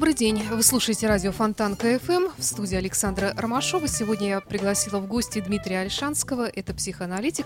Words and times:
Добрый 0.00 0.14
день. 0.14 0.42
Вы 0.50 0.62
слушаете 0.62 1.08
радио 1.08 1.30
Фонтан 1.30 1.76
КФМ. 1.76 2.28
В 2.38 2.42
студии 2.42 2.74
Александра 2.74 3.34
Ромашова. 3.36 3.86
Сегодня 3.86 4.28
я 4.28 4.40
пригласила 4.40 4.98
в 4.98 5.06
гости 5.06 5.40
Дмитрия 5.40 5.80
Альшанского. 5.80 6.48
Это 6.48 6.72
психоаналитик, 6.72 7.44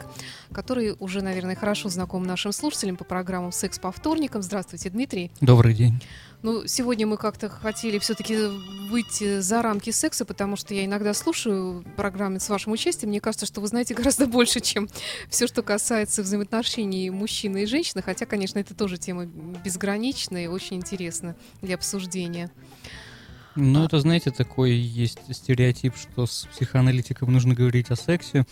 который 0.53 0.95
уже, 1.01 1.21
наверное, 1.21 1.57
хорошо 1.57 1.89
знаком 1.89 2.23
нашим 2.23 2.53
слушателям 2.53 2.97
по 2.97 3.03
программам 3.03 3.51
«Секс 3.51 3.81
по 3.81 3.91
вторникам». 3.91 4.41
Здравствуйте, 4.41 4.89
Дмитрий. 4.89 5.33
Добрый 5.41 5.75
день. 5.75 6.01
Ну, 6.45 6.67
сегодня 6.67 7.07
мы 7.07 7.17
как-то 7.17 7.49
хотели 7.49 7.99
все-таки 7.99 8.37
выйти 8.91 9.41
за 9.41 9.63
рамки 9.63 9.89
секса, 9.89 10.27
потому 10.27 10.57
что 10.57 10.75
я 10.75 10.85
иногда 10.85 11.15
слушаю 11.15 11.83
программы 11.97 12.39
с 12.39 12.51
вашим 12.51 12.73
участием. 12.73 13.09
Мне 13.09 13.23
кажется, 13.23 13.47
что 13.47 13.63
вы 13.63 13.67
знаете 13.69 13.95
гораздо 13.95 14.27
больше, 14.27 14.61
чем 14.61 14.91
все, 15.31 15.47
что 15.47 15.63
касается 15.63 16.23
взаимоотношений 16.23 17.09
мужчины 17.09 17.63
и 17.63 17.67
женщины. 17.67 18.03
Хотя, 18.03 18.27
конечно, 18.27 18.59
это 18.59 18.75
тоже 18.75 18.99
тема 18.99 19.25
безграничная 19.25 20.45
и 20.45 20.49
очень 20.49 20.77
интересна 20.77 21.35
для 21.63 21.77
обсуждения. 21.77 22.51
Ну, 23.57 23.87
это, 23.87 23.99
знаете, 24.01 24.31
такой 24.31 24.73
есть 24.73 25.21
стереотип, 25.35 25.97
что 25.97 26.27
с 26.27 26.47
психоаналитиком 26.53 27.33
нужно 27.33 27.55
говорить 27.55 27.91
о 27.91 27.97
сексе, 27.97 28.45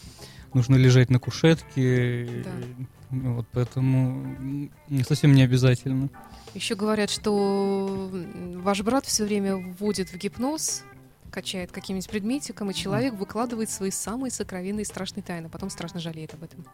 нужно 0.54 0.76
лежать 0.76 1.10
на 1.10 1.18
кушетке. 1.18 2.42
Да. 2.42 2.86
Вот, 3.12 3.46
поэтому 3.52 4.24
м, 4.38 4.70
совсем 5.06 5.34
не 5.34 5.42
обязательно. 5.42 6.08
Еще 6.54 6.74
говорят, 6.74 7.10
что 7.10 8.10
ваш 8.56 8.80
брат 8.82 9.04
все 9.06 9.24
время 9.24 9.56
вводит 9.56 10.10
в 10.10 10.16
гипноз, 10.16 10.82
качает 11.30 11.72
каким-нибудь 11.72 12.08
предметиком, 12.08 12.70
и 12.70 12.74
человек 12.74 13.14
выкладывает 13.14 13.70
свои 13.70 13.90
самые 13.90 14.30
сокровенные 14.30 14.82
и 14.82 14.86
страшные 14.86 15.22
тайны, 15.22 15.48
потом 15.48 15.70
страшно 15.70 16.00
жалеет 16.00 16.34
об 16.34 16.42
этом. 16.42 16.64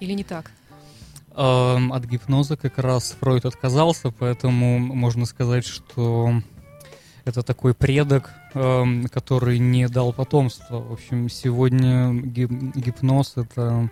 Или 0.00 0.12
не 0.12 0.24
так? 0.24 0.50
От 1.34 2.04
гипноза 2.06 2.56
как 2.56 2.78
раз 2.78 3.14
Фройд 3.20 3.44
отказался, 3.44 4.10
поэтому 4.10 4.78
можно 4.78 5.26
сказать, 5.26 5.66
что 5.66 6.32
это 7.26 7.42
такой 7.42 7.74
предок, 7.74 8.32
который 8.54 9.58
не 9.58 9.88
дал 9.88 10.14
потомства. 10.14 10.80
В 10.80 10.92
общем, 10.92 11.28
сегодня 11.28 12.12
гип- 12.12 12.74
гипноз— 12.76 13.34
это 13.36 13.90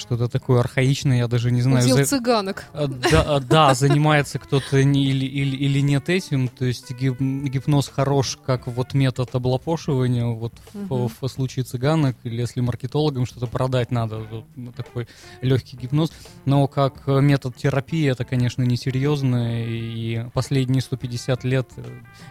что-то 0.00 0.28
такое 0.28 0.60
архаичное, 0.60 1.18
я 1.18 1.28
даже 1.28 1.50
не 1.50 1.62
знаю. 1.62 1.84
Удел 1.84 1.96
за- 1.98 2.04
цыганок. 2.06 2.64
А, 2.72 2.86
Да, 2.86 3.22
а, 3.36 3.40
да, 3.40 3.74
занимается 3.74 4.38
кто-то 4.38 4.78
или, 4.78 5.24
или, 5.26 5.56
или 5.56 5.80
нет 5.80 6.08
этим, 6.08 6.48
то 6.48 6.64
есть 6.64 6.90
гип- 6.92 7.20
гипноз 7.20 7.88
хорош 7.88 8.38
как 8.44 8.66
вот 8.66 8.94
метод 8.94 9.34
облапошивания, 9.34 10.24
вот 10.26 10.52
в, 10.72 10.94
Мгм. 10.94 11.10
в 11.20 11.28
случае 11.28 11.64
цыганок, 11.64 12.16
или 12.24 12.40
если 12.40 12.60
маркетологам 12.60 13.26
что-то 13.26 13.46
продать 13.46 13.90
надо, 13.90 14.18
вот, 14.18 14.44
ну, 14.56 14.72
такой 14.72 15.06
легкий 15.42 15.76
гипноз, 15.76 16.10
но 16.44 16.66
как 16.66 17.02
э, 17.06 17.20
метод 17.20 17.54
терапии 17.56 18.08
это, 18.10 18.24
конечно, 18.24 18.62
несерьезно, 18.62 19.62
и 19.64 20.24
последние 20.32 20.80
150 20.82 21.44
лет 21.44 21.68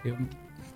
э, 0.03 0.12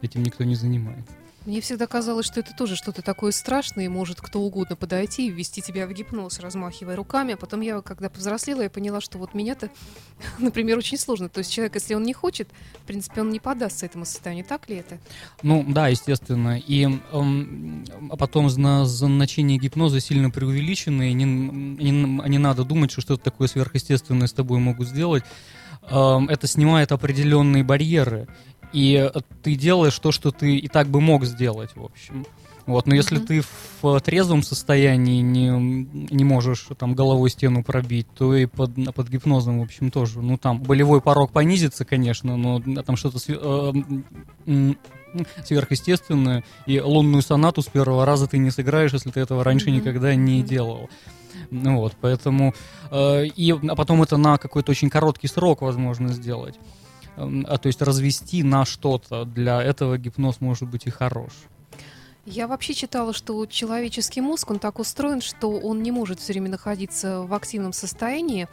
этим 0.01 0.23
никто 0.23 0.43
не 0.43 0.55
занимается. 0.55 1.11
Мне 1.45 1.59
всегда 1.59 1.87
казалось, 1.87 2.25
что 2.25 2.39
это 2.39 2.53
тоже 2.55 2.77
что-то 2.77 3.01
такое 3.01 3.31
страшное, 3.33 3.85
и 3.85 3.89
может 3.89 4.21
кто 4.21 4.39
угодно 4.39 4.77
подойти 4.77 5.27
и 5.27 5.29
ввести 5.29 5.61
тебя 5.61 5.85
в 5.87 5.91
гипноз, 5.91 6.39
размахивая 6.39 6.95
руками. 6.95 7.33
А 7.33 7.37
потом 7.37 7.59
я, 7.59 7.81
когда 7.81 8.09
повзрослела, 8.09 8.61
я 8.61 8.69
поняла, 8.69 9.01
что 9.01 9.17
вот 9.17 9.33
меня-то, 9.33 9.69
например, 10.39 10.77
очень 10.77 10.97
сложно. 10.97 11.27
То 11.27 11.39
есть 11.39 11.51
человек, 11.51 11.75
если 11.75 11.95
он 11.95 12.03
не 12.03 12.13
хочет, 12.13 12.47
в 12.81 12.87
принципе, 12.87 13.21
он 13.21 13.29
не 13.29 13.41
поддастся 13.41 13.85
этому 13.85 14.05
состоянию. 14.05 14.45
Так 14.45 14.69
ли 14.69 14.77
это? 14.77 14.99
Ну, 15.41 15.65
да, 15.67 15.89
естественно. 15.89 16.57
И 16.57 16.83
эм, 16.83 17.85
а 18.09 18.15
потом 18.15 18.49
зна- 18.49 18.85
значение 18.85 19.57
гипноза 19.57 19.99
сильно 19.99 20.29
преувеличено, 20.29 21.09
и 21.09 21.13
не, 21.13 21.25
не, 21.25 21.91
не 21.91 22.37
надо 22.37 22.63
думать, 22.63 22.91
что 22.91 23.01
что-то 23.01 23.23
такое 23.23 23.49
сверхъестественное 23.49 24.27
с 24.27 24.33
тобой 24.33 24.59
могут 24.59 24.87
сделать. 24.87 25.23
Эм, 25.89 26.29
это 26.29 26.47
снимает 26.47 26.93
определенные 26.93 27.65
барьеры. 27.65 28.27
И 28.73 29.09
э, 29.13 29.19
ты 29.41 29.55
делаешь 29.55 29.97
то, 29.99 30.11
что 30.11 30.31
ты 30.31 30.57
и 30.57 30.67
так 30.67 30.87
бы 30.87 30.99
мог 30.99 31.25
сделать, 31.25 31.69
в 31.75 31.83
общем. 31.83 32.25
Вот, 32.65 32.87
но 32.87 32.95
если 32.95 33.17
Мгм. 33.17 33.25
ты 33.25 33.43
в 33.81 33.99
трезвом 33.99 34.41
состоянии 34.41 35.21
не, 35.21 35.49
не 35.49 36.23
можешь 36.23 36.65
там 36.77 36.95
головой 36.95 37.29
стену 37.29 37.61
пробить, 37.61 38.07
то 38.17 38.33
и 38.33 38.45
под, 38.45 38.71
под 38.95 39.09
гипнозом, 39.09 39.59
в 39.59 39.63
общем, 39.63 39.91
тоже. 39.91 40.21
Ну, 40.21 40.37
там 40.37 40.61
болевой 40.61 41.01
порог 41.01 41.31
понизится, 41.33 41.83
конечно, 41.83 42.37
но 42.37 42.61
там 42.83 42.95
что-то 42.95 43.19
э, 43.27 44.73
сверхъестественное. 45.45 46.43
И 46.65 46.79
лунную 46.79 47.21
сонату 47.21 47.61
с 47.61 47.67
первого 47.67 48.05
раза 48.05 48.27
ты 48.27 48.37
не 48.37 48.49
сыграешь, 48.49 48.93
если 48.93 49.11
ты 49.11 49.19
этого 49.19 49.43
раньше 49.43 49.67
Мгм. 49.69 49.77
никогда 49.77 50.15
не 50.15 50.39
Мгм. 50.39 50.47
делал. 50.47 50.89
Ну 51.51 51.77
вот, 51.77 51.93
поэтому... 51.99 52.53
э, 52.91 53.25
и, 53.25 53.51
а 53.51 53.75
потом 53.75 54.01
это 54.03 54.17
на 54.17 54.37
какой-то 54.37 54.71
очень 54.71 54.89
короткий 54.89 55.27
срок 55.27 55.61
возможно 55.61 56.09
сделать. 56.09 56.55
А 57.15 57.57
то 57.57 57.67
есть 57.67 57.81
развести 57.81 58.43
на 58.43 58.65
что-то. 58.65 59.25
Для 59.25 59.61
этого 59.61 59.97
гипноз 59.97 60.41
может 60.41 60.69
быть 60.69 60.87
и 60.87 60.89
хорош. 60.89 61.31
Я 62.25 62.47
вообще 62.47 62.73
читала, 62.73 63.11
что 63.13 63.45
человеческий 63.45 64.21
мозг, 64.21 64.49
он 64.49 64.59
так 64.59 64.79
устроен, 64.79 65.19
что 65.19 65.51
он 65.51 65.83
не 65.83 65.91
может 65.91 66.21
все 66.21 66.31
время 66.31 66.49
находиться 66.49 67.21
в 67.21 67.33
активном 67.33 67.73
состоянии. 67.73 68.47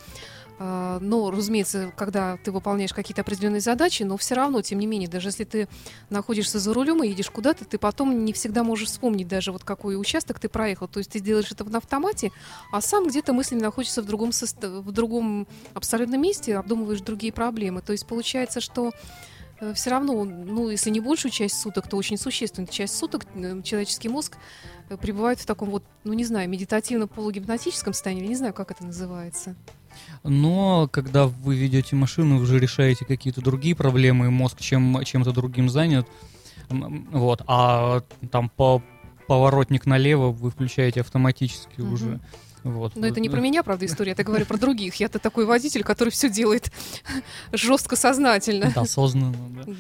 А, 0.63 0.99
Но, 1.01 1.31
разумеется, 1.31 1.91
когда 1.97 2.37
ты 2.37 2.53
выполняешь 2.53 2.93
какие-то 2.93 3.23
определенные 3.23 3.63
задачи, 3.63 4.03
но 4.03 4.19
все 4.19 4.35
равно, 4.35 4.61
тем 4.61 4.79
не 4.79 4.87
менее, 4.87 5.09
даже 5.09 5.29
если 5.29 5.45
ты 5.45 5.69
находишься 6.11 6.59
за 6.59 6.75
рулем 6.75 7.03
и 7.03 7.09
едешь 7.09 7.31
куда-то, 7.31 7.65
ты 7.65 7.79
потом 7.79 8.27
не 8.27 8.35
всегда 8.35 8.63
можешь 8.63 8.89
вспомнить 8.89 9.27
даже 9.27 9.53
вот 9.53 9.65
какой 9.65 9.99
участок 9.99 10.39
ты 10.39 10.51
проехал. 10.51 10.87
То 10.87 10.99
есть 10.99 11.13
ты 11.13 11.21
делаешь 11.21 11.51
это 11.51 11.65
на 11.65 11.79
автомате, 11.79 12.31
а 12.73 12.83
сам 12.83 13.09
где-то 13.09 13.33
мысленно 13.33 13.63
находишься 13.63 14.03
в 14.03 14.05
другом, 14.05 14.33
в 14.33 14.93
другом 14.93 15.49
абсолютно 15.73 16.17
месте, 16.17 16.59
обдумываешь 16.59 17.01
другие 17.01 17.33
проблемы. 17.33 17.81
То 17.81 17.93
есть 17.93 18.07
получается, 18.07 18.61
что 18.61 18.93
все 19.75 19.91
равно, 19.91 20.25
ну, 20.25 20.69
если 20.69 20.91
не 20.91 21.01
большую 21.01 21.33
часть 21.33 21.59
суток, 21.59 21.89
то 21.89 21.97
очень 21.97 22.19
существенную 22.19 22.69
часть 22.71 22.97
суток 22.97 23.25
э, 23.35 23.63
человеческий 23.63 24.09
мозг 24.09 24.37
э, 24.89 24.97
пребывает 24.97 25.39
в 25.39 25.47
таком 25.47 25.71
вот, 25.71 25.85
ну, 26.05 26.15
не 26.15 26.25
знаю, 26.25 26.49
медитативно-полугипнотическом 26.49 27.93
состоянии, 27.93 28.27
не 28.27 28.37
знаю, 28.37 28.55
как 28.55 28.71
это 28.71 28.85
называется. 28.87 29.55
Но 30.25 30.89
когда 30.91 31.27
вы 31.27 31.57
ведете 31.57 31.97
машину, 31.97 32.39
вы 32.39 32.47
же 32.47 32.59
решаете 32.59 33.05
какие-то 33.05 33.41
другие 33.41 33.75
проблемы, 33.75 34.27
и 34.27 34.29
мозг 34.29 34.61
чем, 34.61 35.03
чем-то 35.05 35.33
другим 35.33 35.69
занят. 35.69 36.07
Вот. 36.69 37.43
А 37.47 38.03
там 38.31 38.49
по 38.49 38.83
поворотник 39.27 39.87
налево 39.87 40.31
вы 40.31 40.51
включаете 40.51 41.01
автоматически 41.01 41.81
Мгм. 41.81 41.93
уже. 41.93 42.21
Вот. 42.65 42.95
Но 42.97 43.07
это 43.07 43.21
не 43.21 43.29
про 43.29 43.41
меня, 43.41 43.63
правда, 43.63 43.87
история, 43.87 44.15
я 44.17 44.25
говорю 44.25 44.45
про 44.47 44.57
других. 44.59 44.97
Я-то 44.97 45.19
такой 45.19 45.47
водитель, 45.47 45.83
который 45.83 46.11
все 46.11 46.29
делает 46.29 46.71
жестко 47.53 47.97
сознательно. 47.97 48.65
Это 48.65 48.83
осознанно, 48.83 49.65
да. 49.65 49.73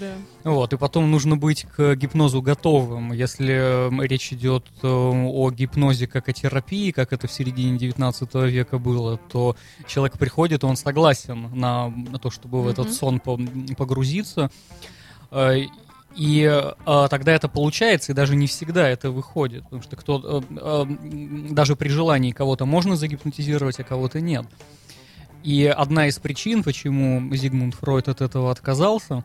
Да. 0.45 0.51
Вот, 0.51 0.73
и 0.73 0.77
потом 0.77 1.11
нужно 1.11 1.37
быть 1.37 1.65
к 1.65 1.95
гипнозу 1.95 2.41
готовым. 2.43 3.13
Если 3.13 3.89
м, 3.89 4.03
речь 4.03 4.33
идет 4.33 4.67
э, 4.83 4.87
о 4.89 5.51
гипнозе 5.51 6.07
как 6.07 6.29
о 6.29 6.33
терапии, 6.33 6.91
как 6.91 7.13
это 7.13 7.27
в 7.29 7.33
середине 7.33 7.79
19 7.79 8.35
века 8.35 8.79
было, 8.79 9.19
то 9.19 9.57
человек 9.87 10.19
приходит, 10.19 10.65
он 10.65 10.77
согласен 10.77 11.51
на, 11.55 11.89
на 11.89 12.19
то, 12.19 12.31
чтобы 12.31 12.63
в 12.63 12.69
этот 12.69 12.93
сон 12.95 13.21
по- 13.21 13.39
погрузиться. 13.77 14.51
И 16.17 16.43
э, 16.43 17.07
тогда 17.09 17.33
это 17.33 17.49
получается, 17.49 18.13
и 18.13 18.15
даже 18.15 18.35
не 18.35 18.47
всегда 18.47 18.89
это 18.89 19.11
выходит. 19.11 19.65
Потому 19.65 19.83
что 19.83 19.97
кто, 19.97 20.43
э, 20.51 20.55
э, 20.57 20.85
даже 21.51 21.77
при 21.77 21.89
желании 21.89 22.33
кого-то 22.33 22.67
можно 22.67 22.97
загипнотизировать, 22.97 23.79
а 23.79 23.85
кого-то 23.85 24.21
нет. 24.21 24.47
И 25.45 25.65
одна 25.67 26.09
из 26.09 26.19
причин, 26.19 26.63
почему 26.63 27.35
Зигмунд 27.35 27.75
Фройд 27.75 28.09
от 28.09 28.21
этого 28.21 28.51
отказался, 28.51 29.25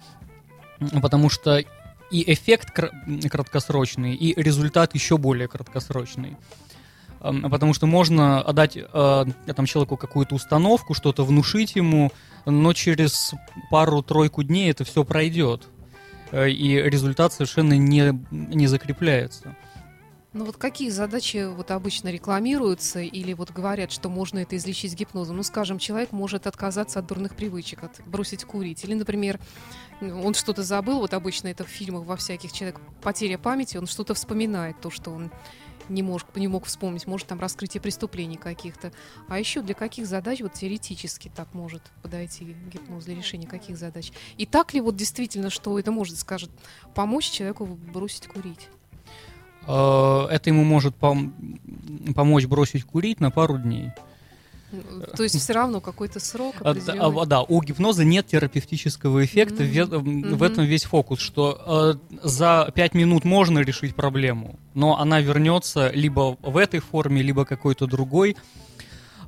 потому 1.02 1.29
что 1.29 1.64
и 2.11 2.34
эффект 2.34 2.78
м, 2.78 3.20
краткосрочный, 3.22 4.14
и 4.14 4.40
результат 4.40 4.93
еще 4.93 5.17
более 5.17 5.47
краткосрочный. 5.47 6.37
Потому 7.20 7.73
что 7.73 7.87
можно 7.87 8.40
отдать 8.41 8.78
э, 8.78 9.26
там, 9.55 9.66
человеку 9.66 9.97
какую-то 9.97 10.35
установку, 10.35 10.93
что-то 10.93 11.26
внушить 11.26 11.76
ему, 11.76 12.11
но 12.46 12.73
через 12.73 13.34
пару-тройку 13.72 14.43
дней 14.43 14.70
это 14.70 14.84
все 14.84 15.03
пройдет. 15.03 15.67
Э, 16.31 16.49
И 16.49 16.81
результат 16.81 17.33
совершенно 17.33 17.73
не, 17.73 18.19
не 18.31 18.67
закрепляется. 18.67 19.55
Ну 20.33 20.43
вот 20.43 20.57
какие 20.57 20.89
задачи 20.89 21.47
вот 21.49 21.72
обычно 21.72 22.09
рекламируются 22.09 22.99
или 22.99 23.31
вот 23.31 23.51
говорят, 23.51 23.93
что 23.93 24.09
можно 24.09 24.39
это 24.39 24.57
излечить 24.57 24.93
гипнозом? 24.93 25.37
Ну, 25.37 25.43
скажем, 25.43 25.79
человек 25.79 26.11
может 26.11 26.45
отказаться 26.45 26.99
от 26.99 27.07
дурных 27.07 27.37
привычек, 27.37 27.83
от 27.83 28.01
бросить 28.05 28.43
курить. 28.43 28.83
Или, 28.83 28.95
например, 28.95 29.39
он 30.01 30.33
что-то 30.33 30.61
забыл, 30.63 30.99
вот 30.99 31.13
обычно 31.13 31.47
это 31.47 31.63
в 31.63 31.69
фильмах 31.69 32.03
во 32.03 32.17
всяких, 32.17 32.51
человек 32.51 32.81
потеря 33.01 33.37
памяти, 33.37 33.77
он 33.77 33.87
что-то 33.87 34.13
вспоминает, 34.13 34.81
то, 34.81 34.91
что 34.91 35.11
он 35.11 35.31
не, 35.90 36.03
мог, 36.03 36.23
не 36.35 36.47
мог 36.47 36.66
вспомнить, 36.66 37.08
может, 37.08 37.28
там 37.28 37.40
раскрытие 37.40 37.82
преступлений 37.82 38.37
каких-то. 38.37 38.91
А 39.28 39.40
еще 39.40 39.61
для 39.61 39.73
каких 39.73 40.08
задач 40.08 40.41
вот 40.41 40.53
теоретически 40.53 41.32
так 41.34 41.53
может 41.53 41.82
подойти 42.02 42.55
гипноз 42.72 43.05
для 43.05 43.16
решения 43.16 43.47
каких 43.47 43.78
задач? 43.78 44.11
И 44.37 44.46
так 44.46 44.73
ли 44.73 44.82
вот 44.82 44.96
действительно, 44.96 45.49
что 45.49 45.78
это 45.79 45.91
может, 45.91 46.17
скажет, 46.17 46.49
помочь 46.93 47.29
человеку 47.29 47.66
бросить 47.66 48.28
курить? 48.28 48.70
Э, 49.67 50.28
это 50.29 50.49
ему 50.49 50.64
может 50.64 50.96
пом- 50.96 51.34
помочь 52.14 52.46
бросить 52.46 52.84
курить 52.84 53.20
на 53.20 53.32
пару 53.32 53.58
дней. 53.58 53.91
То 55.16 55.23
есть 55.23 55.39
все 55.39 55.53
равно 55.53 55.81
какой-то 55.81 56.19
срок 56.19 56.55
определенный. 56.59 57.22
а, 57.22 57.25
Да, 57.25 57.41
у 57.43 57.61
гипноза 57.61 58.03
нет 58.03 58.27
терапевтического 58.27 59.23
эффекта, 59.25 59.63
ве- 59.63 59.85
в 60.35 60.43
этом 60.43 60.66
весь 60.66 60.83
фокус, 60.83 61.19
что 61.19 61.97
э, 62.11 62.17
за 62.27 62.72
5 62.73 62.93
минут 62.93 63.25
можно 63.25 63.59
решить 63.59 63.95
проблему, 63.95 64.59
но 64.73 64.97
она 64.99 65.22
вернется 65.22 65.91
либо 65.93 66.37
в 66.41 66.57
этой 66.57 66.79
форме, 66.79 67.22
либо 67.22 67.45
какой-то 67.45 67.87
другой. 67.87 68.35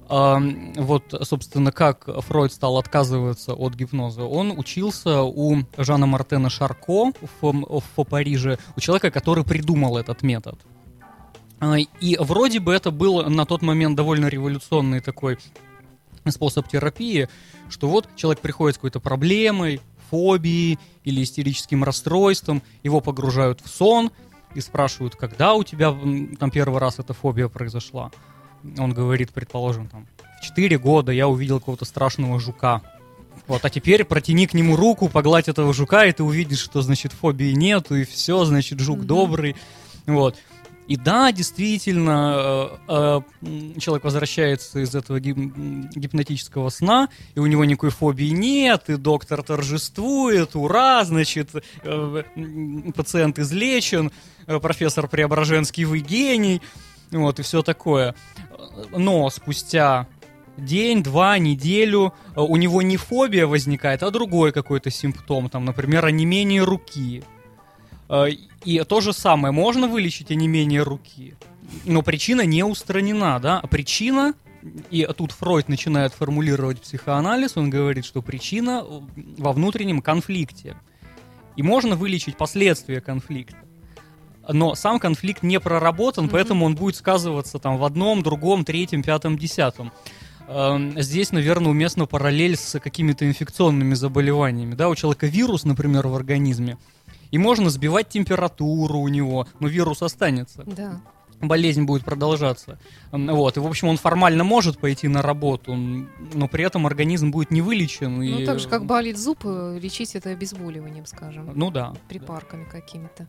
Ам, 0.10 0.72
Вот, 0.78 1.14
собственно, 1.24 1.72
как 1.74 2.08
Фройд 2.24 2.54
стал 2.54 2.78
отказываться 2.78 3.54
от 3.54 3.74
гипноза. 3.76 4.24
Он 4.24 4.52
учился 4.58 5.22
у 5.24 5.58
Жана 5.78 6.06
Мартена 6.06 6.50
Шарко 6.50 7.12
в, 7.42 7.82
в 7.96 8.06
Париже, 8.06 8.58
у 8.78 8.80
человека, 8.80 9.12
который 9.12 9.44
придумал 9.44 9.98
этот 9.98 10.22
метод. 10.24 10.58
А, 11.60 11.78
И 11.78 12.18
вроде 12.20 12.60
бы 12.60 12.74
это 12.74 12.92
был 12.92 13.24
на 13.30 13.46
тот 13.46 13.62
момент 13.62 13.96
довольно 13.96 14.28
революционный 14.28 15.00
такой 15.00 15.38
способ 16.30 16.68
терапии, 16.68 17.30
что 17.70 17.88
вот 17.88 18.08
человек 18.16 18.42
приходит 18.42 18.76
с 18.76 18.78
какой-то 18.78 19.00
проблемой, 19.00 19.82
фобией 20.10 20.78
или 21.04 21.24
истерическим 21.24 21.84
расстройством, 21.84 22.62
его 22.84 23.02
погружают 23.02 23.62
в 23.62 23.70
сон 23.70 24.12
и 24.56 24.62
спрашивают, 24.62 25.16
когда 25.16 25.54
у 25.54 25.64
тебя 25.64 25.96
там 26.40 26.52
первый 26.52 26.80
раз 26.80 27.00
эта 27.00 27.14
фобия 27.14 27.48
произошла. 27.48 28.12
Он 28.78 28.94
говорит, 28.94 29.32
предположим, 29.32 29.88
там, 29.88 30.08
в 30.40 30.44
4 30.44 30.78
года 30.78 31.12
я 31.12 31.28
увидел 31.28 31.60
какого-то 31.60 31.86
страшного 31.86 32.40
жука. 32.40 32.82
Вот, 33.48 33.64
а 33.64 33.70
теперь 33.70 34.04
протяни 34.04 34.48
к 34.48 34.54
нему 34.54 34.76
руку, 34.76 35.10
погладь 35.10 35.48
этого 35.48 35.74
жука, 35.74 36.06
и 36.06 36.12
ты 36.12 36.24
увидишь, 36.24 36.60
что, 36.60 36.82
значит, 36.82 37.14
фобии 37.14 37.52
нету, 37.54 37.96
и 37.96 38.04
все, 38.04 38.44
значит, 38.46 38.80
жук 38.80 39.00
Мгм. 39.00 39.08
добрый. 39.08 39.56
Вот. 40.06 40.36
И 40.88 40.96
да, 40.96 41.34
действительно, 41.34 42.80
э, 42.88 43.22
э, 43.42 43.80
человек 43.80 44.06
возвращается 44.06 44.80
из 44.80 44.96
этого 44.96 45.20
гипнотического 45.20 46.70
сна, 46.70 47.10
и 47.36 47.40
у 47.40 47.46
него 47.46 47.66
никакой 47.66 47.90
фобии 47.90 48.30
нет, 48.30 48.90
и 48.90 48.96
доктор 48.96 49.44
торжествует, 49.44 50.56
ура, 50.56 51.04
значит, 51.04 51.50
э, 51.84 52.24
пациент 52.96 53.38
излечен, 53.38 54.12
профессор 54.46 55.10
Преображенский, 55.10 55.84
вы 55.84 56.00
гений, 56.00 56.62
вот, 57.12 57.40
и 57.40 57.44
все 57.44 57.64
такое. 57.64 58.16
Но 58.92 59.30
спустя 59.30 60.08
день, 60.56 61.04
два, 61.04 61.38
неделю 61.38 62.14
у 62.34 62.56
него 62.56 62.82
не 62.82 62.96
фобия 62.96 63.46
возникает, 63.46 64.04
а 64.04 64.12
другой 64.12 64.54
какой-то 64.54 64.90
симптом, 64.90 65.50
там, 65.50 65.66
например, 65.66 66.06
онемение 66.06 66.64
руки. 66.64 67.24
Э, 68.10 68.28
И 68.64 68.84
то 68.84 69.02
же 69.02 69.14
самое, 69.14 69.52
можно 69.54 69.88
вылечить 69.88 70.32
онемение 70.32 70.82
руки, 70.84 71.36
но 71.86 72.02
причина 72.02 72.42
не 72.42 72.64
устранена, 72.64 73.40
да, 73.40 73.60
а 73.60 73.68
причина, 73.68 74.34
и 74.90 75.08
тут 75.18 75.32
Фройд 75.32 75.70
начинает 75.70 76.14
формулировать 76.14 76.82
психоанализ, 76.82 77.56
он 77.56 77.70
говорит, 77.70 78.06
что 78.06 78.22
причина 78.22 78.84
во 79.38 79.54
внутреннем 79.54 80.02
конфликте. 80.02 80.76
И 81.56 81.64
можно 81.64 81.96
вылечить 81.96 82.38
последствия 82.38 83.00
конфликта. 83.02 83.58
Но 84.50 84.76
сам 84.76 85.00
конфликт 85.00 85.44
не 85.44 85.60
проработан, 85.60 86.26
Мгм. 86.26 86.32
поэтому 86.32 86.66
он 86.66 86.76
будет 86.76 86.96
сказываться 86.96 87.60
там 87.60 87.78
в 87.78 87.84
одном, 87.84 88.24
другом, 88.24 88.64
третьем, 88.66 89.04
пятом, 89.04 89.38
десятом. 89.38 89.92
Эм, 90.48 91.00
Здесь, 91.02 91.32
наверное, 91.32 91.72
уместно 91.72 92.06
параллель 92.06 92.56
с 92.56 92.80
какими-то 92.80 93.26
инфекционными 93.28 93.94
заболеваниями. 93.96 94.76
Да, 94.76 94.88
у 94.88 94.96
человека 94.96 95.28
вирус, 95.28 95.66
например, 95.66 96.08
в 96.08 96.16
организме, 96.16 96.78
и 97.32 97.38
можно 97.38 97.70
сбивать 97.70 98.10
температуру 98.10 99.00
у 99.00 99.08
него, 99.08 99.48
но 99.60 99.68
вирус 99.68 100.02
останется 100.02 100.64
Да. 100.66 101.02
болезнь 101.42 101.84
будет 101.84 102.04
продолжаться. 102.04 102.80
Вот. 103.12 103.58
И, 103.58 103.60
в 103.60 103.68
общем, 103.68 103.90
он 103.90 103.98
формально 103.98 104.44
может 104.44 104.80
пойти 104.80 105.08
на 105.08 105.22
работу, 105.22 105.76
но 105.76 106.48
при 106.48 106.64
этом 106.66 106.88
организм 106.88 107.30
будет 107.32 107.52
не 107.52 107.62
вылечен. 107.62 108.22
и- 108.24 108.40
Ну, 108.40 108.46
так 108.46 108.60
же, 108.60 108.68
как 108.68 108.86
болит 108.86 109.18
зуб, 109.18 109.40
э, 109.46 109.78
лечить 109.80 110.16
это 110.16 110.30
обезболиванием, 110.32 111.06
скажем. 111.06 111.52
Ну 111.56 111.70
да. 111.72 111.94
припарками 112.10 112.64
какими-то. 112.66 113.28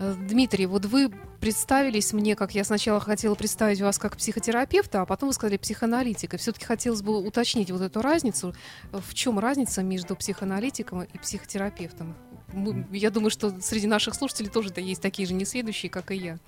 Э, 0.00 0.12
Дмитрий, 0.28 0.66
вот 0.66 0.86
вы 0.86 1.08
представились 1.40 2.12
мне, 2.12 2.34
как 2.34 2.52
я 2.52 2.64
сначала 2.64 2.98
хотела 2.98 3.36
представить 3.36 3.80
вас 3.80 3.96
как 3.96 4.16
психотерапевта, 4.16 5.02
а 5.02 5.06
потом 5.06 5.28
вы 5.28 5.32
сказали 5.34 5.56
психоаналитика. 5.56 6.36
Все-таки 6.36 6.64
хотелось 6.66 7.02
бы 7.02 7.16
уточнить 7.24 7.70
вот 7.70 7.80
эту 7.80 8.02
разницу. 8.02 8.54
В 8.90 9.14
чем 9.14 9.38
разница 9.38 9.84
между 9.84 10.16
психоаналитиком 10.16 11.02
и 11.02 11.18
психотерапевтом? 11.18 12.16
Мы- 12.52 12.86
я 12.92 13.10
думаю, 13.10 13.30
что 13.30 13.52
среди 13.60 13.86
наших 13.86 14.14
слушателей 14.14 14.48
тоже 14.50 14.70
да, 14.70 14.80
есть 14.80 15.00
такие 15.02 15.26
же 15.26 15.34
несведущие, 15.34 15.90
как 15.90 16.10
и 16.10 16.16
я. 16.16 16.38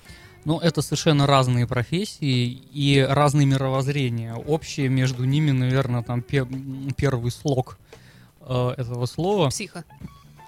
Ну, 0.44 0.58
это 0.60 0.80
совершенно 0.82 1.26
разные 1.26 1.66
профессии 1.66 2.46
и 2.72 3.04
разные 3.08 3.46
мировоззрения. 3.46 4.34
Общее 4.34 4.88
между 4.88 5.24
ними, 5.24 5.50
наверное, 5.50 6.02
там 6.02 6.22
пе- 6.22 6.46
первый 6.96 7.32
слог 7.32 7.78
э, 8.42 8.74
этого 8.76 9.06
слова. 9.06 9.48
Психо. 9.48 9.84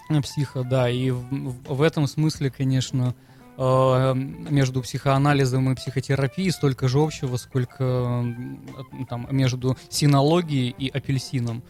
Э, 0.09 0.21
Психо, 0.23 0.63
да. 0.63 0.89
И 0.89 1.11
в, 1.11 1.25
в 1.67 1.83
этом 1.83 2.07
смысле, 2.07 2.51
конечно, 2.51 3.17
э, 3.57 4.15
между 4.15 4.83
психоанализом 4.83 5.73
и 5.73 5.75
психотерапией 5.75 6.53
столько 6.53 6.87
же 6.87 7.01
общего, 7.01 7.37
сколько 7.37 7.83
э, 7.85 9.05
там 9.09 9.27
между 9.33 9.77
синологией 9.89 10.71
и 10.79 10.89
апельсином. 10.89 11.63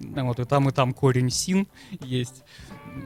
Вот, 0.00 0.40
и 0.40 0.44
там, 0.44 0.68
и 0.68 0.72
там 0.72 0.92
корень 0.92 1.30
син 1.30 1.66
есть. 2.00 2.44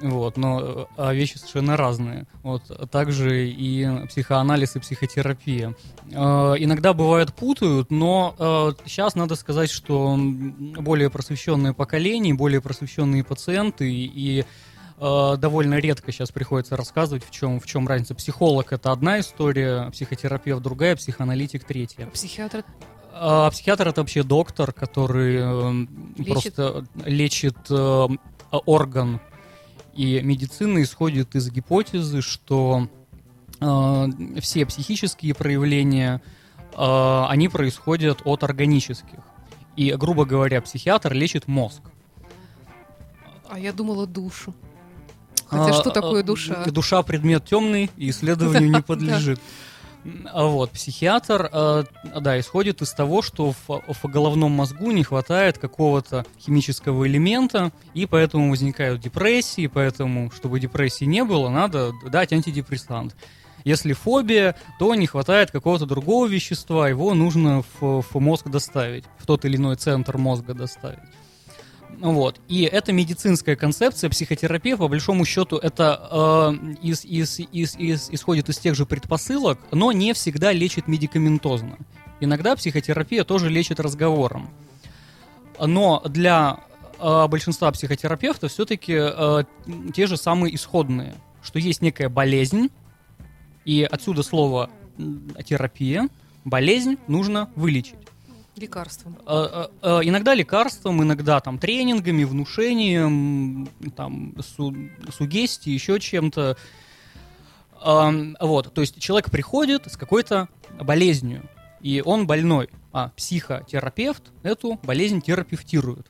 Вот, 0.02 0.36
но 0.36 0.60
э, 0.60 0.84
а 0.96 1.14
вещи 1.14 1.36
совершенно 1.36 1.76
разные. 1.76 2.26
Вот, 2.42 2.90
также 2.90 3.48
и 3.48 4.06
психоанализ 4.08 4.76
и 4.76 4.80
психотерапия. 4.80 5.74
Э, 6.10 6.54
иногда 6.58 6.92
бывает 6.92 7.32
путают, 7.34 7.90
но 7.90 8.74
сейчас 8.84 9.14
надо 9.14 9.36
сказать, 9.36 9.70
что 9.70 10.16
более 10.18 11.10
просвещенное 11.10 11.72
поколение, 11.72 12.34
более 12.34 12.60
просвещенные 12.60 13.22
пациенты 13.24 13.90
и 13.90 14.44
э, 14.98 15.34
довольно 15.38 15.78
редко 15.78 16.12
сейчас 16.12 16.30
приходится 16.30 16.76
рассказывать, 16.76 17.24
в 17.24 17.30
чем, 17.30 17.60
в 17.60 17.66
чем 17.66 17.86
разница. 17.86 18.14
Психолог 18.14 18.72
это 18.72 18.92
одна 18.92 19.20
история, 19.20 19.90
психотерапевт 19.90 20.62
другая, 20.62 20.96
психоаналитик 20.96 21.64
третья. 21.64 22.06
Психиатр. 22.06 22.64
А 23.18 23.50
психиатр 23.50 23.88
это 23.88 24.02
вообще 24.02 24.22
доктор, 24.22 24.72
который 24.72 25.36
э, 25.38 25.86
Лечит. 26.16 26.54
просто 26.54 26.84
лечит 27.04 27.56
э, 27.70 28.08
орган. 28.50 29.20
И 29.94 30.20
медицина 30.20 30.82
исходит 30.82 31.34
из 31.34 31.50
гипотезы, 31.50 32.20
что 32.20 32.88
э, 33.60 34.06
все 34.40 34.66
психические 34.66 35.34
проявления, 35.34 36.20
э, 36.74 37.24
они 37.28 37.48
происходят 37.48 38.20
от 38.24 38.44
органических. 38.44 39.20
И, 39.76 39.92
грубо 39.92 40.26
говоря, 40.26 40.60
психиатр 40.60 41.14
лечит 41.14 41.48
мозг. 41.48 41.80
А 43.48 43.58
я 43.58 43.72
думала 43.72 44.06
душу. 44.06 44.54
Хотя 45.46 45.72
что 45.72 45.90
А, 45.90 45.92
такое 45.92 46.20
а, 46.20 46.24
душа? 46.24 46.64
Душа 46.66 47.02
предмет 47.02 47.44
темный 47.44 47.90
и 47.96 48.10
исследованию 48.10 48.70
не 48.70 48.82
подлежит. 48.86 49.40
А 50.32 50.44
Вот, 50.46 50.70
психиатр, 50.70 51.48
э, 51.52 51.84
да, 52.20 52.38
исходит 52.38 52.82
из 52.82 52.92
того, 52.92 53.22
что 53.22 53.52
в, 53.52 53.82
в 53.86 54.04
головном 54.04 54.52
мозгу 54.52 54.90
не 54.90 55.02
хватает 55.02 55.58
какого-то 55.58 56.24
химического 56.38 57.06
элемента, 57.06 57.72
и 57.94 58.06
поэтому 58.06 58.50
возникают 58.50 59.00
депрессии, 59.00 59.66
поэтому, 59.66 60.30
чтобы 60.30 60.60
депрессии 60.60 61.04
не 61.04 61.24
было, 61.24 61.48
надо 61.48 61.92
дать 62.04 62.32
антидепрессант. 62.32 63.16
Если 63.64 63.94
фобия, 63.94 64.54
то 64.78 64.94
не 64.94 65.06
хватает 65.06 65.50
какого-то 65.50 65.86
другого 65.86 66.28
вещества, 66.28 66.88
его 66.88 67.14
нужно 67.14 67.64
в, 67.80 68.02
в 68.02 68.20
мозг 68.20 68.48
доставить, 68.48 69.04
в 69.18 69.26
тот 69.26 69.44
или 69.44 69.56
иной 69.56 69.74
центр 69.74 70.18
мозга 70.18 70.54
доставить. 70.54 71.00
Вот. 71.98 72.40
И 72.48 72.62
эта 72.62 72.92
медицинская 72.92 73.56
концепция, 73.56 74.10
психотерапия, 74.10 74.76
по 74.76 74.88
большому 74.88 75.24
счету, 75.24 75.56
это 75.56 76.08
э, 76.10 76.74
из, 76.82 77.04
из, 77.04 77.40
из, 77.40 77.76
из- 77.76 78.10
исходит 78.10 78.48
из 78.48 78.58
тех 78.58 78.74
же 78.74 78.84
предпосылок, 78.84 79.58
но 79.72 79.92
не 79.92 80.12
всегда 80.12 80.52
лечит 80.52 80.88
медикаментозно. 80.88 81.78
Иногда 82.20 82.54
психотерапия 82.56 83.24
тоже 83.24 83.48
лечит 83.48 83.80
разговором. 83.80 84.50
Но 85.58 86.02
для 86.04 86.60
э, 86.98 87.26
большинства 87.28 87.70
психотерапевтов 87.72 88.52
все-таки 88.52 88.94
э, 88.96 89.44
те 89.94 90.06
же 90.06 90.16
самые 90.16 90.54
исходные, 90.54 91.14
что 91.42 91.58
есть 91.58 91.80
некая 91.82 92.08
болезнь, 92.08 92.70
и 93.64 93.82
отсюда 93.90 94.22
слово 94.22 94.70
терапия, 95.44 96.08
болезнь 96.44 96.98
нужно 97.08 97.50
вылечить. 97.56 97.96
Лекарством. 98.56 99.18
Э, 99.26 99.66
э, 99.82 100.00
Иногда 100.04 100.34
лекарством, 100.34 101.02
иногда 101.02 101.40
там 101.40 101.58
тренингами, 101.58 102.24
внушением, 102.24 103.68
там 103.94 104.34
су- 104.56 104.74
сугестией, 105.16 105.74
еще 105.74 106.00
чем-то. 106.00 106.56
Эм, 107.84 108.36
вот, 108.40 108.72
то 108.72 108.80
есть 108.80 108.98
человек 108.98 109.30
приходит 109.30 109.86
с 109.92 109.96
какой-то 109.96 110.48
болезнью, 110.80 111.48
и 111.82 112.02
он 112.04 112.26
больной, 112.26 112.70
а 112.92 113.10
психотерапевт 113.10 114.22
эту 114.42 114.80
болезнь 114.82 115.20
терапевтирует. 115.20 116.06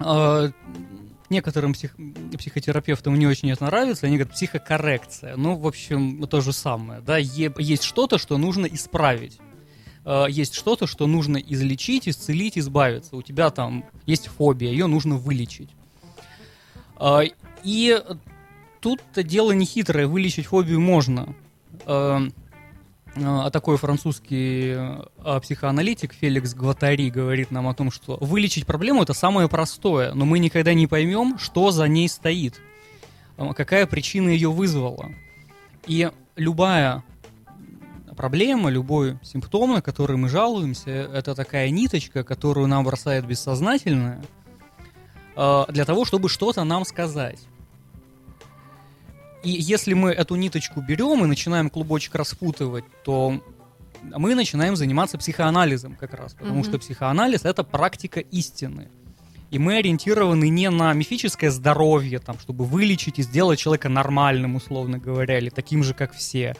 Э, 0.00 0.50
некоторым 1.28 1.74
псих, 1.74 1.94
психотерапевтам 2.38 3.18
не 3.18 3.26
очень 3.26 3.50
это 3.50 3.66
нравится, 3.66 4.06
они 4.06 4.16
говорят 4.16 4.32
психокоррекция. 4.34 5.36
Ну, 5.36 5.56
в 5.56 5.66
общем, 5.66 6.26
то 6.26 6.40
же 6.40 6.52
самое. 6.54 7.02
Да? 7.02 7.18
Е- 7.18 7.52
есть 7.58 7.82
что-то, 7.82 8.16
что 8.16 8.38
нужно 8.38 8.64
исправить. 8.66 9.38
Э, 10.08 10.24
есть 10.26 10.54
что-то, 10.54 10.86
что 10.86 11.06
нужно 11.06 11.36
излечить, 11.36 12.08
исцелить, 12.08 12.56
избавиться. 12.56 13.14
У 13.14 13.20
тебя 13.20 13.50
там 13.50 13.84
есть 14.06 14.28
фобия, 14.28 14.70
ее 14.70 14.86
нужно 14.86 15.16
вылечить. 15.16 15.68
Э, 16.98 17.20
и 17.62 18.02
тут 18.80 19.02
дело 19.14 19.52
не 19.52 19.66
хитрое, 19.66 20.06
вылечить 20.06 20.46
фобию 20.46 20.80
можно. 20.80 21.34
Э, 21.84 22.20
а 23.20 23.50
такой 23.50 23.78
французский 23.78 24.74
а, 24.76 25.40
психоаналитик 25.40 26.12
Феликс 26.12 26.54
Гватари 26.54 27.10
говорит 27.10 27.50
нам 27.50 27.66
о 27.66 27.74
том, 27.74 27.90
что 27.90 28.16
вылечить 28.20 28.64
проблему 28.64 29.02
это 29.02 29.12
самое 29.12 29.48
простое, 29.48 30.14
но 30.14 30.24
мы 30.24 30.38
никогда 30.38 30.72
не 30.72 30.86
поймем, 30.86 31.36
что 31.36 31.72
за 31.72 31.88
ней 31.88 32.08
стоит, 32.08 32.60
какая 33.56 33.86
причина 33.86 34.28
ее 34.28 34.52
вызвала. 34.52 35.10
И 35.86 36.12
любая 36.36 37.02
проблема, 38.18 38.68
любой 38.68 39.16
симптом, 39.22 39.74
на 39.74 39.80
который 39.80 40.16
мы 40.16 40.28
жалуемся, 40.28 40.90
это 40.90 41.36
такая 41.36 41.70
ниточка, 41.70 42.24
которую 42.24 42.66
нам 42.66 42.84
бросает 42.84 43.24
бессознательное, 43.24 44.20
для 45.36 45.84
того, 45.84 46.04
чтобы 46.04 46.28
что-то 46.28 46.64
нам 46.64 46.84
сказать. 46.84 47.38
И 49.44 49.50
если 49.50 49.94
мы 49.94 50.10
эту 50.10 50.34
ниточку 50.34 50.80
берем 50.80 51.24
и 51.24 51.28
начинаем 51.28 51.70
клубочек 51.70 52.16
распутывать, 52.16 52.84
то 53.04 53.40
мы 54.02 54.34
начинаем 54.34 54.74
заниматься 54.74 55.16
психоанализом 55.16 55.94
как 55.94 56.12
раз, 56.14 56.34
потому 56.34 56.62
mm-hmm. 56.62 56.68
что 56.68 56.78
психоанализ 56.80 57.44
это 57.44 57.62
практика 57.62 58.18
истины. 58.18 58.88
И 59.52 59.60
мы 59.60 59.76
ориентированы 59.76 60.48
не 60.48 60.68
на 60.70 60.92
мифическое 60.92 61.52
здоровье, 61.52 62.18
там, 62.18 62.36
чтобы 62.40 62.64
вылечить 62.64 63.20
и 63.20 63.22
сделать 63.22 63.60
человека 63.60 63.88
нормальным, 63.88 64.56
условно 64.56 64.98
говоря, 64.98 65.38
или 65.38 65.50
таким 65.50 65.84
же, 65.84 65.94
как 65.94 66.12
все. 66.12 66.56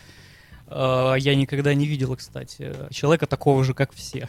Э, 0.70 1.14
я 1.18 1.34
никогда 1.34 1.74
не 1.74 1.86
видел, 1.86 2.16
кстати, 2.16 2.74
человека 2.90 3.26
такого 3.26 3.64
же, 3.64 3.74
как 3.74 3.92
все. 3.92 4.28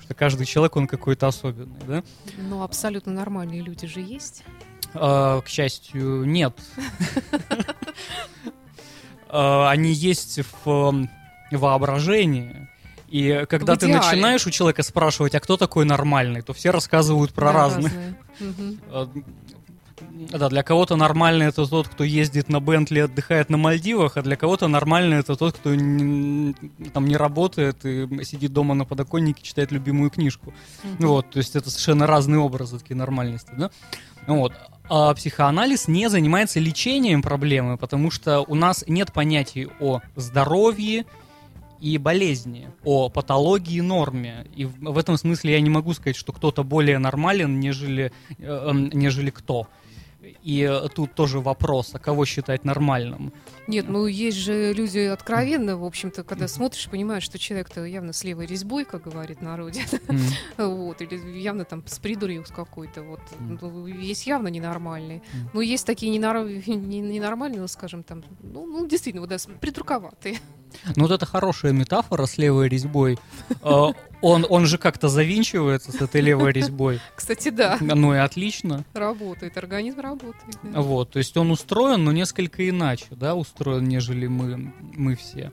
что 0.00 0.14
каждый 0.14 0.46
человек, 0.46 0.76
он 0.76 0.86
какой-то 0.86 1.26
особенный, 1.26 1.80
да? 1.86 2.04
Ну, 2.36 2.62
абсолютно 2.62 3.12
нормальные 3.12 3.62
люди 3.62 3.86
же 3.86 4.00
есть. 4.00 4.44
Э, 4.94 5.40
к 5.44 5.48
счастью, 5.48 6.24
нет. 6.24 6.58
Э, 9.28 9.66
они 9.66 9.92
есть 9.92 10.38
в 10.64 11.08
воображении. 11.50 12.68
И 13.08 13.44
когда 13.48 13.76
ты 13.76 13.88
начинаешь 13.88 14.46
у 14.46 14.50
человека 14.50 14.82
спрашивать, 14.82 15.34
а 15.34 15.40
кто 15.40 15.56
такой 15.56 15.84
нормальный, 15.84 16.42
то 16.42 16.52
все 16.52 16.70
рассказывают 16.70 17.32
про 17.32 17.52
разных. 17.52 17.92
Э, 18.90 19.06
да, 20.30 20.48
для 20.48 20.62
кого-то 20.62 20.96
нормальный 20.96 21.46
это 21.46 21.66
тот, 21.66 21.88
кто 21.88 22.04
ездит 22.04 22.48
на 22.48 22.60
Бентли, 22.60 23.00
отдыхает 23.00 23.50
на 23.50 23.56
Мальдивах, 23.56 24.16
а 24.16 24.22
для 24.22 24.36
кого-то 24.36 24.66
нормальный 24.68 25.18
это 25.18 25.36
тот, 25.36 25.56
кто 25.56 25.74
не, 25.74 26.54
там 26.92 27.06
не 27.06 27.16
работает 27.16 27.84
и 27.84 28.08
сидит 28.24 28.52
дома 28.52 28.74
на 28.74 28.84
подоконнике, 28.84 29.42
читает 29.42 29.72
любимую 29.72 30.10
книжку. 30.10 30.54
Mm-hmm. 30.82 31.06
Вот, 31.06 31.30
то 31.30 31.38
есть 31.38 31.54
это 31.56 31.70
совершенно 31.70 32.06
разные 32.06 32.38
образы 32.38 32.78
такие 32.78 32.96
нормальности, 32.96 33.50
да? 33.56 33.70
Вот. 34.26 34.52
А 34.88 35.14
психоанализ 35.14 35.88
не 35.88 36.08
занимается 36.08 36.60
лечением 36.60 37.22
проблемы, 37.22 37.76
потому 37.76 38.10
что 38.10 38.40
у 38.40 38.54
нас 38.54 38.84
нет 38.86 39.12
понятий 39.12 39.68
о 39.80 40.00
здоровье 40.14 41.04
и 41.80 41.98
болезни, 41.98 42.68
о 42.84 43.08
патологии 43.08 43.78
и 43.78 43.82
норме. 43.82 44.46
И 44.54 44.64
в, 44.64 44.78
в 44.80 44.98
этом 44.98 45.16
смысле 45.16 45.52
я 45.52 45.60
не 45.60 45.70
могу 45.70 45.92
сказать, 45.92 46.16
что 46.16 46.32
кто-то 46.32 46.62
более 46.62 46.98
нормален, 46.98 47.60
нежели, 47.60 48.12
э, 48.38 48.44
эм, 48.44 48.90
нежели 48.92 49.30
кто. 49.30 49.68
И 50.42 50.80
тут 50.94 51.14
тоже 51.14 51.40
вопрос, 51.40 51.90
а 51.94 51.98
кого 51.98 52.24
считать 52.24 52.64
нормальным? 52.64 53.32
Нет, 53.66 53.88
ну 53.88 54.06
есть 54.06 54.38
же 54.38 54.72
люди 54.72 54.98
откровенно, 54.98 55.76
в 55.76 55.84
общем-то, 55.84 56.22
когда 56.24 56.48
смотришь, 56.48 56.88
понимаешь, 56.88 57.22
что 57.22 57.38
человек-то 57.38 57.84
явно 57.84 58.12
с 58.12 58.24
левой 58.24 58.46
резьбой, 58.46 58.84
как 58.84 59.04
говорит 59.04 59.42
народе, 59.42 59.82
вот, 60.56 61.00
или 61.00 61.38
явно 61.38 61.64
там 61.64 61.82
с 61.86 61.98
придурью 61.98 62.44
какой-то, 62.54 63.02
вот, 63.02 63.20
ну, 63.40 63.86
есть 63.86 64.26
явно 64.26 64.48
ненормальные. 64.48 65.22
Но 65.52 65.60
есть 65.60 65.86
такие 65.86 66.10
ненормальные, 66.16 67.60
ну, 67.60 67.68
скажем, 67.68 68.02
там, 68.02 68.24
ну, 68.42 68.66
ну 68.66 68.86
действительно, 68.86 69.20
вот, 69.22 69.30
да, 69.30 69.36
придурковатые. 69.60 70.38
Ну, 70.94 71.04
вот 71.04 71.10
это 71.10 71.26
хорошая 71.26 71.72
метафора 71.72 72.26
с 72.26 72.38
левой 72.38 72.68
резьбой. 72.68 73.18
А, 73.62 73.92
он, 74.22 74.46
он 74.48 74.66
же 74.66 74.78
как-то 74.78 75.08
завинчивается 75.08 75.92
с 75.92 75.96
этой 75.96 76.20
левой 76.20 76.52
резьбой. 76.52 77.00
Кстати, 77.14 77.50
да. 77.50 77.78
Ну 77.80 78.14
и 78.14 78.18
отлично. 78.18 78.84
Работает, 78.94 79.56
организм 79.56 80.00
работает. 80.00 80.58
Да. 80.62 80.80
Вот, 80.80 81.10
то 81.10 81.18
есть 81.18 81.36
он 81.36 81.50
устроен, 81.50 82.04
но 82.04 82.12
несколько 82.12 82.68
иначе, 82.68 83.06
да, 83.10 83.34
устроен, 83.34 83.84
нежели 83.84 84.26
мы, 84.26 84.72
мы 84.94 85.16
все. 85.16 85.52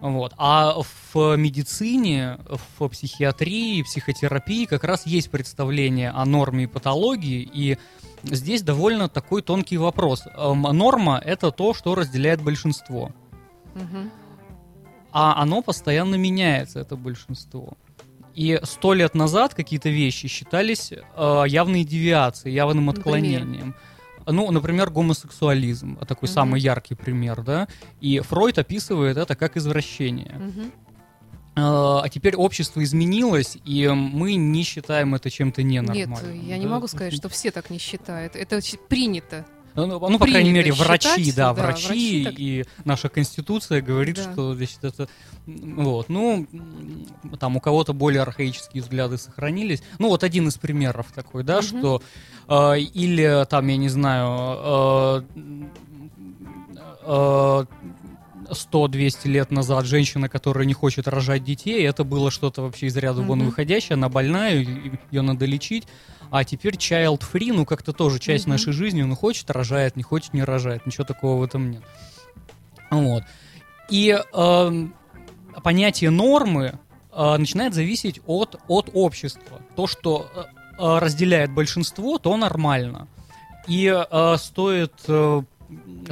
Вот. 0.00 0.34
А 0.36 0.74
в 1.12 1.36
медицине, 1.36 2.38
в 2.78 2.88
психиатрии, 2.88 3.82
психотерапии 3.82 4.64
как 4.64 4.82
раз 4.82 5.06
есть 5.06 5.30
представление 5.30 6.10
о 6.10 6.24
норме 6.24 6.64
и 6.64 6.66
патологии, 6.66 7.48
и 7.52 7.78
здесь 8.24 8.62
довольно 8.62 9.08
такой 9.08 9.42
тонкий 9.42 9.78
вопрос. 9.78 10.24
Норма— 10.36 11.22
это 11.24 11.52
то, 11.52 11.72
что 11.72 11.94
разделяет 11.94 12.42
большинство. 12.42 13.12
Угу 13.74 14.10
а 15.12 15.40
оно 15.42 15.62
постоянно 15.62 16.16
меняется, 16.16 16.80
это 16.80 16.96
большинство. 16.96 17.74
И 18.34 18.58
сто 18.62 18.94
лет 18.94 19.14
назад 19.14 19.54
какие-то 19.54 19.90
вещи 19.90 20.26
считались 20.26 20.92
э, 20.92 21.44
явной 21.46 21.84
девиацией, 21.84 22.54
явным 22.54 22.88
отклонением. 22.88 23.46
Например? 23.46 23.74
Ну, 24.26 24.50
например, 24.50 24.90
гомосексуализм, 24.90 25.96
такой 26.06 26.28
угу. 26.28 26.34
самый 26.34 26.60
яркий 26.60 26.94
пример, 26.94 27.42
да. 27.42 27.68
И 28.00 28.20
Фройд 28.20 28.58
описывает 28.58 29.16
это 29.16 29.34
как 29.34 29.56
извращение. 29.56 30.40
Угу. 30.48 30.70
А 31.54 32.08
теперь 32.08 32.34
общество 32.34 32.82
изменилось, 32.82 33.58
и 33.66 33.86
мы 33.88 34.36
не 34.36 34.62
считаем 34.62 35.14
это 35.14 35.28
чем-то 35.28 35.62
ненормальным. 35.62 36.34
Нет, 36.34 36.44
я 36.44 36.54
да? 36.54 36.58
не 36.58 36.66
могу 36.66 36.86
сказать, 36.86 37.12
что 37.12 37.28
все 37.28 37.50
так 37.50 37.68
не 37.68 37.78
считают. 37.78 38.36
Это 38.36 38.60
принято. 38.88 39.44
Ну, 39.74 39.86
ну, 39.86 40.08
ну 40.08 40.18
по 40.18 40.26
крайней 40.26 40.52
мере, 40.52 40.72
врачи, 40.72 41.08
считать, 41.08 41.36
да, 41.36 41.54
да, 41.54 41.62
врачи, 41.62 41.86
врачи 41.86 42.24
так... 42.24 42.34
и 42.38 42.64
наша 42.84 43.08
конституция 43.08 43.80
говорит, 43.80 44.16
да. 44.16 44.32
что 44.32 44.54
значит, 44.54 44.84
это 44.84 45.08
вот, 45.46 46.08
ну, 46.08 46.46
там 47.40 47.56
у 47.56 47.60
кого-то 47.60 47.92
более 47.92 48.22
архаические 48.22 48.82
взгляды 48.82 49.18
сохранились. 49.18 49.82
Ну, 49.98 50.08
вот 50.08 50.24
один 50.24 50.48
из 50.48 50.56
примеров 50.56 51.06
такой, 51.14 51.42
да, 51.42 51.58
угу. 51.58 51.62
что 51.62 52.02
э, 52.48 52.80
или 52.80 53.46
там, 53.48 53.66
я 53.66 53.76
не 53.76 53.88
знаю, 53.88 54.58
э, 54.64 55.22
э, 57.04 57.64
100-200 58.52 59.28
лет 59.28 59.50
назад 59.50 59.84
женщина, 59.84 60.28
которая 60.28 60.64
не 60.64 60.74
хочет 60.74 61.08
рожать 61.08 61.44
детей, 61.44 61.86
это 61.86 62.04
было 62.04 62.30
что-то 62.30 62.62
вообще 62.62 62.86
из 62.86 62.96
ряда 62.96 63.22
вон 63.22 63.42
выходящее, 63.42 63.94
она 63.94 64.08
больная, 64.08 64.54
ее 65.10 65.22
надо 65.22 65.46
лечить. 65.46 65.86
А 66.30 66.44
теперь 66.44 66.76
child 66.76 67.22
free, 67.30 67.52
ну 67.52 67.66
как-то 67.66 67.92
тоже 67.92 68.18
часть 68.18 68.46
mm-hmm. 68.46 68.50
нашей 68.50 68.72
жизни, 68.72 69.02
ну 69.02 69.14
хочет 69.14 69.50
рожает, 69.50 69.96
не 69.96 70.02
хочет 70.02 70.32
не 70.32 70.42
рожает, 70.42 70.86
ничего 70.86 71.04
такого 71.04 71.40
в 71.40 71.42
этом 71.42 71.70
нет. 71.70 71.82
Вот. 72.90 73.24
И 73.90 74.18
э, 74.18 74.86
понятие 75.62 76.10
нормы 76.10 76.78
э, 77.12 77.36
начинает 77.36 77.74
зависеть 77.74 78.20
от, 78.26 78.58
от 78.68 78.90
общества. 78.94 79.60
То, 79.76 79.86
что 79.86 80.30
э, 80.34 80.40
э 80.78 80.98
разделяет 80.98 81.52
большинство, 81.52 82.18
то 82.18 82.34
нормально. 82.36 83.08
И 83.68 83.86
э, 83.86 84.36
стоит 84.38 84.94
э, 85.08 85.42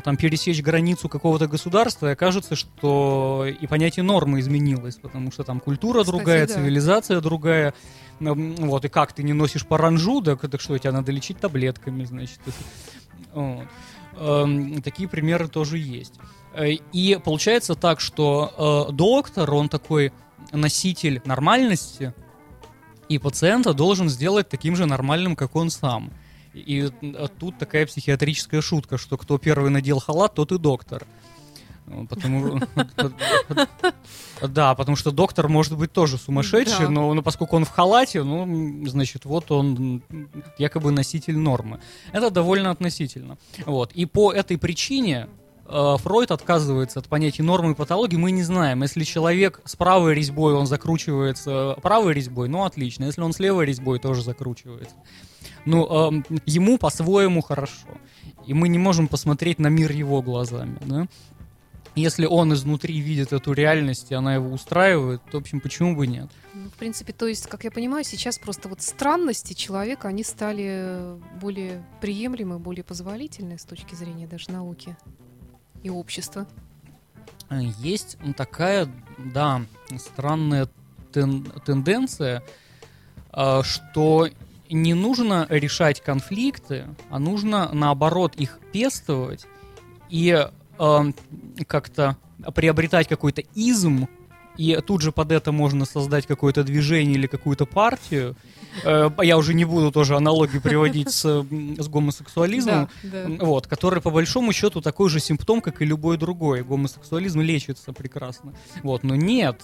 там 0.02 0.16
пересечь 0.16 0.62
границу 0.62 1.08
какого-то 1.08 1.46
государства, 1.46 2.08
и 2.08 2.12
окажется, 2.12 2.56
что 2.56 3.46
и 3.46 3.66
понятие 3.66 4.02
нормы 4.02 4.40
изменилось, 4.40 4.96
потому 4.96 5.30
что 5.32 5.44
там 5.44 5.60
культура 5.60 6.00
Кстати, 6.00 6.16
другая, 6.16 6.46
да. 6.46 6.54
цивилизация 6.54 7.20
другая. 7.20 7.74
Вот, 8.18 8.84
и 8.84 8.88
как 8.88 9.12
ты 9.12 9.22
не 9.22 9.32
носишь 9.32 9.66
паранжу, 9.66 10.20
так, 10.20 10.40
так 10.40 10.60
что 10.60 10.76
тебя 10.78 10.92
надо 10.92 11.12
лечить 11.12 11.38
таблетками, 11.38 12.04
значит. 12.04 12.40
Вот. 13.32 13.66
Эм, 14.18 14.82
такие 14.82 15.08
примеры 15.08 15.48
тоже 15.48 15.78
есть. 15.78 16.14
Э, 16.52 16.70
и 16.70 17.18
получается 17.22 17.74
так, 17.74 18.00
что 18.00 18.88
э, 18.90 18.92
доктор, 18.92 19.52
он 19.52 19.68
такой 19.68 20.12
носитель 20.52 21.22
нормальности, 21.24 22.12
и 23.08 23.18
пациента 23.18 23.72
должен 23.72 24.08
сделать 24.08 24.48
таким 24.48 24.76
же 24.76 24.86
нормальным, 24.86 25.36
как 25.36 25.56
он 25.56 25.70
сам. 25.70 26.12
И 26.52 26.90
э, 27.02 27.28
тут 27.38 27.58
такая 27.58 27.86
психиатрическая 27.86 28.60
шутка, 28.60 28.98
что 28.98 29.16
кто 29.16 29.38
первый 29.38 29.70
надел 29.70 30.00
халат, 30.00 30.34
тот 30.34 30.52
и 30.52 30.58
доктор. 30.58 31.06
Потому, 32.08 32.60
да, 34.42 34.74
потому 34.74 34.96
что 34.96 35.10
доктор 35.10 35.48
может 35.48 35.76
быть 35.76 35.92
тоже 35.92 36.18
сумасшедший, 36.18 36.86
да. 36.86 36.90
но, 36.90 37.12
но 37.14 37.22
поскольку 37.22 37.56
он 37.56 37.64
в 37.64 37.70
халате, 37.70 38.22
ну, 38.22 38.86
значит, 38.86 39.24
вот 39.24 39.50
он 39.50 40.02
якобы 40.56 40.92
носитель 40.92 41.36
нормы. 41.36 41.80
Это 42.12 42.30
довольно 42.30 42.70
относительно. 42.70 43.38
Вот. 43.66 43.92
И 43.92 44.06
по 44.06 44.32
этой 44.32 44.56
причине 44.56 45.28
э, 45.66 45.96
Фройд 45.98 46.30
отказывается 46.30 47.00
от 47.00 47.08
понятия 47.08 47.42
нормы 47.42 47.72
и 47.72 47.74
патологии, 47.74 48.16
мы 48.16 48.30
не 48.30 48.44
знаем. 48.44 48.82
Если 48.82 49.02
человек 49.02 49.60
с 49.64 49.74
правой 49.74 50.14
резьбой, 50.14 50.54
он 50.54 50.66
закручивается 50.66 51.76
правой 51.82 52.14
резьбой, 52.14 52.48
ну 52.48 52.64
отлично. 52.64 53.04
Если 53.04 53.20
он 53.20 53.32
с 53.32 53.40
левой 53.40 53.66
резьбой, 53.66 53.98
тоже 53.98 54.22
закручивается. 54.22 54.94
Ну, 55.64 56.12
э, 56.12 56.22
ему 56.46 56.78
по-своему 56.78 57.42
хорошо. 57.42 57.88
И 58.46 58.54
мы 58.54 58.68
не 58.68 58.78
можем 58.78 59.08
посмотреть 59.08 59.58
на 59.58 59.68
мир 59.68 59.92
его 59.92 60.22
глазами, 60.22 60.78
да? 60.80 61.06
Если 61.96 62.24
он 62.24 62.54
изнутри 62.54 63.00
видит 63.00 63.32
эту 63.32 63.52
реальность, 63.52 64.10
и 64.10 64.14
она 64.14 64.34
его 64.34 64.50
устраивает, 64.50 65.22
то, 65.30 65.38
в 65.38 65.42
общем, 65.42 65.60
почему 65.60 65.96
бы 65.96 66.06
нет? 66.06 66.30
Ну, 66.54 66.68
в 66.70 66.74
принципе, 66.74 67.12
то 67.12 67.26
есть, 67.26 67.48
как 67.48 67.64
я 67.64 67.70
понимаю, 67.70 68.04
сейчас 68.04 68.38
просто 68.38 68.68
вот 68.68 68.80
странности 68.80 69.54
человека, 69.54 70.08
они 70.08 70.22
стали 70.22 71.18
более 71.40 71.84
приемлемы, 72.00 72.58
более 72.58 72.84
позволительны 72.84 73.58
с 73.58 73.64
точки 73.64 73.96
зрения 73.96 74.28
даже 74.28 74.50
науки 74.52 74.96
и 75.82 75.90
общества. 75.90 76.46
Есть 77.50 78.16
такая, 78.36 78.88
да, 79.18 79.62
странная 79.98 80.68
тен 81.12 81.44
тенденция, 81.66 82.44
а, 83.32 83.64
что 83.64 84.28
не 84.74 84.94
нужно 84.94 85.46
решать 85.48 86.00
конфликты, 86.00 86.86
а 87.10 87.18
нужно, 87.18 87.70
наоборот, 87.72 88.34
их 88.36 88.58
пестовать 88.72 89.46
и 90.08 90.46
э, 90.78 91.12
как-то 91.66 92.16
приобретать 92.54 93.08
какой-то 93.08 93.42
изм, 93.54 94.08
и 94.56 94.78
тут 94.84 95.02
же 95.02 95.12
под 95.12 95.32
это 95.32 95.52
можно 95.52 95.84
создать 95.84 96.26
какое-то 96.26 96.64
движение 96.64 97.14
или 97.14 97.26
какую-то 97.26 97.66
партию. 97.66 98.36
Э, 98.84 99.10
я 99.22 99.36
уже 99.36 99.54
не 99.54 99.64
буду 99.64 99.90
тоже 99.90 100.16
аналогии 100.16 100.58
приводить 100.58 101.10
с, 101.10 101.22
с 101.22 101.88
гомосексуализмом, 101.88 102.88
да, 103.02 103.24
да. 103.26 103.44
Вот, 103.44 103.66
который 103.66 104.00
по 104.00 104.10
большому 104.10 104.52
счету 104.52 104.80
такой 104.80 105.08
же 105.08 105.20
симптом, 105.20 105.60
как 105.60 105.82
и 105.82 105.84
любой 105.84 106.18
другой. 106.18 106.62
Гомосексуализм 106.62 107.40
лечится 107.40 107.92
прекрасно. 107.92 108.54
Вот, 108.82 109.02
но 109.02 109.16
нет, 109.16 109.62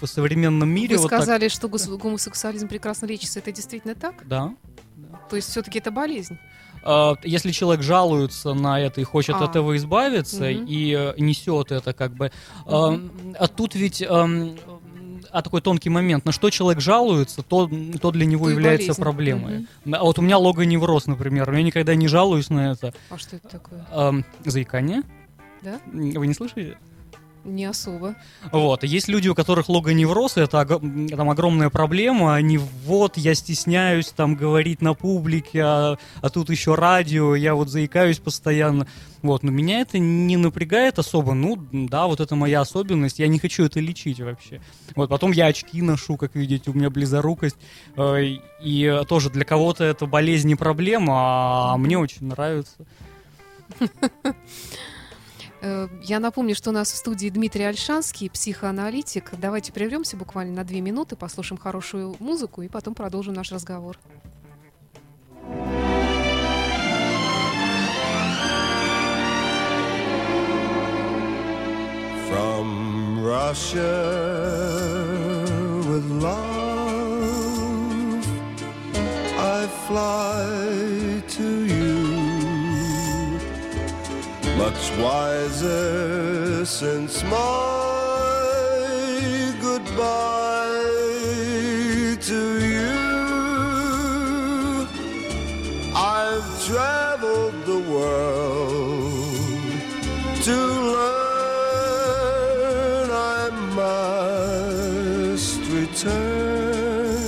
в 0.00 0.06
современном 0.06 0.68
мире... 0.68 0.96
Вы 0.96 1.02
вот 1.02 1.08
сказали, 1.08 1.48
так... 1.48 1.52
что 1.52 1.96
гомосексуализм 1.96 2.68
прекрасно 2.68 3.06
лечится. 3.06 3.38
Это 3.38 3.52
действительно 3.52 3.94
так? 3.94 4.26
Да. 4.26 4.54
да. 4.96 5.18
То 5.30 5.36
есть 5.36 5.48
все-таки 5.48 5.78
это 5.78 5.90
болезнь? 5.90 6.38
А, 6.84 7.16
если 7.22 7.50
человек 7.50 7.82
жалуется 7.82 8.52
на 8.54 8.78
это 8.78 9.00
и 9.00 9.04
хочет 9.04 9.36
а. 9.36 9.44
от 9.44 9.50
этого 9.50 9.76
избавиться 9.76 10.44
угу. 10.44 10.64
и 10.68 10.94
э, 10.94 11.14
несет 11.16 11.72
это 11.72 11.92
как 11.94 12.12
бы, 12.12 12.30
угу. 12.66 13.00
а 13.38 13.48
тут 13.48 13.74
ведь 13.74 14.04
а 15.34 15.42
такой 15.42 15.62
тонкий 15.62 15.90
момент, 15.90 16.24
на 16.24 16.30
что 16.30 16.48
человек 16.48 16.80
жалуется, 16.80 17.42
то, 17.42 17.68
то 18.00 18.12
для 18.12 18.24
него 18.24 18.44
то 18.44 18.50
является 18.52 18.88
болезнь. 18.88 19.00
проблемой. 19.00 19.58
Угу. 19.84 19.94
А 19.94 20.04
вот 20.04 20.18
у 20.20 20.22
меня 20.22 20.38
логоневроз, 20.38 21.06
например, 21.06 21.52
я 21.52 21.62
никогда 21.62 21.96
не 21.96 22.06
жалуюсь 22.06 22.50
на 22.50 22.70
это. 22.70 22.94
А 23.10 23.18
что 23.18 23.36
это 23.36 23.48
такое? 23.48 23.84
А, 23.90 24.14
заикание. 24.44 25.02
Да? 25.62 25.80
Вы 25.86 26.28
не 26.28 26.34
слышали? 26.34 26.78
Не 27.44 27.66
особо. 27.66 28.14
Вот. 28.52 28.84
Есть 28.84 29.08
люди, 29.08 29.28
у 29.28 29.34
которых 29.34 29.68
логоневроз, 29.68 30.38
это 30.38 30.64
там 30.64 31.30
огромная 31.30 31.68
проблема. 31.68 32.34
Они 32.34 32.56
вот, 32.56 33.18
я 33.18 33.34
стесняюсь 33.34 34.08
там 34.08 34.34
говорить 34.34 34.80
на 34.80 34.94
публике, 34.94 35.60
а, 35.62 35.98
а 36.22 36.30
тут 36.30 36.48
еще 36.48 36.74
радио, 36.74 37.34
я 37.34 37.54
вот 37.54 37.68
заикаюсь 37.68 38.18
постоянно. 38.18 38.86
Вот, 39.20 39.42
но 39.42 39.50
меня 39.50 39.80
это 39.80 39.98
не 39.98 40.36
напрягает 40.38 40.98
особо. 40.98 41.34
Ну, 41.34 41.56
да, 41.72 42.06
вот 42.06 42.20
это 42.20 42.34
моя 42.34 42.62
особенность. 42.62 43.18
Я 43.18 43.28
не 43.28 43.38
хочу 43.38 43.64
это 43.64 43.78
лечить 43.78 44.20
вообще. 44.20 44.60
Вот, 44.96 45.10
потом 45.10 45.32
я 45.32 45.46
очки 45.46 45.82
ношу, 45.82 46.16
как 46.16 46.34
видите, 46.34 46.70
у 46.70 46.74
меня 46.74 46.88
близорукость. 46.88 47.56
Э, 47.96 48.22
и 48.62 49.02
тоже 49.08 49.28
для 49.30 49.44
кого-то 49.44 49.84
это 49.84 50.06
болезнь 50.06 50.48
не 50.48 50.56
проблема, 50.56 51.72
а 51.72 51.76
мне 51.76 51.98
очень 51.98 52.26
нравится. 52.26 52.86
Э, 55.64 55.88
я 56.02 56.20
напомню, 56.20 56.54
что 56.54 56.68
у 56.70 56.72
нас 56.74 56.92
в 56.92 56.96
студии 56.96 57.30
Дмитрий 57.30 57.64
Альшанский, 57.64 58.28
психоаналитик. 58.28 59.30
Давайте 59.38 59.72
прервемся 59.72 60.14
буквально 60.14 60.56
на 60.56 60.64
две 60.64 60.82
минуты, 60.82 61.16
послушаем 61.16 61.58
хорошую 61.58 62.16
музыку 62.20 62.60
и 62.60 62.68
потом 62.68 62.94
продолжим 62.94 63.32
наш 63.32 63.50
разговор. 63.50 63.98
From 72.28 73.24
Russia 73.24 74.04
with 75.88 76.06
love, 76.20 76.44
I 79.38 79.66
fly 79.86 81.03
much 84.74 84.90
wiser 84.98 86.64
since 86.64 87.22
my 87.24 87.30
goodbye 89.60 90.86
to 92.20 92.40
you. 92.74 92.98
I've 95.94 96.64
traveled 96.66 97.54
the 97.66 97.78
world 97.94 99.22
to 100.48 100.56
learn 100.96 101.10
I 103.10 103.50
must 103.80 105.60
return 105.80 107.22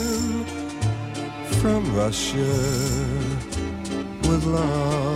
from 1.61 1.83
Russia 1.95 2.57
with 4.29 4.45
love. 4.47 5.16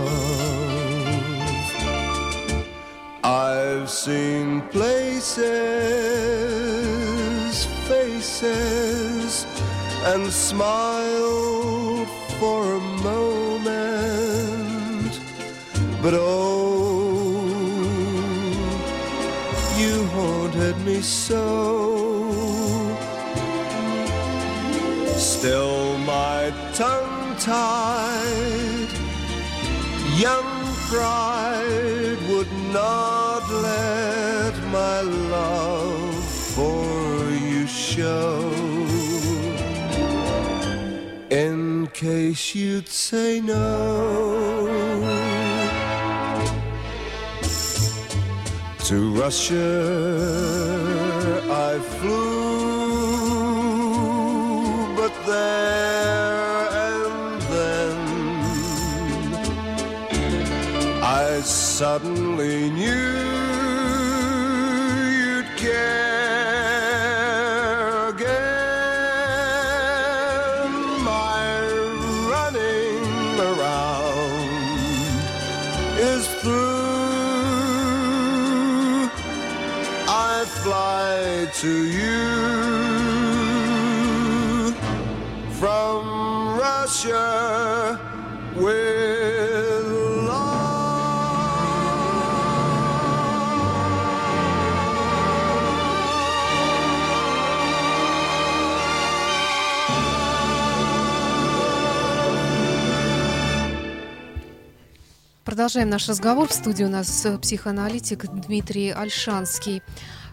Seen 3.91 4.61
places, 4.69 5.41
faces, 7.89 9.45
and 10.05 10.31
smiled 10.31 12.07
for 12.39 12.75
a 12.75 12.79
moment, 13.03 13.59
but 16.01 16.13
oh, 16.15 17.43
you 19.77 20.05
haunted 20.15 20.77
me 20.85 21.01
so. 21.01 21.45
Still, 25.17 25.97
my 25.99 26.53
tongue 26.73 27.35
tied, 27.37 28.87
young 30.17 30.49
pride 30.87 31.30
case 42.01 42.55
you'd 42.55 42.89
say 42.89 43.39
no. 43.39 44.65
To 48.85 49.13
Russia 49.13 49.69
I 51.69 51.77
flew, 51.97 52.25
but 54.95 55.13
there 55.27 56.69
and 56.89 57.41
then 57.53 57.97
I 61.03 61.41
suddenly 61.41 62.71
knew 62.71 63.40
to 81.61 81.85
you 81.85 82.23
from 85.59 86.57
Russia 86.57 87.99
with 88.55 89.11
Продолжаем 105.45 105.89
наш 105.89 106.07
разговор. 106.07 106.47
В 106.47 106.53
студии 106.53 106.83
у 106.85 106.89
нас 106.89 107.25
э, 107.25 107.37
психоаналитик 107.37 108.25
Дмитрий 108.25 108.89
Альшанский. 108.89 109.83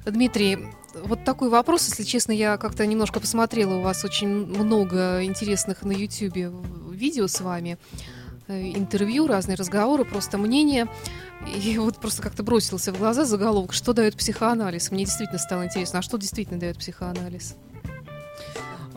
Дмитрий, 0.07 0.69
вот 1.09 1.25
такой 1.25 1.49
вопрос, 1.49 1.89
если 1.89 2.05
честно, 2.05 2.33
я 2.33 2.57
как-то 2.59 2.87
немножко 2.87 3.19
посмотрела, 3.19 3.77
у 3.77 3.83
вас 3.83 4.05
очень 4.05 4.29
много 4.29 5.25
интересных 5.25 5.83
на 5.83 5.93
YouTube 5.93 6.55
видео 6.93 7.27
с 7.27 7.41
вами. 7.41 7.79
э, 8.47 8.73
интервью, 8.75 9.27
разные 9.27 9.57
разговоры, 9.57 10.05
просто 10.05 10.39
мнения. 10.39 10.89
И 11.65 11.79
вот 11.81 11.97
просто 11.97 12.23
как-то 12.23 12.43
бросился 12.43 12.93
в 12.93 12.99
глаза 12.99 13.25
заголовок, 13.25 13.73
что 13.73 13.93
дает 13.93 14.17
психоанализ. 14.17 14.91
Мне 14.91 15.05
действительно 15.05 15.39
стало 15.39 15.65
интересно, 15.65 15.99
а 15.99 16.03
что 16.03 16.19
действительно 16.19 16.61
дает 16.61 16.79
психоанализ? 16.79 17.57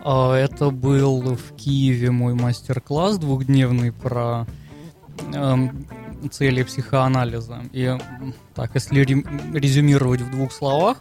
А, 0.04 0.36
Это 0.36 0.70
был 0.70 1.36
в 1.36 1.56
Киеве 1.56 2.12
мой 2.12 2.34
мастер-класс 2.34 3.18
двухдневный 3.18 3.92
про 3.92 4.48
эм, 5.34 5.86
цели 6.32 6.64
психоанализа. 6.64 7.64
И 7.72 7.98
так, 8.54 8.72
если 8.76 9.02
резюмировать 9.02 10.22
в 10.22 10.32
двух 10.32 10.52
словах, 10.52 10.98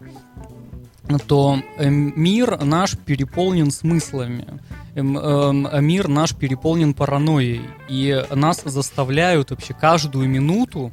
то 1.27 1.59
эм, 1.79 2.13
мир 2.17 2.63
наш 2.65 2.97
переполнен 2.97 3.71
смыслами. 3.71 4.61
Эм, 4.95 5.17
эм, 5.19 5.85
Мир 5.85 6.09
наш 6.09 6.35
переполнен 6.35 6.95
паранойей. 6.95 7.63
И 7.89 8.25
нас 8.35 8.63
заставляют 8.65 9.51
вообще 9.51 9.75
каждую 9.75 10.29
минуту 10.29 10.93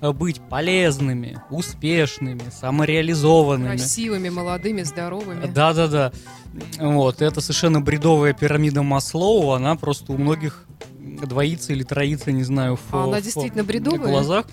э, 0.00 0.12
быть 0.12 0.40
полезными, 0.40 1.40
успешными, 1.50 2.42
самореализованными. 2.50 3.76
Красивыми, 3.76 4.28
молодыми, 4.28 4.82
здоровыми. 4.82 5.46
Да, 5.46 5.72
да, 5.72 5.88
да. 5.88 6.12
Вот, 6.78 7.20
это 7.22 7.40
совершенно 7.40 7.80
бредовая 7.80 8.32
пирамида 8.32 8.82
Маслоу, 8.82 9.50
она 9.52 9.76
просто 9.76 10.12
у 10.12 10.16
многих 10.18 10.64
двоится 10.98 11.72
или 11.72 11.82
троится, 11.82 12.32
не 12.32 12.44
знаю, 12.44 12.76
в, 12.76 12.80
А 12.94 13.04
она 13.04 13.18
в- 13.18 13.22
действительно 13.22 13.62
в 13.62 13.66
бредовая? 13.66 14.00
глазах. 14.10 14.46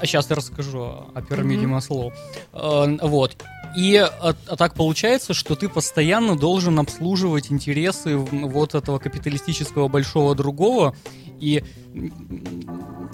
А, 0.00 0.06
сейчас 0.06 0.28
я 0.30 0.36
расскажу 0.36 0.80
о 1.14 1.22
пирамиде 1.22 1.62
Мгм. 1.62 1.72
Маслоу. 1.72 2.12
А, 2.52 2.86
вот. 3.02 3.36
И 3.76 3.96
а, 3.96 4.34
а 4.46 4.56
так 4.56 4.74
получается, 4.74 5.34
что 5.34 5.54
ты 5.54 5.68
постоянно 5.68 6.36
должен 6.36 6.78
обслуживать 6.78 7.50
интересы 7.50 8.16
вот 8.16 8.74
этого 8.74 8.98
капиталистического 8.98 9.88
большого 9.88 10.34
другого 10.34 10.94
и 11.40 11.64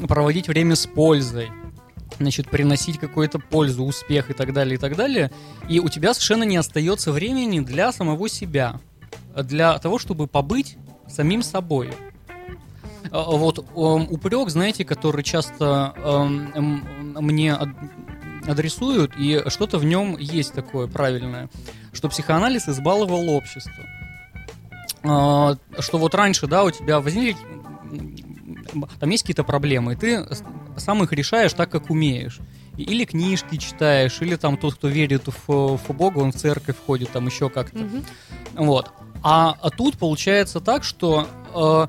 проводить 0.07 0.49
время 0.49 0.75
с 0.77 0.87
пользой 0.87 1.51
значит, 2.19 2.51
приносить 2.51 2.99
какую-то 2.99 3.38
пользу, 3.38 3.85
успех 3.85 4.31
и 4.31 4.33
так 4.33 4.53
далее, 4.53 4.75
и 4.75 4.79
так 4.79 4.97
далее. 4.97 5.31
И 5.69 5.79
у 5.79 5.88
тебя 5.88 6.14
совершенно 6.14 6.43
не 6.43 6.57
остается 6.57 7.12
времени 7.12 7.61
для 7.61 7.93
самого 7.93 8.29
себя, 8.29 8.81
для 9.37 9.79
того, 9.79 9.99
чтобы 9.99 10.27
побыть 10.27 10.79
самим 11.07 11.43
собой. 11.43 11.91
А, 13.11 13.23
Вот 13.31 13.59
упрек, 13.75 14.49
знаете, 14.51 14.85
который 14.85 15.23
часто 15.23 15.94
эм, 15.97 16.53
м, 16.55 16.87
мне 17.25 17.55
ад- 17.55 17.68
адресуют, 18.47 19.12
и 19.18 19.42
что-то 19.49 19.79
в 19.79 19.85
нем 19.85 20.16
есть 20.18 20.53
такое 20.55 20.87
правильное, 20.87 21.49
что 21.92 22.09
психоанализ 22.09 22.68
избаловал 22.68 23.29
общество. 23.31 23.85
А, 25.05 25.57
Что 25.79 25.99
вот 25.99 26.14
раньше, 26.14 26.47
да, 26.47 26.64
у 26.64 26.71
тебя 26.71 27.01
возникли 27.01 27.37
там 29.01 29.09
есть 29.11 29.23
какие-то 29.23 29.44
проблемы, 29.44 29.94
и 29.94 29.97
ты 29.97 30.27
сам 30.77 31.03
их 31.03 31.12
решаешь 31.12 31.53
так, 31.55 31.71
как 31.71 31.90
умеешь. 31.90 32.38
Или 32.77 33.05
книжки 33.07 33.57
читаешь, 33.57 34.18
или 34.21 34.37
там 34.37 34.57
тот, 34.59 34.75
кто 34.75 34.88
верит 34.88 35.23
в, 35.27 35.77
в 35.79 35.90
Бога, 35.94 36.18
он 36.18 36.33
в 36.33 36.37
церковь 36.37 36.77
ходит, 36.87 37.11
там 37.11 37.27
еще 37.27 37.49
как-то. 37.49 37.79
Мгм. 37.79 38.05
Вот. 38.55 38.90
А, 39.23 39.57
а 39.62 39.71
тут 39.71 39.97
получается 39.99 40.61
так, 40.61 40.85
что 40.85 41.27
э, 41.55 41.87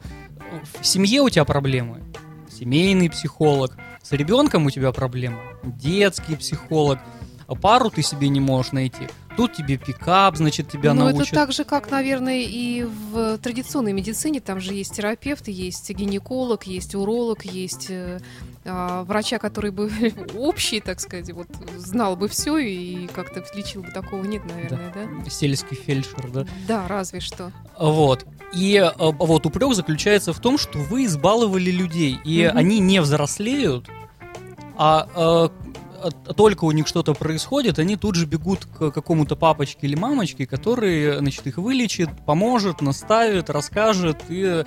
в 0.82 0.86
семье 0.86 1.22
у 1.22 1.30
тебя 1.30 1.46
проблемы. 1.46 2.02
Семейный 2.50 3.10
психолог. 3.10 3.78
С 4.02 4.12
ребенком 4.12 4.66
у 4.66 4.72
тебя 4.72 4.92
проблемы. 4.92 5.40
Детский 5.64 6.36
психолог. 6.36 7.00
А 7.48 7.56
пару 7.56 7.90
ты 7.90 8.02
себе 8.02 8.30
не 8.30 8.40
можешь 8.40 8.72
найти. 8.72 9.08
Тут 9.38 9.54
тебе 9.54 9.78
пикап, 9.78 10.36
значит, 10.36 10.70
тебя 10.70 10.94
Ну, 10.94 11.06
научат. 11.06 11.28
это 11.28 11.36
так 11.36 11.52
же, 11.54 11.64
как, 11.64 11.90
наверное, 11.92 12.42
и 12.42 12.84
в 12.84 13.38
традиционной 13.38 13.94
медицине. 13.94 14.40
Там 14.42 14.60
же 14.60 14.74
есть 14.74 14.94
терапевт, 14.96 15.48
есть 15.48 15.90
гинеколог, 15.92 16.64
есть 16.68 16.94
уролог, 16.96 17.46
есть 17.46 17.88
э, 17.90 18.20
а, 18.66 19.04
врача, 19.06 19.40
который 19.40 19.72
бы 19.72 19.90
общий, 20.36 20.82
так 20.82 21.00
сказать, 21.00 21.32
вот 21.32 21.48
знал 21.78 22.16
бы 22.18 22.28
все 22.28 22.58
и 22.58 23.08
как-то 23.08 23.44
лечил 23.56 23.82
бы. 23.82 23.92
Такого 23.92 24.24
нет, 24.26 24.42
наверное, 24.46 24.92
да? 24.94 25.30
Сельский 25.30 25.78
фельдшер, 25.78 26.30
да? 26.32 26.46
Да, 26.68 26.88
разве 26.88 27.20
что. 27.22 27.52
Вот. 27.80 28.26
И 28.54 28.76
э, 28.76 28.92
вот 28.98 29.46
упрек 29.46 29.74
заключается 29.76 30.34
в 30.34 30.40
том, 30.40 30.58
что 30.58 30.80
вы 30.80 31.06
избаловали 31.06 31.72
людей, 31.72 32.18
и 32.26 32.48
Мгм. 32.48 32.58
они 32.58 32.80
не 32.80 33.00
взрослеют, 33.00 33.88
а 34.76 35.08
э, 35.16 35.50
только 36.36 36.66
у 36.66 36.72
них 36.72 36.88
что-то 36.88 37.14
происходит, 37.14 37.80
они 37.80 37.96
тут 37.96 38.16
же 38.16 38.26
бегут 38.26 38.66
к 38.66 38.92
какому-то 38.92 39.36
папочке 39.36 39.88
или 39.88 39.96
мамочке, 39.96 40.46
который, 40.46 41.18
значит, 41.18 41.46
их 41.48 41.58
вылечит, 41.58 42.10
поможет, 42.26 42.82
наставит, 42.82 43.50
расскажет, 43.50 44.18
и 44.30 44.64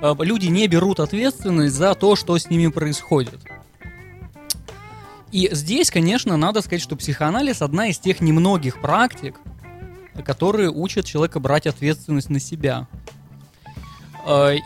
э, 0.00 0.14
люди 0.20 0.46
не 0.46 0.66
берут 0.68 1.00
ответственность 1.00 1.74
за 1.74 1.94
то, 1.94 2.16
что 2.16 2.38
с 2.38 2.48
ними 2.50 2.68
происходит. 2.68 3.40
И 5.32 5.48
здесь, 5.52 5.90
конечно, 5.90 6.36
надо 6.36 6.62
сказать, 6.62 6.82
что 6.82 6.96
психоанализ 6.96 7.62
одна 7.62 7.88
из 7.88 7.98
тех 7.98 8.20
немногих 8.20 8.80
практик, 8.80 9.40
которые 10.24 10.70
учат 10.70 11.04
человека 11.04 11.40
брать 11.40 11.66
ответственность 11.66 12.30
на 12.30 12.40
себя. 12.40 12.86
Э, 14.26 14.56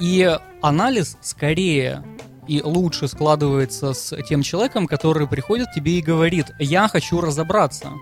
И 0.00 0.38
анализ 0.62 1.16
скорее 1.22 2.02
и 2.46 2.62
лучше 2.62 3.08
складывается 3.08 3.92
с 3.92 4.16
тем 4.22 4.42
человеком, 4.42 4.86
который 4.86 5.26
приходит 5.26 5.72
тебе 5.74 5.98
и 5.98 6.02
говорит, 6.02 6.46
я 6.58 6.88
хочу 6.88 7.20
разобраться. 7.20 7.92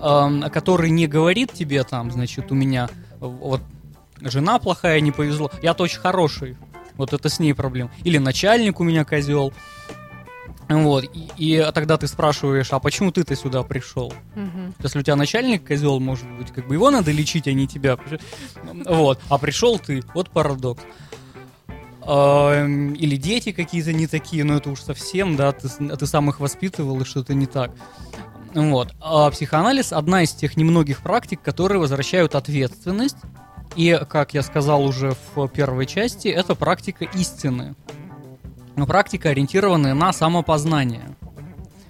Эм, 0.00 0.50
Который 0.50 0.90
не 0.90 1.06
говорит 1.06 1.52
тебе 1.52 1.84
там, 1.84 2.10
значит, 2.10 2.50
у 2.50 2.54
меня 2.54 2.88
вот 3.20 3.60
жена 4.20 4.58
плохая, 4.58 5.00
не 5.00 5.12
повезло, 5.12 5.50
я-то 5.62 5.84
очень 5.84 6.00
хороший. 6.00 6.56
Вот 6.96 7.12
это 7.12 7.28
с 7.28 7.38
ней 7.38 7.54
проблема. 7.54 7.90
Или 8.04 8.18
начальник 8.18 8.80
у 8.80 8.84
меня 8.84 9.04
козел. 9.04 9.52
Вот. 10.68 11.04
И, 11.04 11.28
и 11.36 11.70
тогда 11.72 11.96
ты 11.96 12.06
спрашиваешь, 12.06 12.72
а 12.72 12.78
почему 12.80 13.12
ты-то 13.12 13.34
сюда 13.36 13.62
пришел? 13.62 14.12
Мгм. 14.34 14.74
Если 14.82 14.98
у 14.98 15.02
тебя 15.02 15.16
начальник 15.16 15.66
козел, 15.66 16.00
может 16.00 16.28
быть, 16.32 16.50
как 16.50 16.66
бы 16.66 16.74
его 16.74 16.90
надо 16.90 17.10
лечить, 17.10 17.46
а 17.46 17.52
не 17.52 17.66
тебя. 17.66 17.98
Вот. 18.86 19.20
А 19.28 19.38
пришел 19.38 19.78
ты. 19.78 20.02
Вот 20.14 20.30
парадокс. 20.30 20.82
Эм, 22.04 22.94
Или 22.94 23.16
дети 23.16 23.52
какие-то 23.52 23.92
не 23.92 24.06
такие, 24.06 24.44
но 24.44 24.56
это 24.56 24.70
уж 24.70 24.80
совсем, 24.80 25.36
да, 25.36 25.52
ты, 25.52 25.68
ты 25.68 26.06
сам 26.06 26.28
их 26.30 26.40
воспитывал, 26.40 27.00
и 27.00 27.04
что-то 27.04 27.34
не 27.34 27.46
так. 27.46 27.72
Вот. 28.54 28.92
А 29.00 29.30
психоанализ 29.30 29.92
одна 29.92 30.22
из 30.22 30.32
тех 30.32 30.56
немногих 30.56 31.00
практик, 31.02 31.40
которые 31.40 31.78
возвращают 31.78 32.34
ответственность. 32.34 33.16
И, 33.76 33.98
как 34.08 34.34
я 34.34 34.42
сказал 34.42 34.84
уже 34.84 35.16
в 35.34 35.48
первой 35.48 35.86
части, 35.86 36.28
это 36.28 36.54
практика 36.54 37.04
истины. 37.04 37.74
Ну, 38.76 38.86
Практика, 38.86 39.30
ориентированная 39.30 39.94
на 39.94 40.12
самопознание. 40.12 41.16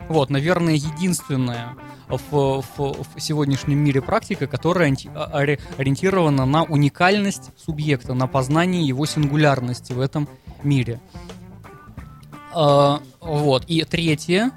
Вот, 0.09 0.31
наверное, 0.31 0.75
единственная 0.75 1.75
в, 2.09 2.63
в- 2.77 2.97
в 3.15 3.21
сегодняшнем 3.21 3.79
мире 3.79 4.01
практика, 4.03 4.47
которая 4.47 4.95
а- 5.15 5.31
ори- 5.33 5.59
ориентирована 5.79 6.47
на 6.47 6.65
уникальность 6.65 7.51
субъекта, 7.57 8.15
на 8.15 8.27
познание 8.27 8.87
его 8.87 9.07
сингулярности 9.07 9.93
в 9.93 10.01
этом 10.01 10.29
мире. 10.63 11.01
А, 12.55 13.01
вот. 13.21 13.65
И 13.67 13.83
третья 13.85 14.51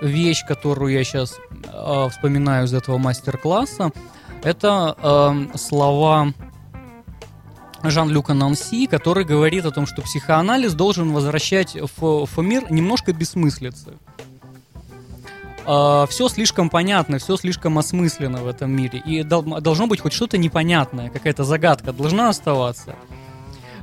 вещь, 0.00 0.44
которую 0.46 0.92
я 0.92 1.04
сейчас 1.04 1.38
вспоминаю 2.10 2.66
из 2.66 2.72
этого 2.72 2.98
мастер-класса, 2.98 3.90
это 4.42 5.46
слова 5.56 6.32
Жан-Люка 7.82 8.34
Нанси, 8.34 8.86
который 8.86 9.24
говорит 9.24 9.64
о 9.64 9.70
том, 9.70 9.86
что 9.86 10.02
психоанализ 10.02 10.74
должен 10.74 11.12
возвращать 11.12 11.76
в, 11.96 12.26
в 12.26 12.38
мир 12.38 12.70
немножко 12.70 13.12
бессмыслицы. 13.12 13.94
Все 16.08 16.28
слишком 16.28 16.70
понятно, 16.70 17.18
все 17.18 17.36
слишком 17.36 17.76
осмысленно 17.78 18.38
в 18.38 18.46
этом 18.48 18.70
мире. 18.70 19.02
И 19.04 19.22
дол- 19.22 19.60
должно 19.60 19.86
быть 19.86 20.00
хоть 20.00 20.12
что-то 20.12 20.38
непонятное, 20.38 21.10
какая-то 21.10 21.44
загадка 21.44 21.92
должна 21.92 22.28
оставаться. 22.30 22.94